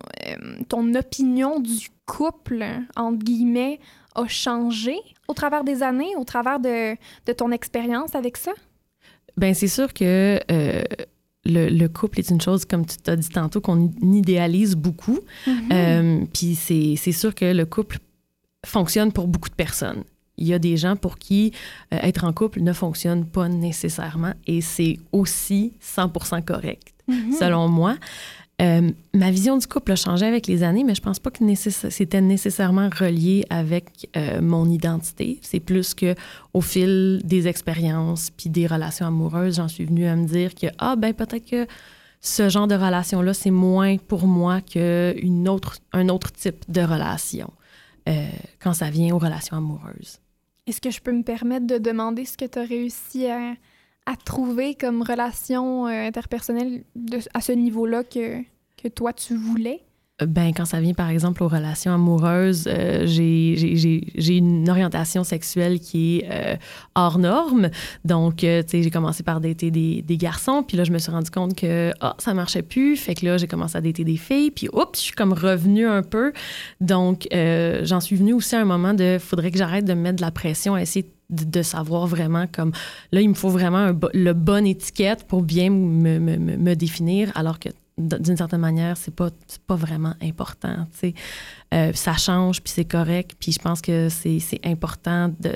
ton 0.69 0.95
opinion 0.95 1.61
du 1.61 1.89
couple, 2.05 2.67
entre 2.97 3.25
guillemets, 3.25 3.81
a 4.15 4.27
changé 4.27 4.97
au 5.29 5.35
travers 5.35 5.65
des 5.65 5.83
années, 5.83 6.15
au 6.19 6.25
travers 6.25 6.59
de, 6.61 6.95
de 7.27 7.33
ton 7.33 7.51
expérience 7.53 8.15
avec 8.15 8.37
ça? 8.37 8.53
Ben 9.37 9.55
c'est 9.55 9.69
sûr 9.69 9.93
que 9.95 10.41
euh, 10.51 10.83
le, 11.45 11.69
le 11.69 11.89
couple 11.89 12.19
est 12.19 12.31
une 12.31 12.41
chose, 12.41 12.65
comme 12.65 12.85
tu 12.85 12.97
t'as 12.99 13.17
dit 13.17 13.29
tantôt, 13.29 13.61
qu'on 13.61 13.91
idéalise 14.03 14.75
beaucoup. 14.77 15.21
Mhm. 15.47 15.69
Euh, 15.73 16.25
Puis 16.35 16.55
c'est 16.55 16.95
c'est 16.97 17.13
sûr 17.13 17.35
que 17.35 17.45
le 17.53 17.65
couple 17.67 17.99
fonctionne 18.67 19.13
pour 19.13 19.27
beaucoup 19.29 19.49
de 19.49 19.55
personnes. 19.55 20.05
Il 20.37 20.47
y 20.47 20.55
a 20.55 20.59
des 20.59 20.77
gens 20.77 20.97
pour 20.97 21.19
qui 21.19 21.53
euh, 21.93 21.99
être 22.03 22.25
en 22.25 22.33
couple 22.33 22.61
ne 22.63 22.73
fonctionne 22.73 23.25
pas 23.27 23.49
nécessairement 23.49 24.33
et 24.47 24.61
c'est 24.63 24.99
aussi 25.13 25.75
100% 25.81 26.43
correct, 26.45 26.95
Mhm. 27.09 27.33
selon 27.39 27.69
moi. 27.69 27.97
Euh, 28.61 28.91
ma 29.15 29.31
vision 29.31 29.57
du 29.57 29.67
couple 29.67 29.93
a 29.93 29.97
changé 29.97 30.27
avec 30.27 30.47
les 30.47 30.63
années, 30.63 30.85
mais 30.85 30.95
je 30.95 31.01
pense 31.01 31.19
pas 31.19 31.31
que 31.31 31.43
c'était 31.55 32.21
nécessairement 32.21 32.91
relié 32.91 33.45
avec 33.49 34.11
euh, 34.17 34.43
mon 34.43 34.69
identité. 34.69 35.39
C'est 35.43 35.61
plus 35.61 35.95
que 35.95 36.15
au 36.53 36.61
fil 36.61 37.23
des 37.25 37.49
expériences 37.49 38.31
puis 38.31 38.51
des 38.51 38.67
relations 38.67 39.07
amoureuses, 39.07 39.57
j'en 39.57 39.69
suis 39.69 39.87
venue 39.87 40.07
à 40.07 40.15
me 40.15 40.27
dire 40.27 40.55
que 40.55 40.67
ah 40.79 40.97
ben 40.97 41.15
peut-être 41.15 41.49
que 41.49 41.67
ce 42.21 42.51
genre 42.51 42.67
de 42.67 42.75
relation-là, 42.75 43.33
c'est 43.33 43.51
moins 43.51 43.97
pour 43.97 44.27
moi 44.27 44.61
qu'un 44.61 45.47
autre, 45.47 45.79
un 45.93 46.11
autre 46.11 46.31
type 46.33 46.71
de 46.71 46.83
relation 46.83 47.51
euh, 48.09 48.29
quand 48.59 48.75
ça 48.75 48.91
vient 48.91 49.15
aux 49.15 49.19
relations 49.19 49.57
amoureuses. 49.57 50.19
Est-ce 50.67 50.83
que 50.83 50.91
je 50.91 51.01
peux 51.01 51.13
me 51.13 51.23
permettre 51.23 51.67
de 51.67 51.79
demander 51.79 52.27
ce 52.27 52.37
que 52.37 52.45
tu 52.45 52.59
as 52.59 52.65
réussi 52.65 53.27
à, 53.27 53.55
à 54.07 54.17
trouver 54.17 54.75
comme 54.75 55.03
relation 55.03 55.87
euh, 55.87 56.07
interpersonnelle 56.07 56.85
à 57.35 57.41
ce 57.41 57.53
niveau-là 57.53 58.05
que 58.05 58.45
toi 58.95 59.13
tu 59.13 59.37
voulais? 59.37 59.83
Ben, 60.27 60.53
quand 60.55 60.65
ça 60.65 60.81
vient, 60.81 60.95
par 60.95 61.09
exemple, 61.09 61.43
aux 61.43 61.49
relations 61.49 61.93
amoureuses, 61.93 62.65
euh, 62.67 63.07
j'ai- 63.07 64.37
une 64.37 64.69
orientation 64.69 65.25
sexuelle 65.25 65.81
qui 65.81 66.19
est 66.19 66.29
euh, 66.31 66.57
hors 66.95 67.19
norme. 67.19 67.71
Donc, 68.05 68.45
euh, 68.45 68.63
tu 68.63 68.71
sais, 68.71 68.83
j'ai 68.83 68.91
commencé 68.91 69.23
par 69.23 69.41
dater 69.41 69.71
des, 69.71 70.03
des 70.03 70.17
garçons, 70.17 70.63
puis 70.63 70.77
là, 70.77 70.85
je 70.85 70.93
me 70.93 70.99
suis 70.99 71.11
rendu 71.11 71.31
compte 71.31 71.55
que 71.57 71.93
ah, 72.01 72.15
ça 72.19 72.35
marchait 72.35 72.63
plus. 72.63 72.97
Fait 72.97 73.15
que 73.15 73.25
là, 73.27 73.37
j'ai 73.39 73.47
commencé 73.47 73.77
à 73.77 73.81
dater 73.81 74.05
des 74.05 74.17
filles, 74.17 74.51
puis 74.51 74.69
oups, 74.73 74.99
je 74.99 75.01
suis 75.05 75.15
comme 75.15 75.33
revenue 75.33 75.87
un 75.87 76.03
peu. 76.03 76.33
Donc, 76.81 77.27
euh, 77.33 77.81
j'en 77.85 78.01
suis 78.01 78.17
venue 78.17 78.33
aussi 78.33 78.55
à 78.57 78.61
un 78.61 78.65
moment 78.65 78.95
de 78.95 79.19
faudrait 79.21 79.51
que 79.51 79.59
j'arrête 79.59 79.85
de 79.85 79.95
me 79.95 80.01
mettre 80.01 80.17
de 80.17 80.23
la 80.23 80.31
pression 80.31 80.75
à 80.75 80.83
essayer 80.83 81.07
de, 81.31 81.63
savoir 81.63 82.07
vraiment 82.07 82.47
comme 82.51 82.73
là, 83.13 83.21
il 83.21 83.29
me 83.29 83.35
faut 83.35 83.51
vraiment 83.51 83.79
un 83.79 83.99
le 84.15 84.33
bonne 84.33 84.67
étiquette 84.67 85.25
pour 85.29 85.43
bien 85.43 85.71
me, 85.71 86.19
me- 86.19 86.39
me- 86.39 86.75
définir, 86.75 87.31
alors 87.37 87.59
que 87.61 87.69
d'une 88.01 88.37
certaine 88.37 88.61
manière, 88.61 88.97
c'est 88.97 89.15
pas, 89.15 89.31
pas 89.67 89.77
vraiment 89.77 90.15
important. 90.23 90.87
Euh, 91.75 91.93
ça 91.93 92.15
change, 92.15 92.63
puis 92.63 92.73
c'est 92.75 92.85
correct. 92.85 93.33
Puis 93.39 93.53
je 93.53 93.59
pense 93.59 93.81
que 93.81 94.09
c'est 94.09 94.41
important 94.65 95.29
de, 95.41 95.53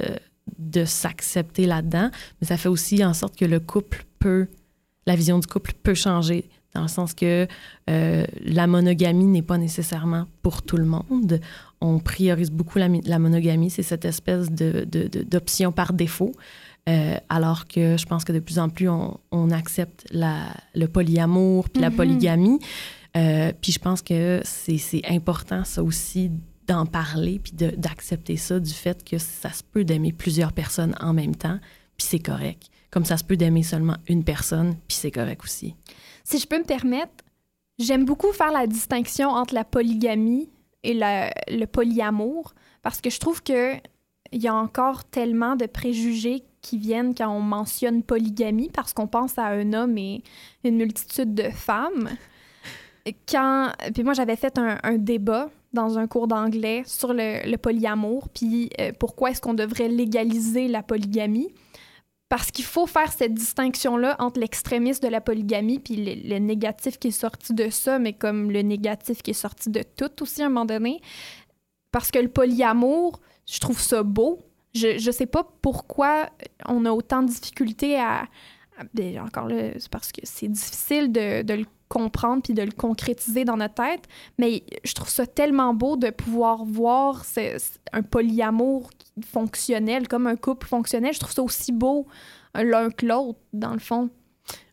de 0.59 0.85
s'accepter 0.85 1.67
là-dedans. 1.67 2.11
Mais 2.41 2.47
ça 2.47 2.57
fait 2.57 2.69
aussi 2.69 3.05
en 3.05 3.15
sorte 3.15 3.37
que 3.37 3.45
le 3.45 3.61
couple 3.61 4.05
peut, 4.19 4.47
la 5.07 5.17
vision 5.17 5.39
du 5.39 5.47
couple 5.47 5.73
peut 5.83 5.95
changer. 5.95 6.49
Dans 6.75 6.83
le 6.83 6.89
sens 6.89 7.15
que 7.15 7.47
euh, 7.89 8.25
la 8.45 8.67
monogamie 8.67 9.27
n'est 9.27 9.43
pas 9.43 9.59
nécessairement 9.59 10.27
pour 10.43 10.63
tout 10.63 10.77
le 10.77 10.85
monde. 10.85 11.41
On 11.81 12.01
priorise 12.01 12.51
beaucoup 12.51 12.79
la, 12.79 12.89
mi- 12.89 13.01
la 13.03 13.21
monogamie. 13.21 13.71
C'est 13.71 13.85
cette 13.85 14.05
espèce 14.05 14.51
de- 14.51 14.85
de- 14.91 15.23
d'option 15.23 15.71
par 15.71 15.93
défaut. 15.93 16.33
Euh, 16.88 17.16
alors 17.31 17.66
que 17.66 17.97
je 17.97 18.05
pense 18.05 18.25
que 18.25 18.33
de 18.33 18.40
plus 18.40 18.59
en 18.59 18.68
plus, 18.68 18.88
on, 18.90 19.18
on 19.31 19.51
accepte 19.51 20.05
la, 20.11 20.49
le 20.75 20.87
polyamour 20.87 21.68
puis 21.70 21.81
la 21.81 21.90
Mhm. 21.90 21.97
polygamie. 21.97 22.59
Euh, 23.16 23.53
puis 23.61 23.73
je 23.73 23.79
pense 23.79 24.03
que 24.03 24.40
c'est 24.44 25.01
important, 25.09 25.64
ça 25.64 25.83
aussi, 25.83 26.31
d'en 26.66 26.85
parler 26.87 27.38
puis 27.38 27.53
d'accepter 27.53 28.37
ça, 28.37 28.59
du 28.61 28.73
fait 28.73 29.05
que 29.05 29.18
ça 29.18 29.51
se 29.53 29.62
peut 29.62 29.85
d'aimer 29.85 30.12
plusieurs 30.12 30.53
personnes 30.53 30.94
en 31.01 31.12
même 31.12 31.35
temps, 31.37 31.59
puis 31.97 32.07
c'est 32.07 32.18
correct. 32.18 32.64
Comme 32.90 33.05
ça 33.05 33.16
se 33.16 33.25
peut 33.25 33.37
d'aimer 33.37 33.62
seulement 33.62 33.97
une 34.09 34.25
personne, 34.25 34.75
puis 34.88 34.97
c'est 34.97 35.11
correct 35.11 35.42
aussi. 35.44 35.75
Si 36.25 36.38
je 36.38 36.47
peux 36.47 36.59
me 36.59 36.64
permettre, 36.64 37.12
j'aime 37.79 38.05
beaucoup 38.05 38.33
faire 38.33 38.53
la 38.53 38.66
distinction 38.66 39.29
entre 39.31 39.55
la 39.55 39.64
polygamie 39.64 40.49
et 40.83 40.94
la- 40.94 41.33
le 41.49 41.66
polyamour 41.66 42.55
parce 42.83 43.01
que 43.01 43.11
je 43.11 43.18
trouve 43.18 43.42
que 43.42 43.75
il 44.35 44.42
y 44.42 44.49
a 44.49 44.55
encore 44.55 45.05
tellement 45.05 45.55
de 45.55 45.66
préjugés 45.66 46.42
qui 46.61 46.77
viennent 46.77 47.14
quand 47.14 47.29
on 47.29 47.40
mentionne 47.40 48.03
polygamie 48.03 48.68
parce 48.68 48.92
qu'on 48.92 49.07
pense 49.07 49.38
à 49.38 49.47
un 49.47 49.73
homme 49.73 49.97
et 49.97 50.23
une 50.64 50.77
multitude 50.77 51.35
de 51.35 51.51
femmes. 51.51 52.11
Quand, 53.29 53.70
puis 53.92 54.03
moi, 54.03 54.14
j'avais 54.14 54.35
fait 54.35 54.59
un, 54.59 54.97
débat 54.97 55.51
dans 55.73 55.99
un 55.99 56.07
cours 56.07 56.27
d'anglais 56.27 56.83
sur 56.87 57.12
le, 57.12 57.49
le 57.49 57.57
polyamour, 57.59 58.29
puis 58.31 58.70
euh, 58.81 58.92
pourquoi 58.99 59.31
est-ce 59.31 59.40
qu'on 59.40 59.55
devrait 59.55 59.88
légaliser 59.88 60.68
la 60.68 60.83
polygamie? 60.83 61.53
Parce 62.29 62.51
qu'il 62.51 62.64
faut 62.64 62.87
faire 62.87 63.12
cette 63.12 63.35
distinction-là 63.35 64.16
entre 64.18 64.40
l'extrémisme 64.40 65.05
de 65.05 65.09
la 65.09 65.20
polygamie 65.20 65.79
puis 65.79 65.97
le, 65.97 66.29
le 66.29 66.38
négatif 66.38 66.99
qui 66.99 67.09
est 67.09 67.12
sorti 67.12 67.53
de 67.53 67.68
ça, 67.70 67.99
mais 67.99 68.14
comme 68.14 68.51
le 68.51 68.62
négatif 68.62 69.23
qui 69.23 69.31
est 69.31 69.35
sorti 69.35 69.70
de 69.70 69.83
tout 69.97 70.23
aussi 70.23 70.42
à 70.42 70.47
un 70.47 70.49
moment 70.49 70.64
donné. 70.64 71.01
Parce 71.92 72.11
que 72.11 72.18
le 72.18 72.29
polyamour, 72.29 73.20
je 73.47 73.59
trouve 73.61 73.81
ça 73.81 74.03
beau. 74.03 74.41
Je, 74.75 74.99
je 74.99 75.11
sais 75.11 75.27
pas 75.27 75.47
pourquoi 75.63 76.29
on 76.67 76.85
a 76.85 76.91
autant 76.91 77.23
de 77.23 77.29
difficultés 77.29 77.99
à. 77.99 78.25
ben, 78.93 79.21
encore 79.21 79.49
là, 79.49 79.73
c'est 79.79 79.89
parce 79.91 80.11
que 80.11 80.21
c'est 80.25 80.49
difficile 80.49 81.13
de, 81.13 81.43
de 81.43 81.55
le 81.55 81.67
comprendre 81.89 82.43
puis 82.43 82.55
de 82.55 82.63
le 82.63 82.73
concrétiser 82.73 83.45
dans 83.45 83.57
notre 83.57 83.75
tête. 83.75 84.07
Mais 84.39 84.65
je 84.85 84.95
trouve 84.95 85.09
ça 85.09 85.27
tellement 85.27 85.75
beau 85.75 85.97
de 85.97 86.11
pouvoir 86.11 86.65
voir 86.65 87.23
un 87.93 88.03
polyamour 88.03 88.91
fonctionnel, 89.25 90.09
comme 90.09 90.27
un 90.27 90.37
couple 90.37 90.67
fonctionnel. 90.67 91.13
Je 91.15 91.21
trouve 91.21 91.33
ça 91.33 91.43
aussi 91.43 91.71
beau 91.73 92.07
l'un 92.55 92.91
que 92.91 93.07
l'autre, 93.07 93.39
dans 93.53 93.73
le 93.73 93.79
fond. 93.79 94.11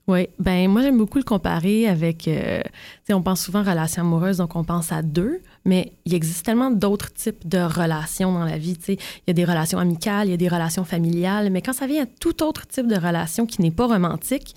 Oui, 0.08 0.28
ben 0.40 0.68
moi 0.68 0.82
j'aime 0.82 0.98
beaucoup 0.98 1.20
le 1.20 1.24
comparer 1.24 1.88
avec, 1.88 2.28
euh, 2.28 2.62
on 3.10 3.22
pense 3.22 3.44
souvent 3.44 3.64
relations 3.64 4.02
amoureuses, 4.02 4.38
donc 4.38 4.56
on 4.56 4.64
pense 4.64 4.92
à 4.92 5.04
deux, 5.04 5.42
mais 5.66 5.94
il 6.06 6.14
existe 6.14 6.46
tellement 6.46 6.72
d'autres 6.72 7.14
types 7.14 7.48
de 7.48 7.60
relations 7.60 8.32
dans 8.32 8.46
la 8.46 8.58
vie, 8.58 8.78
tu 8.78 8.86
sais. 8.86 8.94
Il 8.94 9.24
y 9.28 9.32
a 9.32 9.34
des 9.34 9.46
relations 9.46 9.80
amicales, 9.80 10.28
il 10.28 10.32
y 10.32 10.34
a 10.34 10.38
des 10.38 10.48
relations 10.48 10.84
familiales, 10.84 11.50
mais 11.52 11.62
quand 11.62 11.74
ça 11.74 11.88
vient 11.88 12.04
à 12.04 12.08
tout 12.08 12.44
autre 12.44 12.68
type 12.68 12.88
de 12.88 12.96
relation 12.96 13.46
qui 13.46 13.62
n'est 13.62 13.72
pas 13.72 13.88
romantique, 13.88 14.56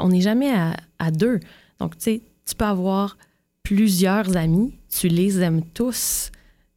on 0.00 0.08
n'est 0.08 0.20
jamais 0.20 0.52
à, 0.98 1.10
deux. 1.10 1.40
Donc, 1.78 1.96
tu 1.96 2.04
sais, 2.04 2.22
tu 2.46 2.54
peux 2.54 2.64
avoir 2.64 3.16
plusieurs 3.62 4.36
amis, 4.36 4.74
tu 4.88 5.08
les 5.08 5.40
aimes 5.40 5.62
tous. 5.74 6.30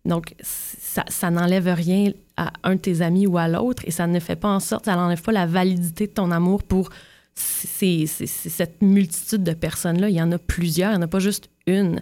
Donc, 0.06 0.36
ça, 0.42 1.32
n'enlève 1.32 1.68
rien 1.68 2.12
à 2.38 2.54
un 2.64 2.76
de 2.76 2.80
tes 2.80 3.02
amis 3.02 3.28
ou 3.28 3.38
à 3.38 3.48
l'autre 3.48 3.84
et 3.86 3.92
ça 3.92 4.08
ne 4.08 4.20
fait 4.20 4.36
pas 4.36 4.50
en 4.50 4.60
sorte, 4.60 4.86
ça 4.86 4.96
n'enlève 4.96 5.22
pas 5.22 5.32
la 5.32 5.46
validité 5.46 6.08
de 6.08 6.12
ton 6.12 6.32
amour 6.32 6.64
pour 6.64 6.90
cette 7.34 8.82
multitude 8.82 9.44
de 9.44 9.54
personnes-là. 9.54 10.10
Il 10.10 10.16
y 10.16 10.22
en 10.22 10.32
a 10.32 10.38
plusieurs, 10.38 10.92
il 10.92 10.98
n'y 10.98 11.00
en 11.00 11.06
a 11.06 11.08
pas 11.08 11.20
juste 11.20 11.50
une. 11.66 12.02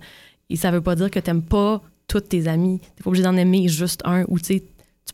Et 0.50 0.56
ça 0.56 0.72
veut 0.72 0.82
pas 0.82 0.96
dire 0.96 1.10
que 1.10 1.20
tu 1.20 1.30
n'aimes 1.30 1.42
pas 1.44 1.82
tous 2.08 2.22
tes 2.22 2.48
amis. 2.48 2.80
Tu 2.80 2.86
n'es 2.88 3.04
pas 3.04 3.10
obligé 3.10 3.24
d'en 3.24 3.36
aimer 3.38 3.68
juste 3.68 4.02
un. 4.06 4.24
Ou 4.28 4.40
tu 4.40 4.62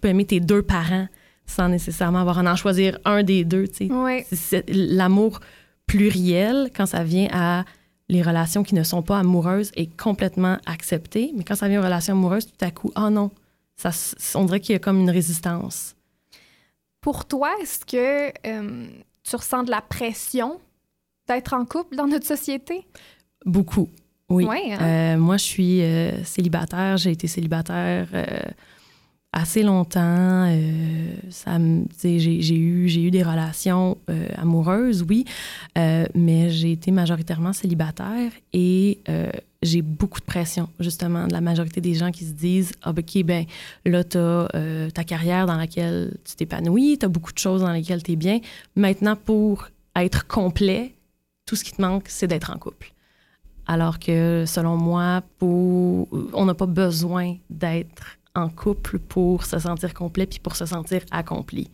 peux 0.01 0.07
aimer 0.07 0.25
tes 0.25 0.39
deux 0.39 0.61
parents 0.61 1.07
sans 1.45 1.67
nécessairement 1.69 2.19
avoir 2.19 2.39
à 2.39 2.51
en 2.51 2.55
choisir 2.55 2.99
un 3.05 3.23
des 3.23 3.43
deux. 3.43 3.65
Ouais. 3.89 4.25
C'est- 4.31 4.65
L'amour 4.69 5.39
pluriel, 5.87 6.69
quand 6.75 6.85
ça 6.85 7.03
vient 7.03 7.27
à 7.31 7.65
les 8.07 8.21
relations 8.21 8.63
qui 8.63 8.75
ne 8.75 8.83
sont 8.83 9.01
pas 9.03 9.19
amoureuses, 9.19 9.71
est 9.75 9.95
complètement 9.97 10.57
accepté. 10.65 11.31
Mais 11.35 11.43
quand 11.43 11.55
ça 11.55 11.67
vient 11.67 11.79
aux 11.79 11.83
relations 11.83 12.13
amoureuses, 12.13 12.45
tout 12.47 12.65
à 12.65 12.71
coup, 12.71 12.91
ah 12.95 13.09
non, 13.09 13.31
ça, 13.77 13.91
on 14.35 14.45
dirait 14.45 14.59
qu'il 14.59 14.73
y 14.73 14.75
a 14.75 14.79
comme 14.79 14.99
une 14.99 15.09
résistance. 15.11 15.95
Pour 17.01 17.25
toi, 17.25 17.49
est-ce 17.61 17.85
que 17.85 18.29
euh, 18.47 18.87
tu 19.23 19.35
ressens 19.35 19.63
de 19.63 19.71
la 19.71 19.81
pression 19.81 20.59
d'être 21.27 21.53
en 21.53 21.65
couple 21.65 21.95
dans 21.95 22.07
notre 22.07 22.25
société? 22.25 22.85
Beaucoup, 23.45 23.89
oui. 24.29 24.45
Ouais, 24.45 24.73
hein? 24.73 24.79
Euh, 24.81 25.17
moi, 25.17 25.37
je 25.37 25.43
suis 25.43 25.81
euh, 25.81 26.23
célibataire. 26.23 26.97
J'ai 26.97 27.11
été 27.11 27.27
célibataire 27.27 28.07
euh, 28.13 28.25
assez 29.33 29.63
longtemps. 29.63 30.47
Ça 31.29 31.57
j'ai, 32.03 32.39
eu, 32.55 32.87
j'ai 32.87 33.03
eu 33.03 33.11
des 33.11 33.23
relations 33.23 33.97
amoureuses, 34.35 35.05
oui, 35.07 35.25
mais 35.75 36.49
j'ai 36.49 36.71
été 36.71 36.91
majoritairement 36.91 37.53
célibataire 37.53 38.31
et 38.53 38.99
j'ai 39.61 39.81
beaucoup 39.83 40.19
de 40.19 40.25
pression, 40.25 40.69
justement, 40.79 41.27
de 41.27 41.33
la 41.33 41.41
majorité 41.41 41.79
des 41.79 41.93
gens 41.93 42.11
qui 42.11 42.25
se 42.25 42.31
disent 42.31 42.71
Ah, 42.81 42.91
ben, 42.91 43.03
OK, 43.07 43.23
ben 43.23 43.45
là, 43.85 44.03
tu 44.03 44.17
as 44.17 44.91
ta 44.93 45.03
carrière 45.03 45.45
dans 45.45 45.57
laquelle 45.57 46.17
tu 46.25 46.35
t'épanouis, 46.35 46.97
tu 46.97 47.05
as 47.05 47.09
beaucoup 47.09 47.33
de 47.33 47.39
choses 47.39 47.61
dans 47.61 47.71
lesquelles 47.71 48.01
tu 48.01 48.13
es 48.13 48.15
bien. 48.15 48.39
Maintenant, 48.75 49.15
pour 49.15 49.69
être 49.95 50.25
complet, 50.27 50.95
tout 51.45 51.55
ce 51.55 51.63
qui 51.63 51.73
te 51.73 51.81
manque, 51.81 52.05
c'est 52.07 52.27
d'être 52.27 52.51
en 52.51 52.57
couple. 52.57 52.93
Alors 53.69 53.99
que, 53.99 54.45
selon 54.47 54.77
moi, 54.77 55.21
on 55.41 56.45
n'a 56.45 56.55
pas 56.55 56.65
besoin 56.65 57.35
d'être 57.51 58.17
en 58.33 58.49
couple 58.49 58.97
pour 58.97 59.45
se 59.45 59.59
sentir 59.59 59.93
complet 59.93 60.25
puis 60.25 60.39
pour 60.39 60.55
se 60.55 60.65
sentir 60.65 61.03
accompli. 61.11 61.69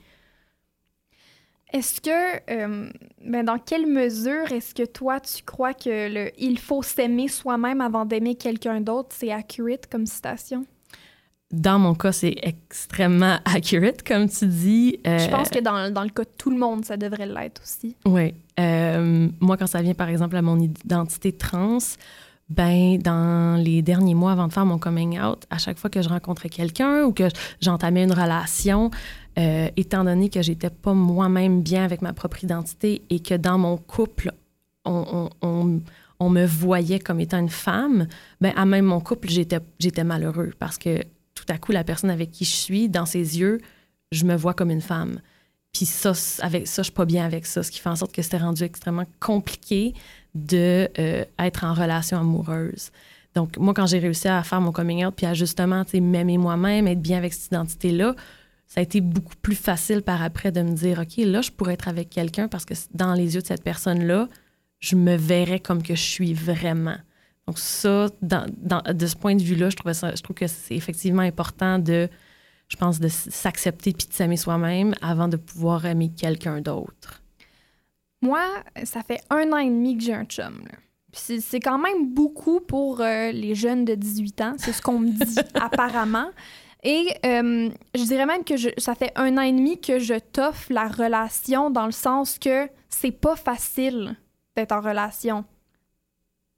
Est-ce 1.71 2.01
que, 2.01 2.51
euh, 2.51 2.91
ben, 3.25 3.45
dans 3.45 3.57
quelle 3.57 3.87
mesure 3.87 4.51
est-ce 4.51 4.75
que 4.75 4.83
toi, 4.83 5.21
tu 5.21 5.41
crois 5.43 5.73
que 5.73 6.13
le 6.13 6.31
il 6.37 6.59
faut 6.59 6.83
s'aimer 6.83 7.29
soi-même 7.29 7.79
avant 7.79 8.03
d'aimer 8.03 8.35
quelqu'un 8.35 8.81
d'autre, 8.81 9.15
c'est 9.17 9.31
accurate 9.31 9.87
comme 9.89 10.05
citation? 10.05 10.65
Dans 11.55 11.79
mon 11.79 11.95
cas, 11.95 12.11
c'est 12.11 12.35
extrêmement 12.43 13.37
accurate, 13.45 14.03
comme 14.03 14.27
tu 14.29 14.45
dis. 14.47 14.99
Euh, 15.07 15.17
Je 15.19 15.29
pense 15.29 15.49
que 15.49 15.59
dans, 15.59 15.91
dans 15.93 16.03
le 16.03 16.09
cas 16.09 16.23
de 16.23 16.29
tout 16.37 16.49
le 16.51 16.57
monde, 16.57 16.83
ça 16.85 16.97
devrait 16.97 17.25
l'être 17.27 17.61
aussi. 17.63 17.95
Oui. 18.05 18.33
Euh, 18.59 19.27
moi, 19.39 19.55
quand 19.57 19.67
ça 19.67 19.81
vient, 19.81 19.93
par 19.93 20.09
exemple, 20.09 20.35
à 20.35 20.41
mon 20.41 20.59
identité 20.59 21.31
trans, 21.31 21.77
ben, 22.49 22.97
dans 22.99 23.55
les 23.61 23.81
derniers 23.81 24.13
mois 24.15 24.33
avant 24.33 24.47
de 24.47 24.53
faire 24.53 24.65
mon 24.65 24.77
coming 24.77 25.19
out, 25.19 25.43
à 25.49 25.57
chaque 25.57 25.79
fois 25.79 25.89
que 25.89 26.01
je 26.01 26.09
rencontrais 26.09 26.49
quelqu'un 26.49 27.03
ou 27.05 27.11
que 27.11 27.27
j'entamais 27.61 28.03
une 28.03 28.11
relation, 28.13 28.91
euh, 29.39 29.67
étant 29.77 30.03
donné 30.03 30.29
que 30.29 30.41
j'étais 30.41 30.69
pas 30.69 30.93
moi-même 30.93 31.61
bien 31.61 31.83
avec 31.83 32.01
ma 32.01 32.13
propre 32.13 32.43
identité 32.43 33.01
et 33.09 33.19
que 33.19 33.33
dans 33.33 33.57
mon 33.57 33.77
couple, 33.77 34.31
on, 34.85 35.29
on- 35.41 35.47
on- 35.47 35.81
on 36.19 36.29
me 36.29 36.45
voyait 36.45 36.99
comme 36.99 37.19
étant 37.19 37.39
une 37.39 37.49
femme, 37.49 38.07
ben, 38.39 38.53
à 38.55 38.65
même 38.65 38.85
mon 38.85 38.99
couple, 39.01 39.27
j'étais 39.29 39.59
j'étais 39.79 40.03
malheureux 40.05 40.51
parce 40.59 40.77
que 40.77 41.01
tout 41.45 41.53
à 41.53 41.57
coup, 41.57 41.71
la 41.71 41.83
personne 41.83 42.09
avec 42.09 42.31
qui 42.31 42.45
je 42.45 42.55
suis, 42.55 42.89
dans 42.89 43.05
ses 43.05 43.39
yeux, 43.39 43.59
je 44.11 44.25
me 44.25 44.35
vois 44.35 44.53
comme 44.53 44.71
une 44.71 44.81
femme. 44.81 45.19
Puis 45.73 45.85
ça, 45.85 46.13
avec 46.41 46.67
ça, 46.67 46.81
je 46.81 46.85
suis 46.85 46.93
pas 46.93 47.05
bien 47.05 47.25
avec 47.25 47.45
ça, 47.45 47.61
ce 47.61 47.69
qui 47.69 47.79
fait 47.79 47.89
en 47.89 47.95
sorte 47.95 48.13
que 48.13 48.21
c'était 48.21 48.37
rendu 48.37 48.63
extrêmement 48.63 49.05
compliqué 49.19 49.93
de 50.33 50.89
euh, 50.99 51.25
être 51.37 51.63
en 51.65 51.73
relation 51.73 52.17
amoureuse. 52.17 52.91
Donc, 53.35 53.57
moi, 53.57 53.73
quand 53.73 53.85
j'ai 53.85 53.99
réussi 53.99 54.29
à 54.29 54.41
faire 54.43 54.61
mon 54.61 54.71
coming 54.71 55.05
out, 55.05 55.13
puis 55.15 55.25
à 55.25 55.33
justement, 55.33 55.83
tu 55.83 55.99
m'aimer 55.99 56.37
moi-même, 56.37 56.87
être 56.87 57.01
bien 57.01 57.17
avec 57.17 57.33
cette 57.33 57.47
identité-là, 57.47 58.15
ça 58.67 58.79
a 58.79 58.83
été 58.83 59.01
beaucoup 59.01 59.35
plus 59.41 59.55
facile 59.55 60.01
par 60.01 60.23
après 60.23 60.51
de 60.51 60.61
me 60.61 60.71
dire, 60.71 60.99
OK, 60.99 61.17
là, 61.17 61.41
je 61.41 61.51
pourrais 61.51 61.73
être 61.73 61.87
avec 61.87 62.09
quelqu'un 62.09 62.47
parce 62.47 62.65
que 62.65 62.73
dans 62.93 63.13
les 63.13 63.35
yeux 63.35 63.41
de 63.41 63.47
cette 63.47 63.63
personne-là, 63.63 64.29
je 64.79 64.95
me 64.95 65.15
verrais 65.15 65.59
comme 65.59 65.83
que 65.83 65.95
je 65.95 66.01
suis 66.01 66.33
vraiment. 66.33 66.97
Donc 67.47 67.59
ça, 67.59 68.07
dans- 68.21 68.47
dans- 68.57 68.81
de 68.93 69.05
ce 69.07 69.15
point 69.15 69.35
de 69.35 69.41
vue-là, 69.43 69.69
je, 69.69 69.75
trouvais 69.75 69.93
ça- 69.93 70.15
je 70.15 70.21
trouve 70.23 70.35
que 70.35 70.47
c'est 70.47 70.75
effectivement 70.75 71.21
important 71.21 71.77
de, 71.79 72.09
je 72.69 72.75
pense, 72.75 72.99
de 72.99 73.07
s'accepter 73.07 73.93
puis 73.93 74.07
de 74.07 74.13
s'aimer 74.13 74.37
soi-même 74.37 74.95
avant 75.01 75.27
de 75.27 75.37
pouvoir 75.37 75.85
aimer 75.85 76.09
quelqu'un 76.09 76.61
d'autre. 76.61 77.21
Moi, 78.21 78.41
ça 78.83 79.03
fait 79.03 79.21
un 79.29 79.51
an 79.53 79.57
et 79.57 79.69
demi 79.69 79.97
que 79.97 80.03
j'ai 80.03 80.13
un 80.13 80.25
chum. 80.25 80.59
là. 80.63 80.77
Puis 81.11 81.21
C'est 81.23 81.39
c'est 81.39 81.59
quand 81.59 81.77
même 81.77 82.13
beaucoup 82.13 82.59
pour 82.59 82.99
euh, 83.01 83.31
les 83.31 83.55
jeunes 83.55 83.85
de 83.85 83.95
18 83.95 84.41
ans. 84.41 84.53
C'est 84.57 84.73
ce 84.73 84.81
qu'on 84.81 84.99
me 84.99 85.09
dit 85.11 85.39
apparemment. 85.53 86.29
Et 86.83 87.07
euh, 87.25 87.69
je 87.95 88.03
dirais 88.03 88.25
même 88.25 88.43
que 88.43 88.57
je- 88.57 88.69
ça 88.77 88.95
fait 88.95 89.11
un 89.15 89.37
an 89.37 89.41
et 89.41 89.51
demi 89.51 89.79
que 89.79 89.99
je 89.99 90.15
t'offre 90.19 90.71
la 90.73 90.87
relation 90.87 91.69
dans 91.69 91.85
le 91.85 91.91
sens 91.91 92.37
que 92.39 92.67
c'est 92.89 93.11
pas 93.11 93.35
facile 93.35 94.15
d'être 94.55 94.71
en 94.71 94.81
relation. 94.81 95.45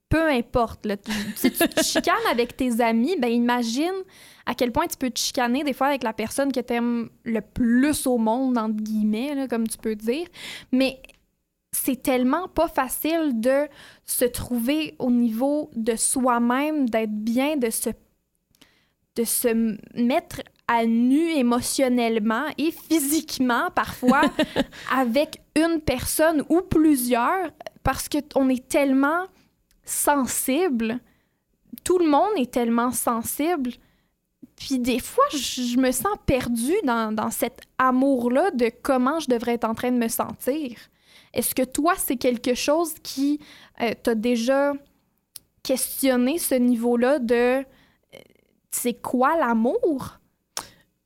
Peu 0.08 0.28
importe. 0.30 0.86
là. 0.86 0.96
Tu- 0.96 1.12
Si 1.36 1.50
tu 1.52 1.68
te 1.68 1.82
chicanes 1.82 2.14
avec 2.30 2.56
tes 2.56 2.80
amis, 2.80 3.16
ben 3.18 3.30
imagine 3.30 3.92
à 4.46 4.54
quel 4.54 4.72
point 4.72 4.86
tu 4.86 4.96
peux 4.96 5.10
te 5.10 5.18
chicaner 5.18 5.64
des 5.64 5.74
fois 5.74 5.88
avec 5.88 6.02
la 6.02 6.12
personne 6.14 6.50
que 6.52 6.60
tu 6.60 6.72
aimes 6.72 7.10
le 7.24 7.40
plus 7.42 8.06
au 8.06 8.16
monde, 8.16 8.56
entre 8.56 8.76
guillemets, 8.82 9.34
là, 9.34 9.46
comme 9.48 9.68
tu 9.68 9.76
peux 9.76 9.94
dire. 9.94 10.26
Mais 10.72 11.00
c'est 11.72 12.02
tellement 12.02 12.48
pas 12.48 12.68
facile 12.68 13.38
de 13.38 13.66
se 14.06 14.24
trouver 14.24 14.94
au 14.98 15.10
niveau 15.10 15.70
de 15.76 15.96
soi-même, 15.96 16.88
d'être 16.88 17.12
bien, 17.12 17.56
de 17.58 17.68
se, 17.68 17.90
de 19.16 19.24
se 19.24 19.76
mettre 20.00 20.40
à 20.66 20.86
nu 20.86 21.30
émotionnellement 21.32 22.44
et 22.56 22.70
physiquement 22.70 23.70
parfois 23.74 24.22
avec 24.90 25.42
une 25.56 25.80
personne 25.80 26.42
ou 26.48 26.62
plusieurs 26.62 27.50
parce 27.82 28.08
qu'on 28.08 28.48
est 28.48 28.66
tellement 28.68 29.24
sensible. 29.88 31.00
Tout 31.84 31.98
le 31.98 32.08
monde 32.08 32.30
est 32.36 32.52
tellement 32.52 32.92
sensible. 32.92 33.72
Puis 34.56 34.78
des 34.78 34.98
fois, 34.98 35.24
je 35.30 35.78
me 35.78 35.92
sens 35.92 36.16
perdue 36.26 36.76
dans, 36.84 37.14
dans 37.14 37.30
cet 37.30 37.60
amour-là 37.78 38.50
de 38.50 38.70
comment 38.82 39.20
je 39.20 39.28
devrais 39.28 39.54
être 39.54 39.64
en 39.64 39.74
train 39.74 39.92
de 39.92 39.98
me 39.98 40.08
sentir. 40.08 40.76
Est-ce 41.32 41.54
que 41.54 41.62
toi, 41.62 41.94
c'est 41.96 42.16
quelque 42.16 42.54
chose 42.54 42.94
qui 43.02 43.40
euh, 43.80 43.92
t'a 44.02 44.14
déjà 44.14 44.72
questionné 45.62 46.38
ce 46.38 46.54
niveau-là 46.54 47.18
de 47.18 47.34
euh, 47.34 47.62
c'est 48.70 49.00
quoi 49.00 49.36
l'amour? 49.36 50.18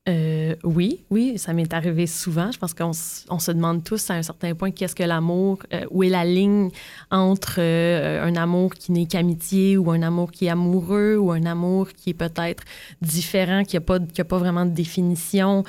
Euh, 0.09 0.57
oui, 0.65 1.05
oui, 1.11 1.39
ça 1.39 1.53
m'est 1.53 1.73
arrivé 1.73 2.09
souvent. 2.09 2.51
Je 2.51 2.59
pense 2.59 2.75
qu'on 2.75 2.93
se 2.93 3.53
demande 3.53 3.85
tous 3.85 4.11
à 4.11 4.15
un 4.15 4.23
certain 4.23 4.53
point 4.55 4.73
qu'est-ce 4.73 4.97
que 4.97 5.05
l'amour, 5.05 5.59
euh, 5.73 5.85
où 5.93 6.03
est 6.03 6.09
la 6.09 6.25
ligne 6.25 6.71
entre 7.13 7.57
euh, 7.59 8.25
un 8.25 8.35
amour 8.35 8.75
qui 8.75 8.91
n'est 8.91 9.07
qu'amitié 9.07 9.77
ou 9.77 9.93
un 9.93 10.03
amour 10.03 10.33
qui 10.33 10.47
est 10.47 10.51
amoureux 10.51 11.17
ou 11.17 11.31
un 11.31 11.47
amour 11.47 11.89
qui 11.93 12.11
est 12.11 12.15
peut-être 12.15 12.65
différent, 13.01 13.63
qui 13.63 13.77
n'a 13.77 13.81
pas, 13.81 13.99
a 14.01 14.25
pas 14.25 14.39
vraiment 14.39 14.67
de 14.67 14.73
définition. 14.73 15.63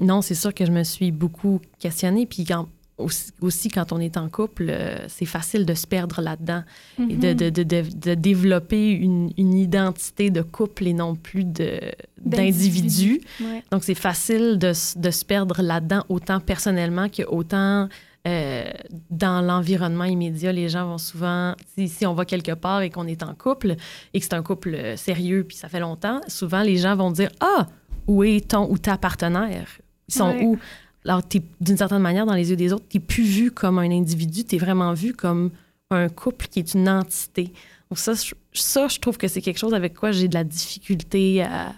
Non, 0.00 0.22
c'est 0.22 0.34
sûr 0.34 0.52
que 0.52 0.66
je 0.66 0.72
me 0.72 0.84
suis 0.84 1.12
beaucoup 1.12 1.60
questionnée. 1.78 2.26
Puis 2.26 2.44
quand, 2.44 2.68
aussi, 2.98 3.32
aussi, 3.40 3.68
quand 3.68 3.92
on 3.92 3.98
est 3.98 4.16
en 4.16 4.28
couple, 4.28 4.66
euh, 4.70 4.98
c'est 5.08 5.24
facile 5.26 5.66
de 5.66 5.74
se 5.74 5.86
perdre 5.86 6.20
là-dedans 6.22 6.62
et 6.98 7.16
de, 7.16 7.28
Mhm. 7.28 7.34
de, 7.34 7.50
de, 7.50 7.62
de, 7.64 7.82
de 7.94 8.14
développer 8.14 8.90
une, 8.92 9.30
une 9.36 9.54
identité 9.54 10.30
de 10.30 10.42
couple 10.42 10.86
et 10.86 10.92
non 10.92 11.16
plus 11.16 11.44
de, 11.44 11.80
d'individu. 12.24 13.20
Ouais. 13.40 13.62
Donc, 13.70 13.84
c'est 13.84 13.94
facile 13.94 14.58
de, 14.58 14.72
se 14.72 15.24
perdre 15.24 15.62
là-dedans, 15.62 16.04
autant 16.08 16.40
personnellement 16.40 17.08
que 17.08 17.22
autant 17.26 17.88
euh, 18.26 18.64
dans 19.10 19.42
l'environnement 19.42 20.04
immédiat. 20.04 20.50
Les 20.52 20.68
gens 20.70 20.86
vont 20.86 20.98
souvent, 20.98 21.54
si, 21.76 21.88
si 21.88 22.06
on 22.06 22.14
va 22.14 22.24
quelque 22.24 22.52
part 22.52 22.80
et 22.80 22.88
qu'on 22.90 23.06
est 23.06 23.22
en 23.22 23.34
couple 23.34 23.76
et 24.14 24.18
que 24.18 24.24
c'est 24.24 24.32
un 24.34 24.42
couple 24.42 24.74
euh, 24.74 24.96
sérieux 24.96 25.44
puis 25.46 25.56
ça 25.58 25.68
fait 25.68 25.80
longtemps, 25.80 26.20
souvent 26.26 26.62
les 26.62 26.78
gens 26.78 26.96
vont 26.96 27.10
dire 27.10 27.28
Ah, 27.40 27.66
où 28.06 28.24
est 28.24 28.48
ton 28.52 28.70
ou 28.70 28.78
ta 28.78 28.96
partenaire? 28.96 29.68
Ils 30.08 30.14
sont 30.14 30.28
Ouais. 30.30 30.42
où? 30.44 30.58
Alors, 31.04 31.22
d'une 31.60 31.76
certaine 31.76 32.00
manière, 32.02 32.24
dans 32.26 32.34
les 32.34 32.48
yeux 32.50 32.56
des 32.56 32.72
autres, 32.72 32.86
tu 32.88 32.96
n'es 32.96 33.04
plus 33.04 33.24
vu 33.24 33.50
comme 33.50 33.78
un 33.78 33.90
individu, 33.90 34.44
tu 34.44 34.56
es 34.56 34.58
vraiment 34.58 34.94
vu 34.94 35.12
comme 35.12 35.50
un 35.90 36.08
couple 36.08 36.46
qui 36.46 36.60
est 36.60 36.74
une 36.74 36.88
entité. 36.88 37.52
Donc, 37.90 37.98
ça, 37.98 38.14
je- 38.14 38.34
ça 38.54 38.88
je 38.88 38.98
trouve 38.98 39.18
que 39.18 39.28
c'est 39.28 39.42
quelque 39.42 39.58
chose 39.58 39.74
avec 39.74 39.94
quoi 39.94 40.12
j'ai 40.12 40.28
de 40.28 40.34
la 40.34 40.44
difficulté 40.44 41.42
à, 41.42 41.74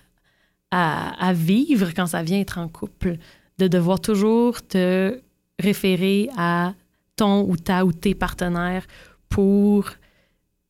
à, 0.71 1.33
vivre 1.33 1.91
quand 1.95 2.07
ça 2.07 2.23
vient 2.23 2.39
être 2.41 2.59
en 2.59 2.69
couple, 2.69 3.17
de 3.59 3.67
devoir 3.69 4.01
toujours 4.01 4.65
te 4.67 5.21
référer 5.59 6.29
à 6.37 6.75
ton 7.17 7.49
ou 7.49 7.57
ta 7.57 7.85
ou 7.85 7.93
tes 7.93 8.15
partenaires 8.15 8.87
pour 9.29 9.89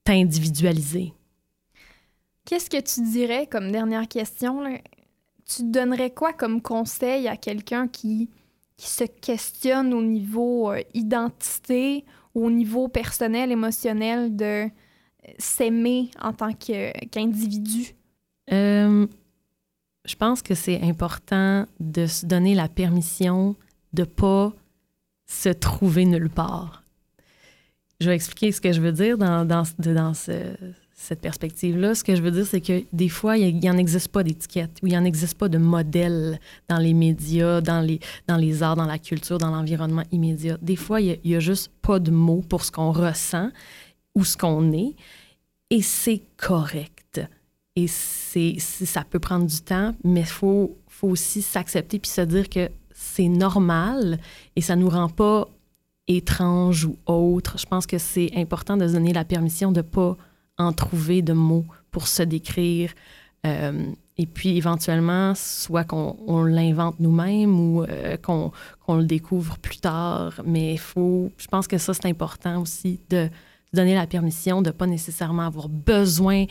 t'individualiser. 0.04 1.12
Qu'est-ce 2.44 2.70
que 2.70 2.80
tu 2.80 3.02
dirais 3.10 3.48
comme 3.50 3.72
dernière 3.72 4.06
question? 4.06 4.62
Tu 5.44 5.62
donnerais 5.64 6.10
quoi 6.10 6.32
comme 6.32 6.62
conseil 6.62 7.26
à 7.28 7.36
quelqu'un 7.36 7.88
qui 7.88 8.30
qui 8.76 8.88
se 8.90 9.04
questionnent 9.04 9.94
au 9.94 10.02
niveau 10.02 10.70
euh, 10.70 10.82
identité, 10.94 12.04
au 12.34 12.50
niveau 12.50 12.88
personnel, 12.88 13.50
émotionnel, 13.50 14.36
de 14.36 14.44
euh, 14.64 14.68
s'aimer 15.38 16.10
en 16.20 16.32
tant 16.32 16.52
qu'individu? 16.52 17.94
Euh, 18.52 19.06
je 20.06 20.14
pense 20.14 20.42
que 20.42 20.54
c'est 20.54 20.80
important 20.82 21.66
de 21.80 22.06
se 22.06 22.26
donner 22.26 22.54
la 22.54 22.68
permission 22.68 23.56
de 23.92 24.04
pas 24.04 24.52
se 25.26 25.48
trouver 25.48 26.04
nulle 26.04 26.30
part. 26.30 26.84
Je 28.00 28.08
vais 28.08 28.14
expliquer 28.14 28.52
ce 28.52 28.60
que 28.60 28.72
je 28.72 28.80
veux 28.80 28.92
dire 28.92 29.16
dans, 29.16 29.44
dans 29.46 29.64
ce- 30.14 30.56
cette 30.98 31.20
perspective-là. 31.20 31.94
Ce 31.94 32.02
que 32.02 32.16
je 32.16 32.22
veux 32.22 32.30
dire, 32.30 32.46
c'est 32.46 32.62
que 32.62 32.82
des 32.92 33.10
fois, 33.10 33.36
il 33.36 33.58
n'y 33.58 33.70
en 33.70 33.76
existe 33.76 34.08
pas 34.08 34.22
d'étiquette 34.22 34.78
ou 34.82 34.86
il 34.86 34.90
n'y 34.90 34.98
en 34.98 35.04
existe 35.04 35.36
pas 35.36 35.48
de 35.48 35.58
modèle 35.58 36.40
dans 36.68 36.78
les 36.78 36.94
médias, 36.94 37.60
dans 37.60 37.80
les, 37.80 38.00
dans 38.26 38.36
les 38.36 38.62
arts, 38.62 38.76
dans 38.76 38.86
la 38.86 38.98
culture, 38.98 39.36
dans 39.36 39.50
l'environnement 39.50 40.04
immédiat. 40.10 40.56
Des 40.62 40.74
fois, 40.74 41.02
il 41.02 41.20
n'y 41.22 41.36
a, 41.36 41.40
juste 41.40 41.70
pas 41.82 41.98
de 41.98 42.10
mots 42.10 42.42
pour 42.48 42.64
ce 42.64 42.72
qu'on 42.72 42.92
ressent 42.92 43.50
ou 44.14 44.24
ce 44.24 44.38
qu'on 44.38 44.72
est. 44.72 44.96
Et 45.68 45.82
c'est 45.82 46.22
correct. 46.38 47.20
Et 47.76 47.88
c'est, 47.88 48.58
ça 48.58 49.04
peut 49.04 49.18
prendre 49.18 49.44
du 49.44 49.60
temps, 49.60 49.94
mais 50.02 50.20
il 50.20 50.26
faut, 50.26 50.78
faut 50.88 51.08
aussi 51.08 51.42
s'accepter 51.42 51.98
puis 51.98 52.10
se 52.10 52.22
dire 52.22 52.48
que 52.48 52.70
c'est 52.94 53.28
normal 53.28 54.18
et 54.56 54.62
ça 54.62 54.76
nous 54.76 54.88
rend 54.88 55.10
pas 55.10 55.46
étrange 56.08 56.86
ou 56.86 56.96
autre. 57.04 57.58
Je 57.58 57.66
pense 57.66 57.86
que 57.86 57.98
c'est 57.98 58.30
important 58.34 58.78
de 58.78 58.88
se 58.88 58.94
donner 58.94 59.12
la 59.12 59.26
permission 59.26 59.72
de 59.72 59.82
pas 59.82 60.16
en 60.58 60.72
trouver 60.72 61.22
de 61.22 61.32
mots 61.32 61.66
pour 61.90 62.06
se 62.08 62.22
décrire. 62.22 62.92
Euh, 63.46 63.86
et 64.18 64.26
puis 64.26 64.56
éventuellement, 64.56 65.34
soit 65.34 65.84
qu'on 65.84 66.16
on 66.26 66.42
l'invente 66.44 66.98
nous-mêmes 67.00 67.58
ou 67.60 67.82
euh, 67.82 68.16
qu'on 68.16 68.50
le 68.88 69.04
découvre 69.04 69.58
plus 69.58 69.76
tard. 69.78 70.40
Mais 70.44 70.76
faut, 70.76 71.30
je 71.36 71.46
pense 71.46 71.66
que 71.68 71.78
ça, 71.78 71.92
c'est 71.94 72.06
important 72.06 72.62
aussi 72.62 73.00
de 73.10 73.28
donner 73.72 73.94
la 73.94 74.06
permission 74.06 74.62
de 74.62 74.70
pas 74.70 74.86
nécessairement 74.86 75.42
avoir 75.42 75.68
besoin 75.68 76.46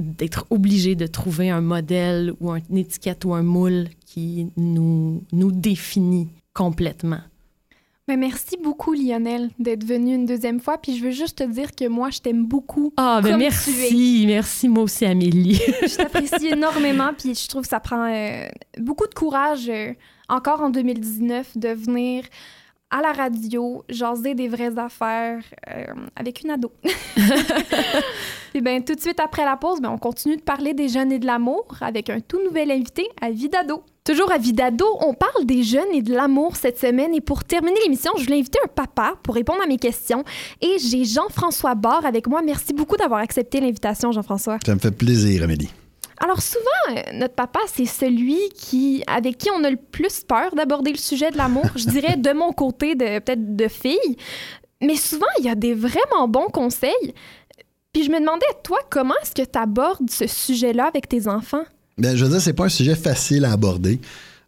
d'être 0.00 0.46
obligé 0.50 0.94
de 0.96 1.06
trouver 1.06 1.50
un 1.50 1.60
modèle 1.60 2.32
ou 2.40 2.50
un- 2.50 2.60
une 2.70 2.78
étiquette 2.78 3.24
ou 3.24 3.34
un 3.34 3.42
moule 3.42 3.88
qui 4.06 4.48
nous, 4.56 5.22
nous 5.32 5.52
définit 5.52 6.28
complètement. 6.54 7.20
Ben, 8.12 8.20
merci 8.20 8.58
beaucoup, 8.62 8.92
Lionel, 8.92 9.48
d'être 9.58 9.84
venu 9.84 10.14
une 10.14 10.26
deuxième 10.26 10.60
fois. 10.60 10.76
Puis 10.76 10.98
je 10.98 11.02
veux 11.02 11.12
juste 11.12 11.38
te 11.38 11.44
dire 11.44 11.74
que 11.74 11.88
moi, 11.88 12.10
je 12.10 12.18
t'aime 12.18 12.44
beaucoup. 12.44 12.92
Ah, 12.98 13.20
ben 13.22 13.30
comme 13.30 13.38
tu 13.38 13.44
es. 13.46 13.48
merci, 13.48 14.24
merci 14.26 14.68
moi 14.68 14.82
aussi, 14.82 15.06
Amélie. 15.06 15.54
Je 15.82 15.96
t'apprécie 15.96 16.48
énormément, 16.48 17.12
puis 17.16 17.34
je 17.34 17.48
trouve 17.48 17.62
que 17.62 17.68
ça 17.68 17.80
prend 17.80 18.04
euh, 18.04 18.48
beaucoup 18.78 19.06
de 19.06 19.14
courage, 19.14 19.70
euh, 19.70 19.94
encore 20.28 20.60
en 20.60 20.68
2019, 20.68 21.56
de 21.56 21.68
venir 21.70 22.24
à 22.90 23.00
la 23.00 23.12
radio, 23.12 23.82
jaser 23.88 24.34
des 24.34 24.48
vraies 24.48 24.78
affaires 24.78 25.42
euh, 25.70 25.84
avec 26.14 26.42
une 26.42 26.50
ado. 26.50 26.70
Puis 28.50 28.60
ben, 28.60 28.84
tout 28.84 28.94
de 28.94 29.00
suite 29.00 29.20
après 29.20 29.46
la 29.46 29.56
pause, 29.56 29.80
ben, 29.80 29.88
on 29.88 29.96
continue 29.96 30.36
de 30.36 30.42
parler 30.42 30.74
des 30.74 30.90
jeunes 30.90 31.12
et 31.12 31.18
de 31.18 31.24
l'amour 31.24 31.66
avec 31.80 32.10
un 32.10 32.20
tout 32.20 32.42
nouvel 32.44 32.70
invité 32.70 33.08
à 33.22 33.30
Vidado. 33.30 33.82
Toujours 34.04 34.32
à 34.32 34.38
Vidado, 34.38 34.84
on 35.00 35.14
parle 35.14 35.46
des 35.46 35.62
jeunes 35.62 35.92
et 35.92 36.02
de 36.02 36.12
l'amour 36.12 36.56
cette 36.56 36.76
semaine. 36.76 37.14
Et 37.14 37.20
pour 37.20 37.44
terminer 37.44 37.78
l'émission, 37.84 38.10
je 38.18 38.24
voulais 38.24 38.38
inviter 38.40 38.58
un 38.64 38.66
papa 38.66 39.14
pour 39.22 39.36
répondre 39.36 39.62
à 39.62 39.66
mes 39.66 39.76
questions. 39.76 40.24
Et 40.60 40.76
j'ai 40.80 41.04
Jean-François 41.04 41.76
Barre 41.76 42.04
avec 42.04 42.26
moi. 42.26 42.42
Merci 42.42 42.72
beaucoup 42.72 42.96
d'avoir 42.96 43.20
accepté 43.20 43.60
l'invitation, 43.60 44.10
Jean-François. 44.10 44.58
Ça 44.66 44.74
me 44.74 44.80
fait 44.80 44.90
plaisir, 44.90 45.44
Amélie. 45.44 45.70
Alors 46.18 46.42
souvent, 46.42 46.64
euh, 46.90 47.00
notre 47.14 47.34
papa, 47.34 47.60
c'est 47.68 47.86
celui 47.86 48.40
qui, 48.56 49.04
avec 49.06 49.38
qui 49.38 49.50
on 49.56 49.62
a 49.62 49.70
le 49.70 49.76
plus 49.76 50.24
peur 50.24 50.52
d'aborder 50.56 50.90
le 50.90 50.98
sujet 50.98 51.30
de 51.30 51.36
l'amour. 51.36 51.66
Je 51.76 51.88
dirais 51.88 52.16
de 52.16 52.32
mon 52.32 52.52
côté, 52.52 52.96
de 52.96 53.20
peut-être 53.20 53.54
de 53.54 53.68
fille. 53.68 54.16
Mais 54.80 54.96
souvent, 54.96 55.26
il 55.38 55.44
y 55.44 55.48
a 55.48 55.54
des 55.54 55.74
vraiment 55.74 56.26
bons 56.26 56.48
conseils. 56.52 57.14
Puis 57.92 58.02
je 58.02 58.10
me 58.10 58.18
demandais, 58.18 58.46
toi, 58.64 58.78
comment 58.90 59.14
est-ce 59.22 59.32
que 59.32 59.48
tu 59.48 59.58
abordes 59.58 60.10
ce 60.10 60.26
sujet-là 60.26 60.86
avec 60.86 61.08
tes 61.08 61.28
enfants? 61.28 61.64
Ben, 61.98 62.16
je 62.16 62.24
veux 62.24 62.30
dire, 62.30 62.40
c'est 62.40 62.52
pas 62.52 62.64
un 62.66 62.70
sujet 62.70 62.94
facile 62.94 63.44
à 63.44 63.52
aborder. 63.52 64.00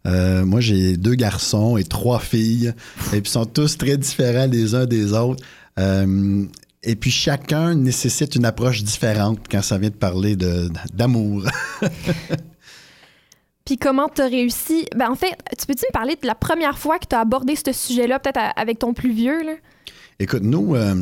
Euh, 0.07 0.45
moi, 0.45 0.61
j'ai 0.61 0.97
deux 0.97 1.15
garçons 1.15 1.77
et 1.77 1.83
trois 1.83 2.19
filles, 2.19 2.73
et 3.07 3.21
puis 3.21 3.21
ils 3.25 3.27
sont 3.27 3.45
tous 3.45 3.77
très 3.77 3.97
différents 3.97 4.45
les 4.45 4.75
uns 4.75 4.85
des 4.85 5.13
autres. 5.13 5.43
Euh, 5.79 6.45
et 6.83 6.95
puis 6.95 7.09
chacun 7.09 7.73
nécessite 7.73 8.35
une 8.35 8.45
approche 8.45 8.83
différente 8.83 9.39
quand 9.49 9.63
ça 9.63 9.77
vient 9.79 9.89
de 9.89 9.95
parler 9.95 10.35
de- 10.35 10.69
d'amour. 10.93 11.43
Puis 13.65 13.77
comment 13.79 14.07
tu 14.09 14.21
as 14.21 14.27
réussi? 14.27 14.85
Ben, 14.95 15.09
en 15.09 15.15
fait, 15.15 15.33
tu 15.57 15.65
peux-tu 15.65 15.85
me 15.89 15.91
parler 15.91 16.15
de 16.21 16.27
la 16.27 16.35
première 16.35 16.77
fois 16.77 16.99
que 16.99 17.07
tu 17.09 17.15
as 17.15 17.21
abordé 17.21 17.55
ce 17.55 17.71
sujet-là, 17.73 18.19
peut-être 18.19 18.39
avec 18.55 18.77
ton 18.77 18.93
plus 18.93 19.11
vieux? 19.11 19.43
Là? 19.43 19.53
Écoute, 20.19 20.43
nous, 20.43 20.75
euh, 20.75 20.93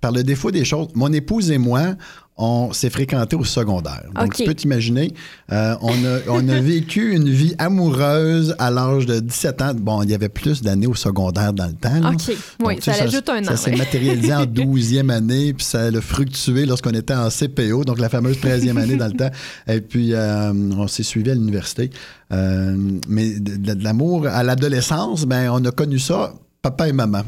par 0.00 0.10
le 0.10 0.24
défaut 0.24 0.50
des 0.50 0.64
choses, 0.64 0.88
mon 0.96 1.12
épouse 1.12 1.52
et 1.52 1.58
moi, 1.58 1.94
on 2.38 2.72
s'est 2.72 2.90
fréquentés 2.90 3.34
au 3.36 3.44
secondaire. 3.44 4.04
Donc, 4.14 4.34
tu 4.34 4.44
peux 4.44 4.54
t'imaginer, 4.54 5.12
euh, 5.52 5.74
on, 5.82 5.90
a, 5.92 6.18
on 6.28 6.48
a 6.48 6.60
vécu 6.60 7.12
une 7.14 7.28
vie 7.28 7.54
amoureuse 7.58 8.54
à 8.58 8.70
l'âge 8.70 9.06
de 9.06 9.18
17 9.20 9.62
ans. 9.62 9.72
Bon, 9.74 10.02
il 10.02 10.10
y 10.10 10.14
avait 10.14 10.28
plus 10.28 10.62
d'années 10.62 10.86
au 10.86 10.94
secondaire 10.94 11.52
dans 11.52 11.66
le 11.66 11.72
temps. 11.72 11.98
là. 12.00 12.10
OK. 12.10 12.20
Oui, 12.28 12.74
Donc, 12.74 12.82
ça 12.82 12.92
tu 12.92 12.98
sais, 12.98 13.04
l'ajoute 13.04 13.28
un 13.28 13.40
an. 13.42 13.44
Ça 13.44 13.56
s'est 13.56 13.70
ouais. 13.72 13.76
matérialisé 13.76 14.32
en 14.34 14.44
12e 14.46 15.10
année, 15.10 15.52
puis 15.52 15.64
ça 15.64 15.82
a 15.82 16.00
fructué 16.00 16.64
lorsqu'on 16.66 16.90
était 16.94 17.14
en 17.14 17.28
CPO, 17.28 17.84
donc 17.84 17.98
la 17.98 18.08
fameuse 18.08 18.36
13e 18.38 18.76
année 18.78 18.96
dans 18.96 19.06
le 19.06 19.12
temps. 19.14 19.30
Et 19.66 19.80
puis, 19.80 20.14
euh, 20.14 20.52
on 20.52 20.86
s'est 20.86 21.02
suivi 21.02 21.30
à 21.30 21.34
l'université. 21.34 21.90
Euh, 22.32 22.76
mais 23.08 23.30
de, 23.40 23.56
de- 23.56 23.74
de 23.74 23.82
l'amour 23.84 24.26
à 24.26 24.42
l'adolescence, 24.42 25.24
ben, 25.24 25.50
on 25.50 25.64
a 25.64 25.70
connu 25.70 25.98
ça, 25.98 26.34
papa 26.62 26.88
et 26.88 26.92
maman. 26.92 27.22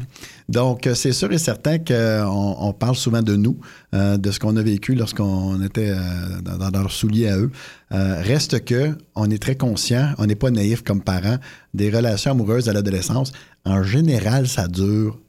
Donc, 0.49 0.85
euh, 0.85 0.95
c'est 0.95 1.13
sûr 1.13 1.31
et 1.31 1.37
certain 1.37 1.77
qu'on 1.79 2.55
on 2.59 2.73
parle 2.73 2.95
souvent 2.95 3.21
de 3.21 3.35
nous, 3.35 3.57
euh, 3.95 4.17
de 4.17 4.31
ce 4.31 4.39
qu'on 4.39 4.57
a 4.57 4.61
vécu 4.61 4.95
lorsqu'on 4.95 5.61
était 5.63 5.91
euh, 5.91 6.41
dans, 6.43 6.69
dans 6.69 6.81
leurs 6.81 6.91
souliers 6.91 7.29
à 7.29 7.37
eux. 7.37 7.51
Euh, 7.93 8.21
reste 8.21 8.65
que 8.65 8.97
on 9.15 9.29
est 9.29 9.41
très 9.41 9.55
conscient, 9.55 10.13
on 10.17 10.25
n'est 10.25 10.35
pas 10.35 10.51
naïf 10.51 10.83
comme 10.83 11.01
parents, 11.01 11.37
des 11.73 11.89
relations 11.89 12.31
amoureuses 12.31 12.67
à 12.67 12.73
l'adolescence. 12.73 13.31
En 13.65 13.83
général, 13.83 14.47
ça 14.47 14.67
dure 14.67 15.19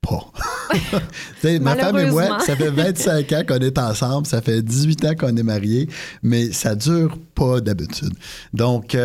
pas. 0.00 0.32
Ma 1.60 1.76
femme 1.76 1.98
et 1.98 2.10
moi, 2.10 2.38
ça 2.40 2.56
fait 2.56 2.70
25 2.70 3.32
ans 3.32 3.42
qu'on 3.46 3.58
est 3.58 3.78
ensemble, 3.78 4.26
ça 4.26 4.40
fait 4.40 4.62
18 4.62 5.04
ans 5.04 5.14
qu'on 5.18 5.36
est 5.36 5.42
mariés, 5.42 5.88
mais 6.22 6.52
ça 6.52 6.74
dure 6.74 7.18
pas 7.34 7.60
d'habitude. 7.60 8.14
Donc, 8.54 8.96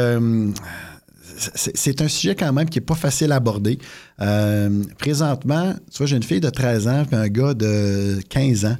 c'est 1.38 2.01
un 2.01 2.07
sujet 2.07 2.36
quand 2.36 2.51
même 2.53 2.69
qui 2.69 2.79
est 2.79 2.81
pas 2.81 2.95
facile 2.95 3.31
à 3.31 3.36
aborder. 3.36 3.79
Euh, 4.21 4.83
présentement, 4.97 5.73
tu 5.91 5.97
vois, 5.97 6.07
j'ai 6.07 6.15
une 6.15 6.23
fille 6.23 6.39
de 6.39 6.49
13 6.49 6.88
ans 6.88 7.03
et 7.11 7.15
un 7.15 7.27
gars 7.27 7.53
de 7.53 8.19
15 8.29 8.65
ans. 8.65 8.77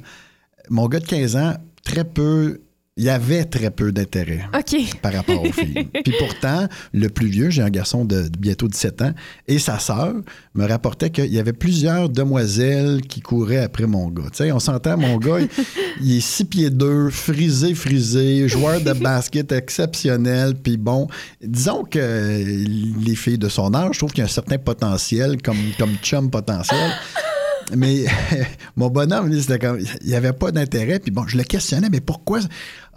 Mon 0.68 0.88
gars 0.88 1.00
de 1.00 1.06
15 1.06 1.36
ans, 1.36 1.54
très 1.84 2.04
peu, 2.04 2.60
il 2.98 3.04
y 3.04 3.10
avait 3.10 3.44
très 3.44 3.70
peu 3.70 3.92
d'intérêt 3.92 4.48
par 5.02 5.12
rapport 5.12 5.42
aux 5.42 5.52
filles. 5.52 5.86
Puis 6.02 6.14
pourtant, 6.18 6.66
le 6.94 7.08
plus 7.10 7.26
vieux, 7.26 7.50
j'ai 7.50 7.60
un 7.60 7.68
garçon 7.68 8.06
de, 8.06 8.22
de 8.22 8.38
bientôt 8.38 8.68
17 8.68 9.02
ans, 9.02 9.12
et 9.46 9.58
sa 9.58 9.78
sœur 9.78 10.14
me 10.54 10.66
rapportait 10.66 11.10
qu'il 11.10 11.32
y 11.32 11.38
avait 11.38 11.52
plusieurs 11.52 12.08
demoiselles 12.08 13.02
qui 13.02 13.20
couraient 13.20 13.62
après 13.62 13.86
mon 13.86 14.08
gars. 14.08 14.30
Tu 14.30 14.38
sais, 14.38 14.52
on 14.52 14.60
s'entend, 14.60 14.96
mon 14.96 15.18
gars, 15.18 15.40
il, 15.40 15.48
il 16.00 16.16
est 16.16 16.20
six 16.20 16.46
pieds 16.46 16.70
deux, 16.70 17.10
frisé, 17.10 17.74
frisé, 17.74 18.48
joueur 18.48 18.80
de 18.80 18.92
basket 18.94 19.52
exceptionnel, 19.52 20.54
puis 20.54 20.78
bon, 20.78 21.06
disons 21.42 21.84
que 21.84 22.42
les 23.04 23.14
filles 23.14 23.38
de 23.38 23.50
son 23.50 23.74
âge, 23.74 23.90
je 23.92 23.98
trouve 23.98 24.12
qu'il 24.12 24.20
y 24.20 24.22
a 24.22 24.26
un 24.26 24.28
certain 24.28 24.56
potentiel, 24.56 25.42
comme, 25.42 25.58
comme 25.78 25.96
chum 26.02 26.30
potentiel. 26.30 26.92
Mais 27.74 28.04
mon 28.76 28.88
bonhomme, 28.88 29.28
lui, 29.28 29.40
c'était 29.40 29.58
comme, 29.58 29.80
il 29.80 30.06
n'y 30.06 30.14
avait 30.14 30.32
pas 30.32 30.52
d'intérêt. 30.52 30.98
Puis 30.98 31.10
bon, 31.10 31.26
je 31.26 31.36
le 31.36 31.42
questionnais, 31.42 31.88
mais 31.90 32.00
pourquoi? 32.00 32.40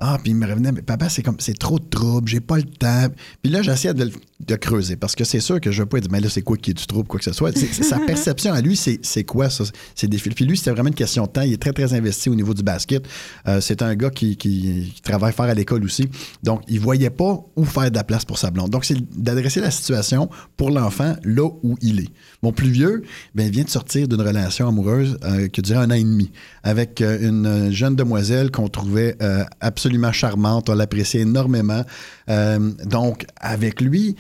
Ah, 0.02 0.18
puis 0.22 0.32
il 0.32 0.36
me 0.36 0.48
revenait, 0.48 0.72
mais 0.72 0.82
papa, 0.82 1.10
c'est 1.10 1.22
comme, 1.24 1.36
c'est 1.40 1.58
trop 1.58 1.78
de 1.80 1.86
trouble, 1.86 2.28
j'ai 2.30 2.40
pas 2.40 2.58
le 2.58 2.64
temps. 2.64 3.08
Puis 3.42 3.52
là, 3.52 3.62
j'essayais 3.62 3.94
de, 3.94 4.10
de 4.48 4.56
creuser 4.56 4.96
parce 4.96 5.16
que 5.16 5.24
c'est 5.24 5.40
sûr 5.42 5.60
que 5.60 5.72
je 5.72 5.82
veux 5.82 5.86
pas 5.90 6.00
dire, 6.00 6.10
mais 6.12 6.22
là, 6.22 6.30
c'est 6.30 6.42
quoi 6.42 6.58
qui 6.58 6.72
est 6.72 6.74
du 6.74 6.86
trouble, 6.88 7.08
quoi 7.08 7.20
que 7.20 7.26
ce 7.26 7.34
soit. 7.34 7.56
C'est- 7.58 7.84
sa 7.84 8.00
perception 8.08 8.54
à 8.54 8.62
lui, 8.62 8.76
c'est 8.76 9.00
c'est 9.04 9.24
quoi 9.24 9.50
ça? 9.50 9.64
C'est 9.96 10.08
des 10.08 10.18
fils. 10.18 10.34
Puis 10.34 10.46
lui, 10.46 10.58
c'était 10.58 10.72
vraiment 10.72 10.90
une 10.90 10.96
question 10.96 11.24
de 11.26 11.30
temps. 11.30 11.42
Il 11.42 11.54
est 11.54 11.62
très, 11.62 11.74
très 11.74 11.94
investi 11.94 12.30
au 12.30 12.36
niveau 12.36 12.54
du 12.54 12.64
basket. 12.64 13.06
Euh, 13.48 13.60
c'est 13.62 13.82
un 13.82 13.96
gars 13.96 14.10
qui, 14.10 14.38
qui- 14.38 14.92
qui 14.96 15.02
travaille 15.02 15.34
fort 15.34 15.46
à 15.46 15.54
l'école 15.54 15.84
aussi. 15.84 16.10
Donc, 16.44 16.62
il 16.68 16.80
voyait 16.80 17.10
pas 17.10 17.40
où 17.56 17.66
faire 17.66 17.92
de 17.92 17.96
la 17.96 18.04
place 18.04 18.26
pour 18.26 18.38
sa 18.38 18.52
blonde. 18.52 18.70
Donc, 18.70 18.86
c'est 18.86 18.98
d'adresser 19.18 19.60
la 19.60 19.72
situation 19.72 20.30
pour 20.58 20.70
l'enfant 20.72 21.16
là 21.24 21.50
où 21.64 21.76
il 21.82 22.00
est. 22.00 22.10
Mon 22.42 22.52
plus 22.54 22.70
vieux, 22.70 23.04
ben, 23.36 23.46
il 23.48 23.52
vient 23.52 23.64
de 23.66 23.70
sortir 23.70 24.08
d'une 24.08 24.22
relation 24.22 24.68
amoureuse 24.68 25.18
euh, 25.26 25.48
qui 25.48 25.62
duré 25.62 25.80
un 25.80 25.92
an 25.92 25.96
et 25.96 26.04
demi 26.04 26.32
avec 26.64 27.02
euh, 27.02 27.18
une 27.22 27.72
jeune 27.72 27.96
demoiselle 27.96 28.52
qu'on 28.52 28.68
trouvait 28.70 29.16
euh, 29.22 29.44
absolument 29.90 30.12
charmante. 30.12 30.70
On 30.70 30.76
l'appréciait 30.76 31.22
énormément. 31.22 31.84
Euh, 32.30 32.60
donc, 32.86 33.26
avec 33.40 33.82
lui, 33.82 34.16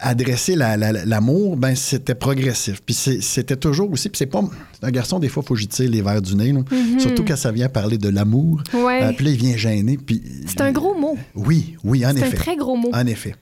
adresser 0.00 0.54
la- 0.56 0.76
la- 0.76 1.04
l'amour, 1.04 1.56
ben 1.56 1.74
c'était 1.74 2.14
progressif. 2.14 2.80
Puis 2.86 2.94
c'était 2.94 3.56
toujours 3.56 3.90
aussi, 3.92 4.08
puis 4.08 4.18
c'est 4.18 4.26
pas 4.26 4.42
un 4.82 4.90
garçon 4.90 5.18
des 5.18 5.28
fois 5.28 5.42
faut 5.42 5.54
que 5.54 5.60
j'y 5.60 5.68
tire 5.68 5.90
les 5.90 6.00
verres 6.00 6.22
du 6.22 6.34
nez, 6.36 6.52
là. 6.52 6.60
Mhm. 6.70 7.00
surtout 7.00 7.24
quand 7.24 7.36
ça 7.36 7.52
vient 7.52 7.68
parler 7.68 7.98
de 7.98 8.08
l'amour. 8.08 8.62
Ouais. 8.72 9.02
Euh, 9.02 9.12
puis 9.14 9.24
là 9.26 9.30
il 9.32 9.36
vient 9.36 9.56
gêner. 9.56 9.98
Puis 9.98 10.22
C'est 10.46 10.60
un 10.62 10.72
gros 10.72 10.94
mot. 10.98 11.16
oui, 11.34 11.76
oui, 11.84 12.06
en 12.06 12.12
C'est 12.14 12.22
un 12.22 12.26
effet. 12.26 12.36
très 12.36 12.56
gros 12.56 12.76
mot. 12.76 12.90
En 12.94 13.06
effet. 13.06 13.34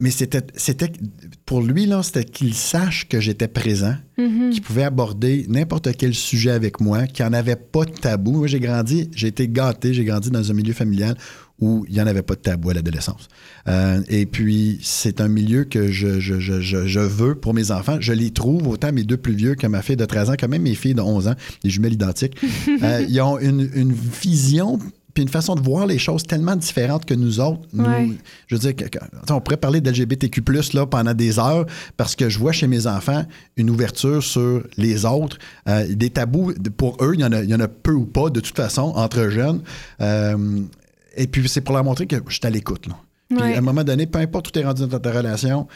Mais 0.00 0.10
c'était, 0.10 0.42
c'était 0.54 0.92
pour 1.44 1.60
lui, 1.62 1.86
là, 1.86 2.02
c'était 2.04 2.24
qu'il 2.24 2.54
sache 2.54 3.08
que 3.08 3.20
j'étais 3.20 3.48
présent, 3.48 3.94
Mhm. 4.16 4.50
qu'il 4.50 4.62
pouvait 4.62 4.84
aborder 4.84 5.44
n'importe 5.48 5.88
quel 5.96 6.14
sujet 6.14 6.50
avec 6.50 6.80
moi, 6.80 7.06
qu'il 7.06 7.24
n'y 7.24 7.30
en 7.30 7.34
avait 7.34 7.56
pas 7.56 7.84
de 7.84 7.90
tabou. 7.92 8.32
Moi, 8.32 8.46
j'ai 8.46 8.60
grandi, 8.60 9.10
j'ai 9.14 9.28
été 9.28 9.48
gâté, 9.48 9.94
j'ai 9.94 10.04
grandi 10.04 10.30
dans 10.30 10.50
un 10.50 10.54
milieu 10.54 10.72
familial 10.72 11.16
où 11.60 11.84
il 11.88 11.94
n'y 11.94 12.00
en 12.00 12.06
avait 12.06 12.22
pas 12.22 12.34
de 12.36 12.40
tabou 12.40 12.70
à 12.70 12.74
l'adolescence. 12.74 13.26
Euh, 13.66 14.00
et 14.08 14.26
puis, 14.26 14.78
c'est 14.82 15.20
un 15.20 15.26
milieu 15.26 15.64
que 15.64 15.90
je, 15.90 16.20
je, 16.20 16.38
je, 16.38 16.60
je, 16.60 16.86
je 16.86 17.00
veux 17.00 17.34
pour 17.34 17.52
mes 17.52 17.72
enfants. 17.72 17.96
Je 18.00 18.12
les 18.12 18.30
trouve, 18.30 18.68
autant 18.68 18.92
mes 18.92 19.02
deux 19.02 19.16
plus 19.16 19.34
vieux 19.34 19.56
que 19.56 19.66
ma 19.66 19.82
fille 19.82 19.96
de 19.96 20.04
13 20.04 20.30
ans, 20.30 20.34
quand 20.38 20.46
même 20.48 20.62
mes 20.62 20.76
filles 20.76 20.94
de 20.94 21.00
11 21.00 21.26
ans, 21.26 21.34
des 21.64 21.70
jumelles 21.70 21.94
identiques. 21.94 22.36
Euh, 22.82 23.04
ils 23.08 23.20
ont 23.20 23.38
une, 23.40 23.68
une 23.74 23.92
vision 23.92 24.78
puis 25.18 25.24
une 25.24 25.28
façon 25.28 25.56
de 25.56 25.60
voir 25.60 25.84
les 25.84 25.98
choses 25.98 26.22
tellement 26.22 26.54
différentes 26.54 27.04
que 27.04 27.12
nous 27.14 27.40
autres. 27.40 27.62
Nous, 27.72 27.84
Ouais. 27.84 28.08
je 28.46 28.54
veux 28.54 28.60
dire, 28.60 28.76
que- 28.76 28.84
que- 28.84 28.98
attends, 29.20 29.38
on 29.38 29.40
pourrait 29.40 29.56
parler 29.56 29.80
d'LGBTQ+, 29.80 30.40
là, 30.74 30.86
pendant 30.86 31.12
des 31.12 31.40
heures, 31.40 31.66
parce 31.96 32.14
que 32.14 32.28
je 32.28 32.38
vois 32.38 32.52
chez 32.52 32.68
mes 32.68 32.86
enfants 32.86 33.24
une 33.56 33.68
ouverture 33.68 34.22
sur 34.22 34.62
les 34.76 35.04
autres. 35.04 35.38
Euh, 35.68 35.92
des 35.92 36.10
tabous, 36.10 36.52
pour 36.76 36.96
eux, 37.02 37.14
il 37.14 37.20
y, 37.20 37.24
en 37.24 37.32
a, 37.32 37.42
il 37.42 37.50
y 37.50 37.54
en 37.56 37.58
a 37.58 37.66
peu 37.66 37.90
ou 37.94 38.04
pas, 38.06 38.30
de 38.30 38.38
toute 38.38 38.54
façon, 38.54 38.92
entre 38.94 39.28
jeunes. 39.28 39.62
Euh, 40.00 40.60
et 41.16 41.26
puis, 41.26 41.48
c'est 41.48 41.62
pour 41.62 41.74
leur 41.74 41.82
montrer 41.82 42.06
que 42.06 42.14
je 42.28 42.34
suis 42.34 42.46
à 42.46 42.50
l'écoute. 42.50 42.86
Puis, 43.28 43.38
Ouais. 43.40 43.54
à 43.54 43.58
un 43.58 43.60
moment 43.60 43.82
donné, 43.82 44.06
peu 44.06 44.20
importe 44.20 44.46
où 44.48 44.50
tu 44.52 44.60
es 44.60 44.64
rendu 44.64 44.86
dans 44.86 45.00
ta 45.00 45.10
relation, 45.10 45.66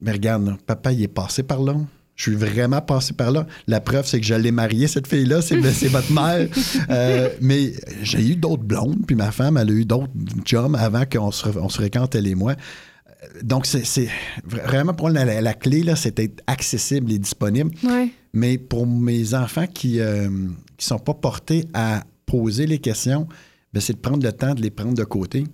mais 0.00 0.12
regarde, 0.12 0.46
là, 0.46 0.56
papa, 0.66 0.92
il 0.92 1.02
est 1.02 1.08
passé 1.08 1.42
par 1.42 1.60
là. 1.62 1.74
Je 2.16 2.30
suis 2.30 2.34
vraiment 2.36 2.80
passé 2.80 3.12
par 3.12 3.30
là. 3.32 3.46
La 3.66 3.80
preuve, 3.80 4.06
c'est 4.06 4.20
que 4.20 4.26
je 4.26 4.34
l'ai 4.34 4.52
mariée, 4.52 4.86
cette 4.86 5.06
fille-là. 5.06 5.42
C'est, 5.42 5.60
c'est 5.72 5.88
votre 5.88 6.12
mère. 6.12 6.48
Euh, 6.90 7.30
mais 7.40 7.72
j'ai 8.02 8.28
eu 8.28 8.36
d'autres 8.36 8.62
blondes, 8.62 9.06
puis 9.06 9.16
ma 9.16 9.30
femme, 9.32 9.56
elle 9.56 9.70
a 9.70 9.72
eu 9.72 9.84
d'autres 9.84 10.12
chums 10.44 10.74
avant 10.74 11.04
qu'on 11.06 11.30
se, 11.30 11.48
on 11.48 11.68
se 11.68 11.78
fréquente, 11.78 12.14
elle 12.14 12.26
et 12.26 12.34
moi. 12.34 12.52
Euh, 12.52 13.26
Donc, 13.42 13.66
c'est, 13.66 14.08
vraiment 14.44 14.92
pour 14.92 15.08
moi, 15.08 15.24
la, 15.24 15.40
la 15.40 15.54
clé, 15.54 15.82
là, 15.82 15.96
c'est 15.96 16.16
d'être 16.16 16.42
accessible 16.46 17.10
et 17.10 17.18
disponible. 17.18 17.70
Ouais. 17.82 18.10
Mais 18.32 18.58
pour 18.58 18.86
mes 18.86 19.34
enfants 19.34 19.66
qui 19.66 19.98
ne 19.98 20.50
sont 20.78 20.98
pas 20.98 21.14
portés 21.14 21.66
à 21.74 22.04
poser 22.26 22.66
les 22.66 22.78
questions, 22.78 23.28
ben, 23.72 23.80
c'est 23.80 23.94
de 23.94 23.98
prendre 23.98 24.24
le 24.24 24.32
temps 24.32 24.54
de 24.54 24.62
les 24.62 24.70
prendre 24.70 24.94
de 24.94 25.04
côté 25.04 25.44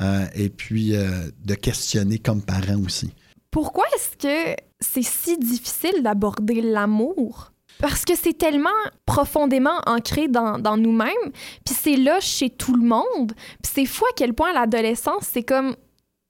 euh, 0.00 0.26
et 0.34 0.50
puis 0.50 0.94
euh, 0.94 1.30
de 1.44 1.54
questionner 1.54 2.18
comme 2.18 2.42
parents 2.42 2.80
aussi. 2.84 3.10
Pourquoi 3.50 3.84
est-ce 3.94 4.16
que 4.16 4.56
c'est 4.80 5.02
si 5.02 5.36
difficile 5.38 6.02
d'aborder 6.02 6.60
l'amour? 6.60 7.52
Parce 7.80 8.04
que 8.04 8.14
c'est 8.14 8.36
tellement 8.36 8.68
profondément 9.06 9.80
ancré 9.86 10.28
dans, 10.28 10.58
nous-mêmes, 10.76 11.32
puis 11.64 11.74
c'est 11.74 11.96
là 11.96 12.20
chez 12.20 12.50
tout 12.50 12.74
le 12.74 12.82
monde. 12.86 13.32
Puis 13.62 13.72
c'est 13.74 13.86
fou 13.86 14.04
à 14.04 14.12
quel 14.14 14.34
point 14.34 14.52
l'adolescence, 14.52 15.24
c'est 15.32 15.42
comme, 15.42 15.74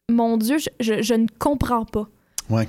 mon 0.08 0.36
Dieu, 0.36 0.58
je, 0.58 1.02
je- 1.02 1.14
ne 1.14 1.26
comprends 1.40 1.84
pas. 1.84 2.06
Oui. 2.48 2.64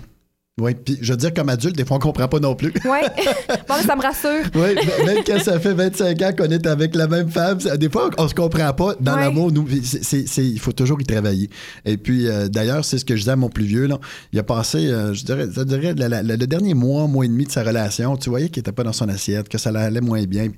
Oui, 0.60 0.76
puis 0.76 0.98
je 1.02 1.14
veux 1.14 1.18
dire, 1.18 1.34
comme 1.34 1.48
adulte, 1.50 1.76
des 1.78 1.86
fois, 1.86 1.96
on 1.96 2.00
ne 2.00 2.04
comprend 2.04 2.28
pas 2.28 2.40
non 2.40 2.56
plus. 2.56 2.74
Ouais, 2.86 3.02
bon, 3.70 3.76
ça 3.86 3.96
me 3.96 4.02
rassure. 4.02 4.44
Oui, 4.54 4.76
même 5.06 5.24
quand 5.26 5.40
ça 5.40 5.60
fait 5.60 5.74
25 5.74 6.22
ans 6.22 6.32
qu'on 6.38 6.52
est 6.52 6.68
avec 6.68 6.94
la 6.94 7.08
même 7.08 7.30
femme, 7.32 7.58
des 7.58 7.90
fois, 7.90 8.10
on 8.18 8.28
se 8.28 8.34
comprend 8.36 8.72
pas. 8.74 8.96
Dans 9.00 9.16
Ouais. 9.16 9.22
l'amour, 9.22 9.52
nous, 9.52 9.66
il 9.70 10.60
faut 10.60 10.74
toujours 10.74 11.00
y 11.02 11.06
travailler. 11.06 11.50
Et 11.86 11.96
puis, 11.98 12.28
euh, 12.28 12.50
d'ailleurs, 12.50 12.84
c'est 12.84 12.98
ce 12.98 13.06
que 13.06 13.16
je 13.16 13.22
disais 13.22 13.32
à 13.32 13.36
mon 13.38 13.50
plus 13.50 13.64
vieux. 13.66 13.88
Là. 13.88 13.98
Il 14.34 14.40
a 14.40 14.44
passé, 14.44 14.88
euh, 14.88 15.14
je 15.14 15.24
dirais, 15.24 15.48
je 15.56 15.62
dirais 15.64 15.94
la- 15.98 16.10
la- 16.10 16.22
la- 16.22 16.36
le 16.36 16.48
dernier 16.48 16.74
mois, 16.74 17.08
mois 17.08 17.24
et 17.26 17.30
demi 17.30 17.46
de 17.46 17.52
sa 17.52 17.64
relation, 17.64 18.18
tu 18.18 18.30
voyais 18.30 18.50
qu'il 18.50 18.60
n'était 18.60 18.74
pas 18.74 18.84
dans 18.84 18.94
son 18.94 19.08
assiette, 19.08 19.48
que 19.48 19.58
ça 19.58 19.70
allait 19.70 20.02
moins 20.02 20.24
bien. 20.26 20.50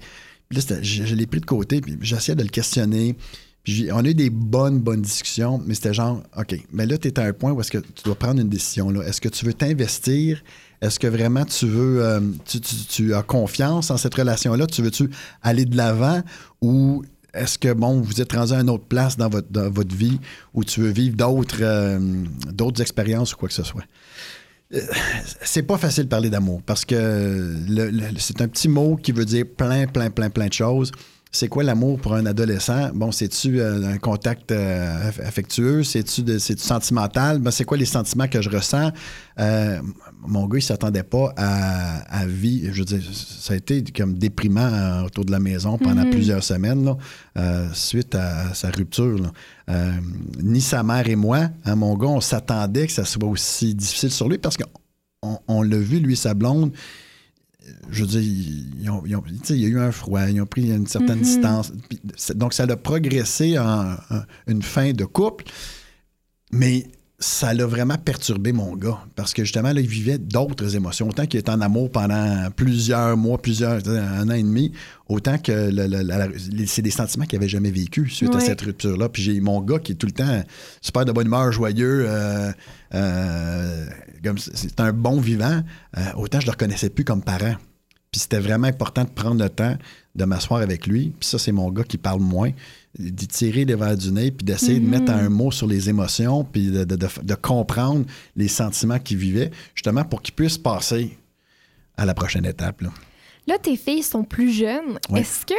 Puis 0.50 0.60
là, 0.60 0.76
je, 0.82 1.04
je 1.06 1.16
l'ai 1.16 1.28
pris 1.28 1.40
de 1.40 1.46
côté, 1.46 1.82
puis 1.82 1.98
j'essayais 2.02 2.36
de 2.36 2.44
le 2.44 2.50
questionner. 2.50 3.16
Puis 3.64 3.90
on 3.94 4.00
a 4.00 4.10
eu 4.10 4.14
des 4.14 4.30
bonnes, 4.30 4.80
bonnes 4.80 5.02
discussions, 5.02 5.62
mais 5.66 5.74
c'était 5.74 5.94
genre, 5.94 6.22
OK, 6.38 6.56
mais 6.74 6.86
là, 6.86 6.98
tu 6.98 7.08
es 7.08 7.20
à 7.20 7.24
un 7.24 7.32
point 7.34 7.52
où 7.54 7.62
est-ce 7.62 7.72
que 7.72 7.78
tu 7.78 8.04
dois 8.04 8.16
prendre 8.16 8.42
une 8.42 8.50
décision. 8.50 8.90
là. 8.90 9.04
Est-ce 9.04 9.22
que 9.22 9.30
tu 9.30 9.46
veux 9.46 9.54
t'investir? 9.54 10.44
Est-ce 10.82 11.00
que 11.00 11.08
vraiment 11.08 11.46
tu 11.46 11.66
veux, 11.66 12.04
euh, 12.04 12.20
tu, 12.46 12.60
tu- 12.60 12.76
tu 12.90 13.14
as 13.14 13.24
confiance 13.24 13.90
en 13.90 13.96
cette 13.96 14.14
relation-là? 14.16 14.68
Tu 14.68 14.82
veux-tu 14.82 15.10
aller 15.42 15.64
de 15.64 15.78
l'avant? 15.78 16.22
Ou 16.62 17.04
est-ce 17.34 17.58
que, 17.58 17.72
bon, 17.72 18.02
vous 18.02 18.20
êtes 18.20 18.34
rendu 18.34 18.52
à 18.52 18.60
une 18.60 18.70
autre 18.70 18.84
place 18.86 19.16
dans 19.16 19.30
votre, 19.30 19.50
dans 19.50 19.70
votre 19.70 19.96
vie 19.96 20.20
où 20.54 20.66
tu 20.66 20.82
veux 20.82 20.92
vivre 20.92 21.16
d'autres 21.16 21.60
euh, 21.62 22.00
d'autres 22.52 22.82
expériences 22.82 23.34
ou 23.34 23.38
quoi 23.38 23.48
que 23.48 23.56
ce 23.56 23.64
soit? 23.64 23.84
Euh, 24.74 24.82
C'est 25.42 25.64
pas 25.64 25.78
facile 25.78 26.04
de 26.04 26.10
parler 26.10 26.30
d'amour 26.30 26.62
parce 26.66 26.84
que 26.84 26.96
le- 27.68 27.92
c'est 28.18 28.42
un 28.42 28.50
petit 28.50 28.68
mot 28.68 28.98
qui 28.98 29.14
veut 29.14 29.26
dire 29.26 29.46
plein, 29.58 29.88
plein, 29.88 30.10
plein, 30.10 30.30
plein 30.30 30.48
de 30.48 30.54
choses. 30.54 30.92
C'est 31.36 31.48
quoi 31.48 31.64
l'amour 31.64 32.00
pour 32.00 32.14
un 32.14 32.28
adolescent? 32.28 32.92
Bon, 32.94 33.12
c'est-tu 33.12 33.60
euh, 33.60 33.88
un 33.88 33.98
contact 33.98 34.52
euh, 34.52 35.10
aff- 35.10 35.20
affectueux? 35.26 35.84
C'est-tu 35.84 36.22
de- 36.22 36.38
c'est-tu 36.38 36.62
sentimental? 36.62 37.40
Ben, 37.40 37.50
c'est 37.50 37.64
quoi 37.66 37.76
les 37.76 37.86
sentiments 37.88 38.28
que 38.28 38.40
je 38.40 38.52
ressens? 38.52 38.92
Euh, 39.40 39.80
mon 40.28 40.46
gars, 40.46 40.60
il 40.60 40.62
s'attendait 40.62 41.02
pas 41.02 41.34
à, 41.36 42.20
à 42.20 42.28
vie. 42.28 42.66
Je 42.72 42.78
veux 42.80 42.86
dire, 42.86 43.02
ça 43.12 43.56
a 43.56 43.58
été 43.58 43.84
comme 43.84 44.14
déprimant 44.20 45.02
autour 45.06 45.26
de 45.26 45.32
la 45.32 45.40
maison 45.40 45.80
pendant 45.80 46.04
Mhm. 46.04 46.12
plusieurs 46.12 46.44
semaines, 46.44 46.86
là, 46.86 47.68
suite 47.74 48.14
à 48.14 48.54
sa 48.54 48.70
rupture. 48.70 49.18
là. 49.18 49.92
Ni 50.40 50.62
sa 50.62 50.84
mère 50.84 51.10
et 51.10 51.16
moi, 51.16 51.50
hein, 51.66 51.76
mon 51.76 51.98
gars, 51.98 52.10
on 52.10 52.22
s'attendait 52.22 52.86
que 52.86 52.94
ça 52.94 53.06
soit 53.06 53.28
aussi 53.28 53.74
difficile 53.74 54.12
sur 54.12 54.30
lui 54.30 54.38
parce 54.38 54.56
qu'on 54.56 55.40
on, 55.48 55.64
l'a 55.64 55.78
vu, 55.78 55.98
lui 55.98 56.16
sa 56.16 56.36
blonde. 56.36 56.74
Je 57.90 58.02
veux 58.04 58.08
dire, 58.08 58.22
ils 58.22 58.90
ont- 58.90 59.04
ils 59.06 59.16
il 59.52 59.62
y 59.62 59.66
a 59.66 59.68
eu 59.70 59.80
un 59.80 59.92
froid, 59.92 60.22
ils 60.30 60.42
ont 60.42 60.46
pris 60.46 60.70
une 60.72 60.88
certaine 60.88 61.18
Mhm. 61.20 61.24
distance. 61.24 61.72
Puis, 61.90 62.02
Donc, 62.36 62.54
ça 62.54 62.64
a 62.64 62.76
progressé 62.76 63.58
en, 63.58 63.94
en 63.94 64.22
une 64.48 64.62
fin 64.62 64.92
de 64.92 65.06
couple, 65.06 65.46
mais 66.52 66.88
ça 67.24 67.54
l'a 67.54 67.66
vraiment 67.66 67.98
perturbé 67.98 68.52
mon 68.52 68.76
gars 68.76 69.00
parce 69.16 69.34
que 69.34 69.44
justement, 69.44 69.72
là, 69.72 69.80
il 69.80 69.88
vivait 69.88 70.18
d'autres 70.18 70.76
émotions. 70.76 71.08
Autant 71.08 71.26
qu'il 71.26 71.40
était 71.40 71.52
en 71.52 71.62
amour 71.62 71.90
pendant 71.90 72.50
plusieurs 72.56 73.16
mois, 73.16 73.38
plusieurs, 73.42 73.80
un 73.88 74.28
an 74.30 74.34
et 74.34 74.44
demi, 74.44 74.74
autant 75.08 75.38
que 75.38 75.72
c'est 76.68 76.82
des 76.82 76.92
sentiments 76.92 77.26
qu'il 77.26 77.40
n'avait 77.40 77.48
jamais 77.50 77.72
vécu 77.72 78.10
suite 78.10 78.36
à 78.36 78.40
cette 78.42 78.62
rupture-là. 78.62 79.08
Puis 79.08 79.24
j'ai 79.24 79.40
mon 79.40 79.62
gars 79.62 79.80
qui 79.80 79.94
est 79.94 79.96
tout 79.96 80.06
le 80.08 80.12
temps 80.12 80.44
super 80.82 81.06
de 81.06 81.12
bonne 81.14 81.28
humeur, 81.28 81.52
joyeux, 81.54 82.06
euh, 82.08 82.52
euh, 82.94 83.86
comme 84.24 84.38
c'est- 84.38 84.80
un 84.82 84.92
bon 84.92 85.20
vivant, 85.22 85.62
euh, 85.98 86.02
autant 86.18 86.40
je 86.42 86.46
le 86.48 86.52
reconnaissais 86.52 86.90
plus 86.90 87.06
comme 87.06 87.22
parent. 87.22 87.56
Puis 88.14 88.22
c'était 88.22 88.40
vraiment 88.40 88.68
important 88.68 89.04
de 89.04 89.10
prendre 89.10 89.44
le 89.44 89.50
temps 89.50 89.76
de 90.16 90.24
m'asseoir 90.26 90.62
avec 90.62 90.86
lui. 90.86 91.12
Puis 91.20 91.28
ça, 91.28 91.40
c'est 91.40 91.52
mon 91.52 91.70
gars 91.72 91.84
qui 91.84 91.98
parle 91.98 92.20
moins. 92.22 92.52
D'y 93.00 93.28
tirer 93.28 93.66
les 93.66 93.74
verres 93.74 93.98
du 93.98 94.12
nez, 94.12 94.30
puis 94.32 94.46
d'essayer 94.46 94.80
de 94.80 94.86
Mhm. 94.86 94.90
mettre 94.92 95.12
un 95.12 95.28
mot 95.30 95.50
sur 95.50 95.66
les 95.66 95.90
émotions, 95.90 96.44
puis 96.44 96.68
de, 96.68 96.84
de- 96.84 96.96
de- 96.96 97.08
de 97.24 97.34
comprendre 97.36 98.06
les 98.36 98.48
sentiments 98.48 99.00
qu'il 99.00 99.18
vivait, 99.18 99.50
justement 99.74 100.04
pour 100.06 100.22
qu'il 100.22 100.36
puisse 100.36 100.60
passer 100.60 101.18
à 101.98 102.06
la 102.06 102.14
prochaine 102.14 102.46
étape. 102.46 102.82
là. 102.82 102.90
Là, 103.48 103.58
tes 103.58 103.76
filles 103.76 104.04
sont 104.04 104.24
plus 104.24 104.52
jeunes. 104.52 105.00
Ouais. 105.10 105.22
Est-ce 105.22 105.46
que 105.48 105.54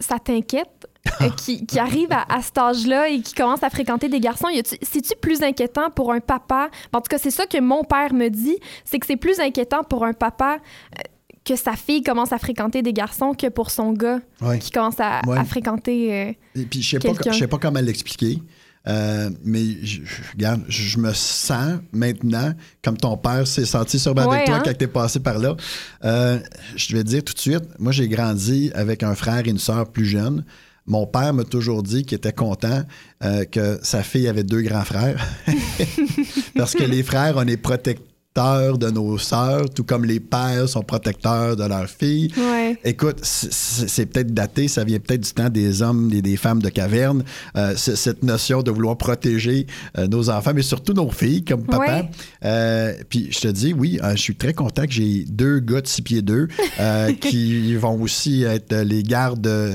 ça 0.00 0.20
t'inquiète 0.20 0.86
euh, 1.22 1.30
qui, 1.30 1.66
qui 1.66 1.78
arrivent 1.80 2.12
à, 2.12 2.32
à 2.32 2.40
cet 2.42 2.56
âge-là 2.58 3.08
et 3.08 3.20
qui 3.20 3.34
commencent 3.34 3.62
à 3.64 3.70
fréquenter 3.70 4.08
des 4.08 4.20
garçons? 4.20 4.46
C'est-tu 4.82 5.14
plus 5.20 5.42
inquiétant 5.42 5.90
pour 5.90 6.12
un 6.12 6.20
papa? 6.20 6.70
En 6.92 7.00
tout 7.00 7.08
cas, 7.10 7.18
c'est 7.18 7.30
ça 7.32 7.46
que 7.46 7.58
mon 7.60 7.82
père 7.82 8.14
me 8.14 8.28
dit, 8.28 8.56
c'est 8.84 8.98
que 9.00 9.06
c'est 9.06 9.16
plus 9.16 9.40
inquiétant 9.40 9.82
pour 9.82 10.04
un 10.04 10.12
papa 10.12 10.58
euh, 10.58 11.02
que 11.48 11.56
sa 11.56 11.72
fille 11.76 12.02
commence 12.02 12.32
à 12.32 12.38
fréquenter 12.38 12.82
des 12.82 12.92
garçons 12.92 13.32
que 13.32 13.48
pour 13.48 13.70
son 13.70 13.92
gars 13.92 14.20
Ouais. 14.40 14.58
qui 14.58 14.70
commence 14.70 15.00
à, 15.00 15.20
Ouais. 15.26 15.38
à 15.38 15.44
fréquenter... 15.44 16.12
euh, 16.12 16.32
Et 16.60 16.64
puis, 16.66 16.82
je 16.82 16.90
sais 16.90 16.98
pas, 16.98 17.30
je 17.32 17.38
sais 17.38 17.46
pas 17.46 17.58
comment 17.58 17.80
l'expliquer, 17.80 18.38
euh, 18.86 19.30
mais 19.44 19.64
je, 19.82 20.00
regarde, 20.32 20.62
je 20.68 20.98
me 20.98 21.12
sens 21.12 21.78
maintenant 21.92 22.52
comme 22.84 22.96
ton 22.96 23.16
père 23.16 23.46
s'est 23.46 23.64
senti 23.66 23.96
Ouais, 24.08 24.18
avec 24.20 24.46
toi 24.46 24.56
hein? 24.56 24.62
quand 24.64 24.72
tu 24.74 24.84
es 24.84 24.86
passé 24.86 25.20
par 25.20 25.38
là. 25.38 25.56
Euh, 26.04 26.38
je 26.76 26.96
vais 26.96 27.02
te 27.02 27.08
dire 27.08 27.24
tout 27.24 27.34
de 27.34 27.38
suite, 27.40 27.64
moi, 27.78 27.92
j'ai 27.92 28.08
grandi 28.08 28.70
avec 28.74 29.02
un 29.02 29.14
frère 29.14 29.46
et 29.46 29.50
une 29.50 29.58
sœur 29.58 29.90
plus 29.90 30.06
jeunes. 30.06 30.44
Mon 30.86 31.06
père 31.06 31.34
m'a 31.34 31.44
toujours 31.44 31.82
dit 31.82 32.04
qu'il 32.04 32.16
était 32.16 32.32
content 32.32 32.82
euh, 33.22 33.44
que 33.44 33.78
sa 33.82 34.02
fille 34.02 34.26
avait 34.28 34.42
deux 34.44 34.62
grands 34.62 34.84
frères. 34.84 35.22
Parce 36.56 36.74
que 36.74 36.84
les 36.84 37.02
frères, 37.02 37.34
on 37.36 37.46
est 37.46 37.56
protecteurs 37.58 38.04
de 38.38 38.90
nos 38.90 39.18
sœurs, 39.18 39.68
tout 39.70 39.82
comme 39.82 40.04
les 40.04 40.20
pères 40.20 40.68
sont 40.68 40.82
protecteurs 40.82 41.56
de 41.56 41.64
leurs 41.64 41.88
filles. 41.88 42.30
Ouais. 42.36 42.78
Écoute, 42.84 43.18
c'est- 43.22 44.06
peut-être 44.06 44.32
daté, 44.32 44.68
ça 44.68 44.84
vient 44.84 45.00
peut-être 45.00 45.22
du 45.22 45.32
temps 45.32 45.48
des 45.48 45.82
hommes 45.82 46.08
et 46.12 46.22
des 46.22 46.36
femmes 46.36 46.62
de 46.62 46.68
caverne, 46.68 47.24
euh, 47.56 47.74
cette 47.76 48.22
notion 48.22 48.62
de 48.62 48.70
vouloir 48.70 48.96
protéger 48.96 49.66
euh, 49.98 50.06
nos 50.06 50.30
enfants, 50.30 50.52
mais 50.54 50.62
surtout 50.62 50.92
nos 50.92 51.10
filles, 51.10 51.44
comme 51.44 51.64
papa. 51.64 52.02
Ouais. 52.02 52.10
Euh, 52.44 52.94
puis 53.08 53.26
je 53.32 53.40
te 53.40 53.48
dis, 53.48 53.72
oui, 53.72 53.98
je 54.12 54.16
suis 54.20 54.36
très 54.36 54.54
content 54.54 54.84
que 54.86 54.92
j'ai 54.92 55.24
deux 55.24 55.58
gars 55.58 55.80
de 55.80 55.88
6 55.88 56.02
pieds 56.02 56.22
2 56.22 56.46
qui 57.20 57.74
vont 57.74 58.00
aussi 58.00 58.44
être 58.44 58.72
les 58.82 59.02
gardes 59.02 59.40
de, 59.40 59.72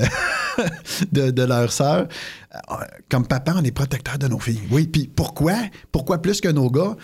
de 1.30 1.42
leur 1.42 1.70
sœur. 1.70 2.08
Euh, 2.54 2.74
Comme 3.10 3.26
papa, 3.26 3.52
on 3.58 3.64
est 3.64 3.72
protecteur 3.72 4.16
de 4.18 4.28
nos 4.28 4.38
filles. 4.38 4.60
Oui, 4.70 4.86
puis 4.86 5.10
pourquoi? 5.14 5.54
Pourquoi 5.92 6.22
plus 6.22 6.40
que 6.40 6.48
nos 6.48 6.70
gars? 6.70 6.96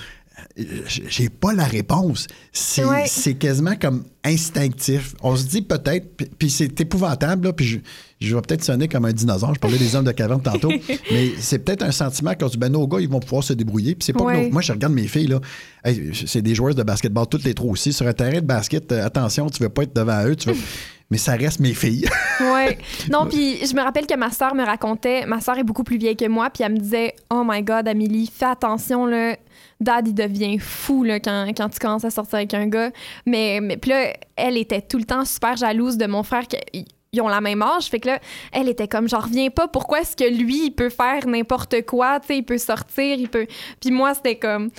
J'ai 0.56 1.28
pas 1.28 1.52
la 1.52 1.64
réponse. 1.64 2.26
C'est 2.52 2.84
Ouais. 2.84 3.06
quasiment 3.38 3.74
comme 3.80 4.04
instinctif. 4.24 5.14
On 5.22 5.36
se 5.36 5.44
dit 5.46 5.62
peut-être, 5.62 6.16
puis- 6.16 6.30
puis 6.38 6.50
c'est 6.50 6.80
épouvantable, 6.80 7.46
là, 7.48 7.52
puis 7.52 7.64
je, 7.66 7.78
je 8.20 8.34
vais 8.34 8.42
peut-être 8.42 8.64
sonner 8.64 8.88
comme 8.88 9.04
un 9.04 9.12
dinosaure. 9.12 9.54
Je 9.54 9.60
parlais 9.60 9.78
des 9.78 9.94
hommes 9.96 10.04
de 10.04 10.12
caverne 10.12 10.42
tantôt, 10.42 10.70
mais 11.10 11.30
c'est 11.38 11.58
peut-être 11.60 11.82
un 11.82 11.90
sentiment 11.92 12.32
se 12.38 12.46
dit, 12.52 12.58
ben 12.58 12.68
nos 12.70 12.86
gars, 12.86 13.00
ils 13.00 13.08
vont 13.08 13.20
pouvoir 13.20 13.44
se 13.44 13.52
débrouiller. 13.52 13.94
Puis 13.94 14.04
c'est 14.06 14.12
pas 14.12 14.20
que 14.20 14.24
Ouais. 14.24 14.46
nos- 14.46 14.52
moi, 14.52 14.62
je 14.62 14.72
regarde 14.72 14.92
mes 14.92 15.06
filles, 15.08 15.28
là, 15.28 15.40
Hey, 15.84 16.10
c'est 16.26 16.42
des 16.42 16.54
joueuses 16.54 16.74
de 16.76 16.82
basketball, 16.82 17.26
toutes 17.26 17.44
les 17.44 17.54
trois 17.54 17.70
aussi. 17.72 17.92
Sur 17.94 18.06
un 18.06 18.12
terrain 18.12 18.40
de 18.40 18.46
basket, 18.46 18.92
euh, 18.92 19.06
attention, 19.06 19.48
tu 19.48 19.62
veux 19.62 19.70
pas 19.70 19.84
être 19.84 19.96
devant 19.96 20.24
eux, 20.26 20.36
tu 20.36 20.50
veux... 20.50 20.56
mais 21.10 21.16
ça 21.16 21.32
reste 21.32 21.58
mes 21.58 21.72
filles. 21.74 22.06
Ouais. 22.40 22.76
Non, 23.10 23.26
puis 23.26 23.56
je 23.66 23.74
me 23.74 23.80
rappelle 23.80 24.06
que 24.06 24.14
ma 24.16 24.30
sœur 24.30 24.54
me 24.54 24.62
racontait, 24.64 25.24
ma 25.26 25.40
sœur 25.40 25.56
est 25.58 25.64
beaucoup 25.64 25.82
plus 25.82 25.96
vieille 25.96 26.16
que 26.16 26.28
moi, 26.28 26.50
puis 26.50 26.62
elle 26.62 26.74
me 26.74 26.78
disait 26.78 27.14
Oh 27.30 27.42
my 27.48 27.62
God, 27.62 27.88
Amélie, 27.88 28.30
fais 28.32 28.44
attention, 28.44 29.06
là. 29.06 29.36
Dad, 29.80 30.06
il 30.08 30.14
devient 30.14 30.58
fou 30.58 31.04
là, 31.04 31.20
quand, 31.20 31.46
quand 31.56 31.68
tu 31.70 31.78
commences 31.78 32.04
à 32.04 32.10
sortir 32.10 32.36
avec 32.36 32.52
un 32.54 32.66
gars. 32.66 32.90
Mais, 33.26 33.60
mais 33.62 33.76
puis 33.76 33.90
là, 33.90 34.12
elle 34.36 34.56
était 34.56 34.82
tout 34.82 34.98
le 34.98 35.04
temps 35.04 35.24
super 35.24 35.56
jalouse 35.56 35.96
de 35.96 36.06
mon 36.06 36.22
frère. 36.22 36.46
qu'ils- 36.46 36.84
ils 37.12 37.20
ont 37.20 37.26
la 37.28 37.40
même 37.40 37.60
âge, 37.60 37.86
fait 37.86 37.98
que 37.98 38.06
là, 38.06 38.20
elle 38.52 38.68
était 38.68 38.86
comme, 38.86 39.08
j'en 39.08 39.18
reviens 39.18 39.50
pas, 39.50 39.66
pourquoi 39.66 40.02
est-ce 40.02 40.14
que 40.14 40.22
lui, 40.32 40.66
il 40.66 40.70
peut 40.70 40.90
faire 40.90 41.26
n'importe 41.26 41.84
quoi, 41.84 42.20
tu 42.20 42.28
sais, 42.28 42.36
il 42.38 42.44
peut 42.44 42.56
sortir, 42.58 43.16
il 43.18 43.28
peut... 43.28 43.48
Puis 43.80 43.90
moi, 43.90 44.14
c'était 44.14 44.36
comme... 44.36 44.70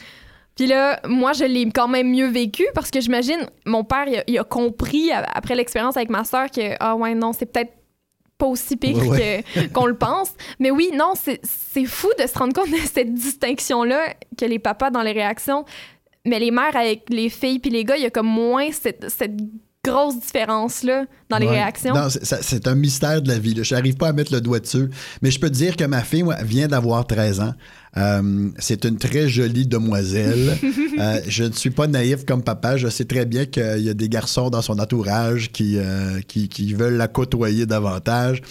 Puis 0.56 0.66
là, 0.68 1.02
moi, 1.06 1.34
je 1.34 1.43
l'ai 1.43 1.70
quand 1.72 1.89
même 1.89 2.10
mieux 2.10 2.28
vécu 2.30 2.64
parce 2.74 2.89
que 2.89 3.02
j'imagine, 3.02 3.39
mon 3.66 3.84
père, 3.84 4.06
il 4.08 4.16
a, 4.20 4.24
il 4.28 4.38
a 4.39 4.43
compris 4.45 5.12
après 5.12 5.56
l'expérience 5.56 5.97
avec 5.97 6.10
ma 6.10 6.24
soeur 6.24 6.49
que, 6.52 6.76
ah 6.80 6.95
ouais, 6.95 7.16
non, 7.16 7.34
c'est 7.34 7.47
peut-être 7.52 7.74
pas 8.42 8.48
aussi 8.48 8.76
pire 8.78 8.98
Ouais, 8.98 9.08
ouais. 9.10 9.44
que- 9.56 9.68
qu'on 9.74 9.86
le 9.86 9.96
pense. 9.98 10.32
Mais 10.60 10.72
oui, 10.72 10.89
non, 10.94 11.14
c'est 11.16 11.39
c'est 11.44 11.86
fou 11.86 12.10
de 12.20 12.26
se 12.28 12.38
rendre 12.38 12.54
compte 12.54 12.72
de 12.72 12.78
cette 12.78 13.14
distinction-là 13.14 14.14
que 14.38 14.46
les 14.46 14.60
papas 14.60 14.89
dans 14.89 15.04
les 15.04 15.12
réactions. 15.14 15.64
Mais 16.26 16.39
les 16.39 16.52
mères 16.52 16.76
avec 16.76 17.04
les 17.10 17.30
filles 17.30 17.60
puis 17.60 17.72
les 17.72 17.84
gars, 17.84 17.98
il 17.98 18.04
y 18.04 18.06
a 18.06 18.10
comme 18.12 18.28
moins 18.28 18.72
cette, 18.72 19.10
cette 19.10 19.38
grosse 19.84 20.20
différence-là 20.20 21.06
dans 21.30 21.38
les 21.40 21.48
Ouais. 21.48 21.54
réactions? 21.54 21.96
Non, 21.96 22.08
c'est- 22.10 22.68
un 22.68 22.76
mystère 22.76 23.22
de 23.22 23.28
la 23.30 23.40
vie. 23.40 23.56
Je 23.64 23.74
n'arrive 23.74 23.96
pas 23.96 24.10
à 24.10 24.14
mettre 24.14 24.32
le 24.32 24.40
doigt 24.42 24.60
dessus. 24.60 24.90
Mais 25.24 25.32
je 25.32 25.40
peux 25.40 25.50
te 25.50 25.56
dire 25.56 25.76
que 25.76 25.84
ma 25.86 26.04
fille 26.04 26.22
moi, 26.24 26.36
vient 26.44 26.68
d'avoir 26.68 27.08
13 27.08 27.40
ans. 27.40 27.54
Euh, 27.98 28.50
c'est 28.60 28.86
une 28.86 28.98
très 28.98 29.28
jolie 29.28 29.66
demoiselle. 29.68 30.58
Euh, 31.00 31.20
je 31.28 31.46
ne 31.46 31.52
suis 31.54 31.72
pas 31.72 31.88
naïf 31.88 32.26
comme 32.26 32.44
papa. 32.44 32.78
Je 32.78 32.88
sais 32.90 33.06
très 33.06 33.26
bien 33.26 33.46
qu'il 33.46 33.80
y 33.80 33.90
a 33.90 33.94
des 33.96 34.10
garçons 34.10 34.50
dans 34.52 34.62
son 34.62 34.78
entourage 34.78 35.52
qui, 35.52 35.78
euh, 35.78 36.20
qui, 36.28 36.48
qui 36.48 36.74
veulent 36.76 36.98
la 36.98 37.08
côtoyer 37.08 37.66
davantage. 37.66 38.42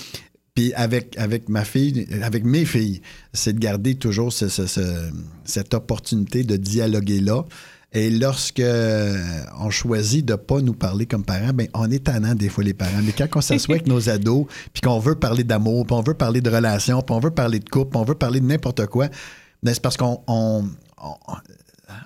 Puis 0.55 0.73
avec, 0.75 1.17
avec 1.17 1.49
ma 1.49 1.65
fille, 1.65 2.09
avec 2.25 2.45
mes 2.45 2.65
filles, 2.65 3.03
c'est 3.33 3.53
de 3.53 3.61
garder 3.61 3.95
toujours 3.95 4.33
ce- 4.33 4.49
ce- 4.49 4.67
ce- 4.67 5.11
cette 5.45 5.75
opportunité 5.75 6.43
de 6.43 6.57
dialoguer 6.57 7.21
là. 7.21 7.45
Et 7.93 8.09
lorsque 8.09 8.61
euh, 8.61 9.17
on 9.59 9.71
choisit 9.71 10.25
de 10.25 10.37
pas 10.37 10.61
nous 10.61 10.75
parler 10.75 11.07
comme 11.07 11.25
parents, 11.25 11.53
ben 11.53 11.67
on 11.75 11.91
est 11.91 12.05
tannant 12.05 12.35
des 12.37 12.49
fois 12.49 12.63
les 12.63 12.73
parents. 12.75 13.01
Mais 13.03 13.11
quand 13.13 13.27
on 13.35 13.41
s'assoit 13.41 13.75
avec 13.77 13.89
nos 13.89 14.09
ados, 14.09 14.47
puis 14.73 14.81
qu'on 14.81 15.01
veut 15.01 15.17
parler 15.17 15.43
d'amour, 15.43 15.85
puis 15.87 15.95
on 15.97 16.03
veut 16.03 16.15
parler 16.15 16.41
de 16.41 16.49
relations, 16.51 17.03
puis 17.03 17.15
on 17.17 17.21
veut 17.21 17.33
parler 17.33 17.59
de 17.59 17.69
couple, 17.69 17.91
puis 17.91 17.99
on 18.01 18.05
veut 18.05 18.15
parler 18.15 18.39
de 18.41 18.47
n'importe 18.47 18.87
quoi, 18.87 19.09
ben 19.63 19.75
c'est 19.75 19.83
parce 19.83 19.97
qu'on 19.97 20.21
on, 20.29 20.65
on- 21.03 21.17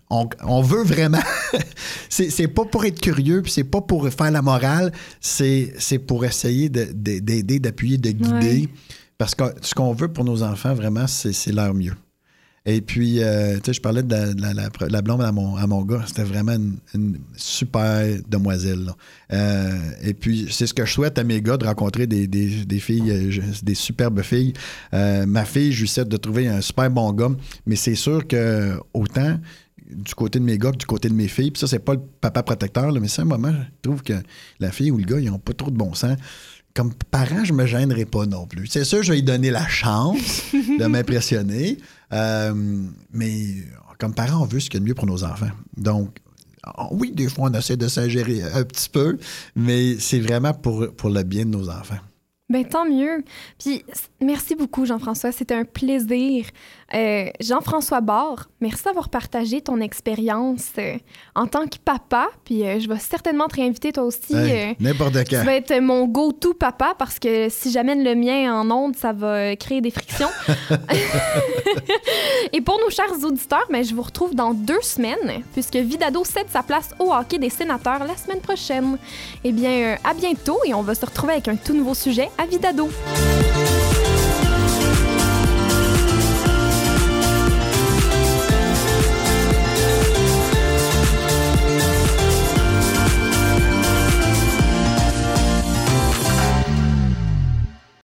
on- 0.08 0.28
on 0.46 0.62
veut 0.62 0.84
vraiment. 0.84 1.20
c'est 2.08 2.48
pas 2.48 2.64
pour 2.64 2.86
être 2.86 3.00
curieux, 3.00 3.42
puis 3.42 3.52
c'est 3.52 3.64
pas 3.64 3.82
pour 3.82 4.08
faire 4.08 4.30
la 4.30 4.40
morale, 4.40 4.90
c'est 5.20 5.74
c'est 5.78 5.98
pour 5.98 6.24
essayer 6.24 6.70
de- 6.70 6.88
de- 6.94 7.18
d'aider, 7.18 7.58
d'appuyer, 7.58 7.98
de 7.98 8.10
guider. 8.10 8.60
Ouais. 8.62 8.68
Parce 9.18 9.34
que 9.34 9.44
ce 9.60 9.74
qu'on 9.74 9.92
veut 9.92 10.08
pour 10.08 10.24
nos 10.24 10.42
enfants, 10.42 10.72
vraiment, 10.74 11.06
c'est 11.06 11.52
leur 11.52 11.74
mieux. 11.74 11.94
Et 12.66 12.80
puis, 12.80 13.22
euh, 13.22 13.56
tu 13.56 13.60
sais, 13.66 13.72
je 13.74 13.80
parlais 13.82 14.02
de 14.02 14.10
la, 14.10 14.32
la- 14.32 14.54
la- 14.54 14.88
la 14.88 15.02
blonde 15.02 15.20
à 15.20 15.30
mon, 15.32 15.54
à 15.56 15.66
mon 15.66 15.82
gars. 15.84 16.02
C'était 16.06 16.22
vraiment 16.24 16.52
une, 16.54 16.76
une 16.94 17.18
super 17.36 18.06
demoiselle. 18.26 18.90
Euh, 19.34 19.78
et 20.02 20.14
puis, 20.14 20.48
c'est 20.50 20.66
ce 20.66 20.72
que 20.72 20.86
je 20.86 20.92
souhaite 20.92 21.18
à 21.18 21.24
mes 21.24 21.42
gars, 21.42 21.58
de 21.58 21.66
rencontrer 21.66 22.06
des, 22.06 22.26
des- 22.26 22.64
des 22.64 22.78
filles, 22.78 23.10
euh, 23.10 23.42
des 23.62 23.74
superbes 23.74 24.22
filles. 24.22 24.54
Euh, 24.94 25.26
ma 25.26 25.44
fille, 25.44 25.72
je 25.72 25.82
lui 25.82 25.88
souhaite 25.88 26.08
de 26.08 26.16
trouver 26.16 26.48
un 26.48 26.62
super 26.62 26.90
bon 26.90 27.12
gars. 27.12 27.32
Mais 27.66 27.76
c'est 27.76 27.96
sûr 27.96 28.26
que 28.26 28.78
autant 28.94 29.38
du 29.94 30.14
côté 30.14 30.38
de 30.38 30.44
mes 30.44 30.56
gars 30.56 30.70
que 30.72 30.78
du 30.78 30.86
côté 30.86 31.10
de 31.10 31.14
mes 31.14 31.28
filles, 31.28 31.50
puis 31.50 31.60
ça, 31.60 31.66
c'est 31.66 31.78
pas 31.80 31.92
le 31.92 32.00
papa 32.20 32.42
protecteur, 32.42 32.90
là, 32.90 32.98
mais 32.98 33.08
c'est 33.08 33.20
un 33.20 33.26
moment, 33.26 33.52
je 33.52 33.66
trouve 33.90 34.02
que 34.02 34.14
la 34.58 34.72
fille 34.72 34.90
ou 34.90 34.96
le 34.96 35.04
gars, 35.04 35.20
ils 35.20 35.28
ont 35.30 35.38
pas 35.38 35.52
trop 35.52 35.70
de 35.70 35.76
bon 35.76 35.92
sens. 35.92 36.16
Comme 36.72 36.92
parent, 37.10 37.44
je 37.44 37.52
me 37.52 37.66
gênerai 37.66 38.04
pas 38.04 38.26
non 38.26 38.46
plus. 38.46 38.66
C'est 38.66 38.82
sûr, 38.82 39.02
je 39.02 39.10
vais 39.10 39.16
lui 39.18 39.22
donner 39.22 39.50
la 39.50 39.68
chance 39.68 40.42
de 40.54 40.84
m'impressionner. 40.88 41.76
Euh, 42.12 42.52
mais 43.12 43.34
comme 43.98 44.14
parent, 44.14 44.42
on 44.42 44.46
veut 44.46 44.60
ce 44.60 44.70
qu'il 44.70 44.80
y 44.80 44.82
a 44.82 44.84
de 44.84 44.88
mieux 44.88 44.94
pour 44.94 45.06
nos 45.06 45.24
enfants. 45.24 45.50
Donc, 45.76 46.18
oui, 46.90 47.12
des 47.12 47.28
fois, 47.28 47.50
on 47.50 47.54
essaie 47.54 47.76
de 47.76 47.88
s'ingérer 47.88 48.42
un 48.42 48.64
petit 48.64 48.88
peu, 48.88 49.18
mais 49.54 49.98
c'est 49.98 50.20
vraiment 50.20 50.54
pour, 50.54 50.94
pour 50.96 51.10
le 51.10 51.22
bien 51.22 51.44
de 51.44 51.50
nos 51.50 51.68
enfants. 51.68 51.98
Ben 52.54 52.64
tant 52.64 52.84
mieux. 52.84 53.24
Puis 53.58 53.84
merci 54.20 54.54
beaucoup 54.54 54.86
Jean-François, 54.86 55.32
c'était 55.32 55.56
un 55.56 55.64
plaisir. 55.64 56.46
Euh, 56.94 57.28
Jean-François 57.40 58.00
Barre, 58.00 58.48
merci 58.60 58.84
d'avoir 58.84 59.08
partagé 59.08 59.60
ton 59.60 59.80
expérience 59.80 60.70
euh, 60.78 60.96
en 61.34 61.48
tant 61.48 61.66
que 61.66 61.78
papa. 61.84 62.28
Puis 62.44 62.64
euh, 62.64 62.78
je 62.78 62.88
vais 62.88 63.00
certainement 63.00 63.48
te 63.48 63.56
réinviter 63.56 63.90
toi 63.90 64.04
aussi. 64.04 64.36
Hey, 64.36 64.76
N'importe 64.78 65.24
tu 65.24 65.34
quand. 65.34 65.44
vas 65.44 65.56
être 65.56 65.76
mon 65.80 66.06
go-to 66.06 66.54
papa 66.54 66.94
parce 66.96 67.18
que 67.18 67.48
si 67.48 67.72
j'amène 67.72 68.04
le 68.04 68.14
mien 68.14 68.54
en 68.54 68.70
onde, 68.70 68.94
ça 68.94 69.12
va 69.12 69.56
créer 69.56 69.80
des 69.80 69.90
frictions. 69.90 70.28
Et 72.52 72.60
pour 72.60 72.78
nos 72.78 72.90
chers 72.90 73.24
auditeurs, 73.24 73.66
ben, 73.68 73.84
je 73.84 73.92
vous 73.96 74.02
retrouve 74.02 74.36
dans 74.36 74.54
deux 74.54 74.82
semaines 74.82 75.42
puisque 75.54 75.74
Vidado 75.74 76.22
cède 76.24 76.48
sa 76.50 76.62
place 76.62 76.90
au 77.00 77.12
hockey 77.12 77.38
des 77.38 77.50
sénateurs 77.50 78.04
la 78.04 78.16
semaine 78.16 78.40
prochaine. 78.40 78.96
Eh 79.42 79.50
bien, 79.50 79.96
à 80.04 80.14
bientôt 80.14 80.60
et 80.64 80.72
on 80.72 80.82
va 80.82 80.94
se 80.94 81.04
retrouver 81.04 81.32
avec 81.32 81.48
un 81.48 81.56
tout 81.56 81.74
nouveau 81.74 81.94
sujet 81.94 82.28
à 82.38 82.43
à 82.44 82.46
Vitado. 82.46 82.90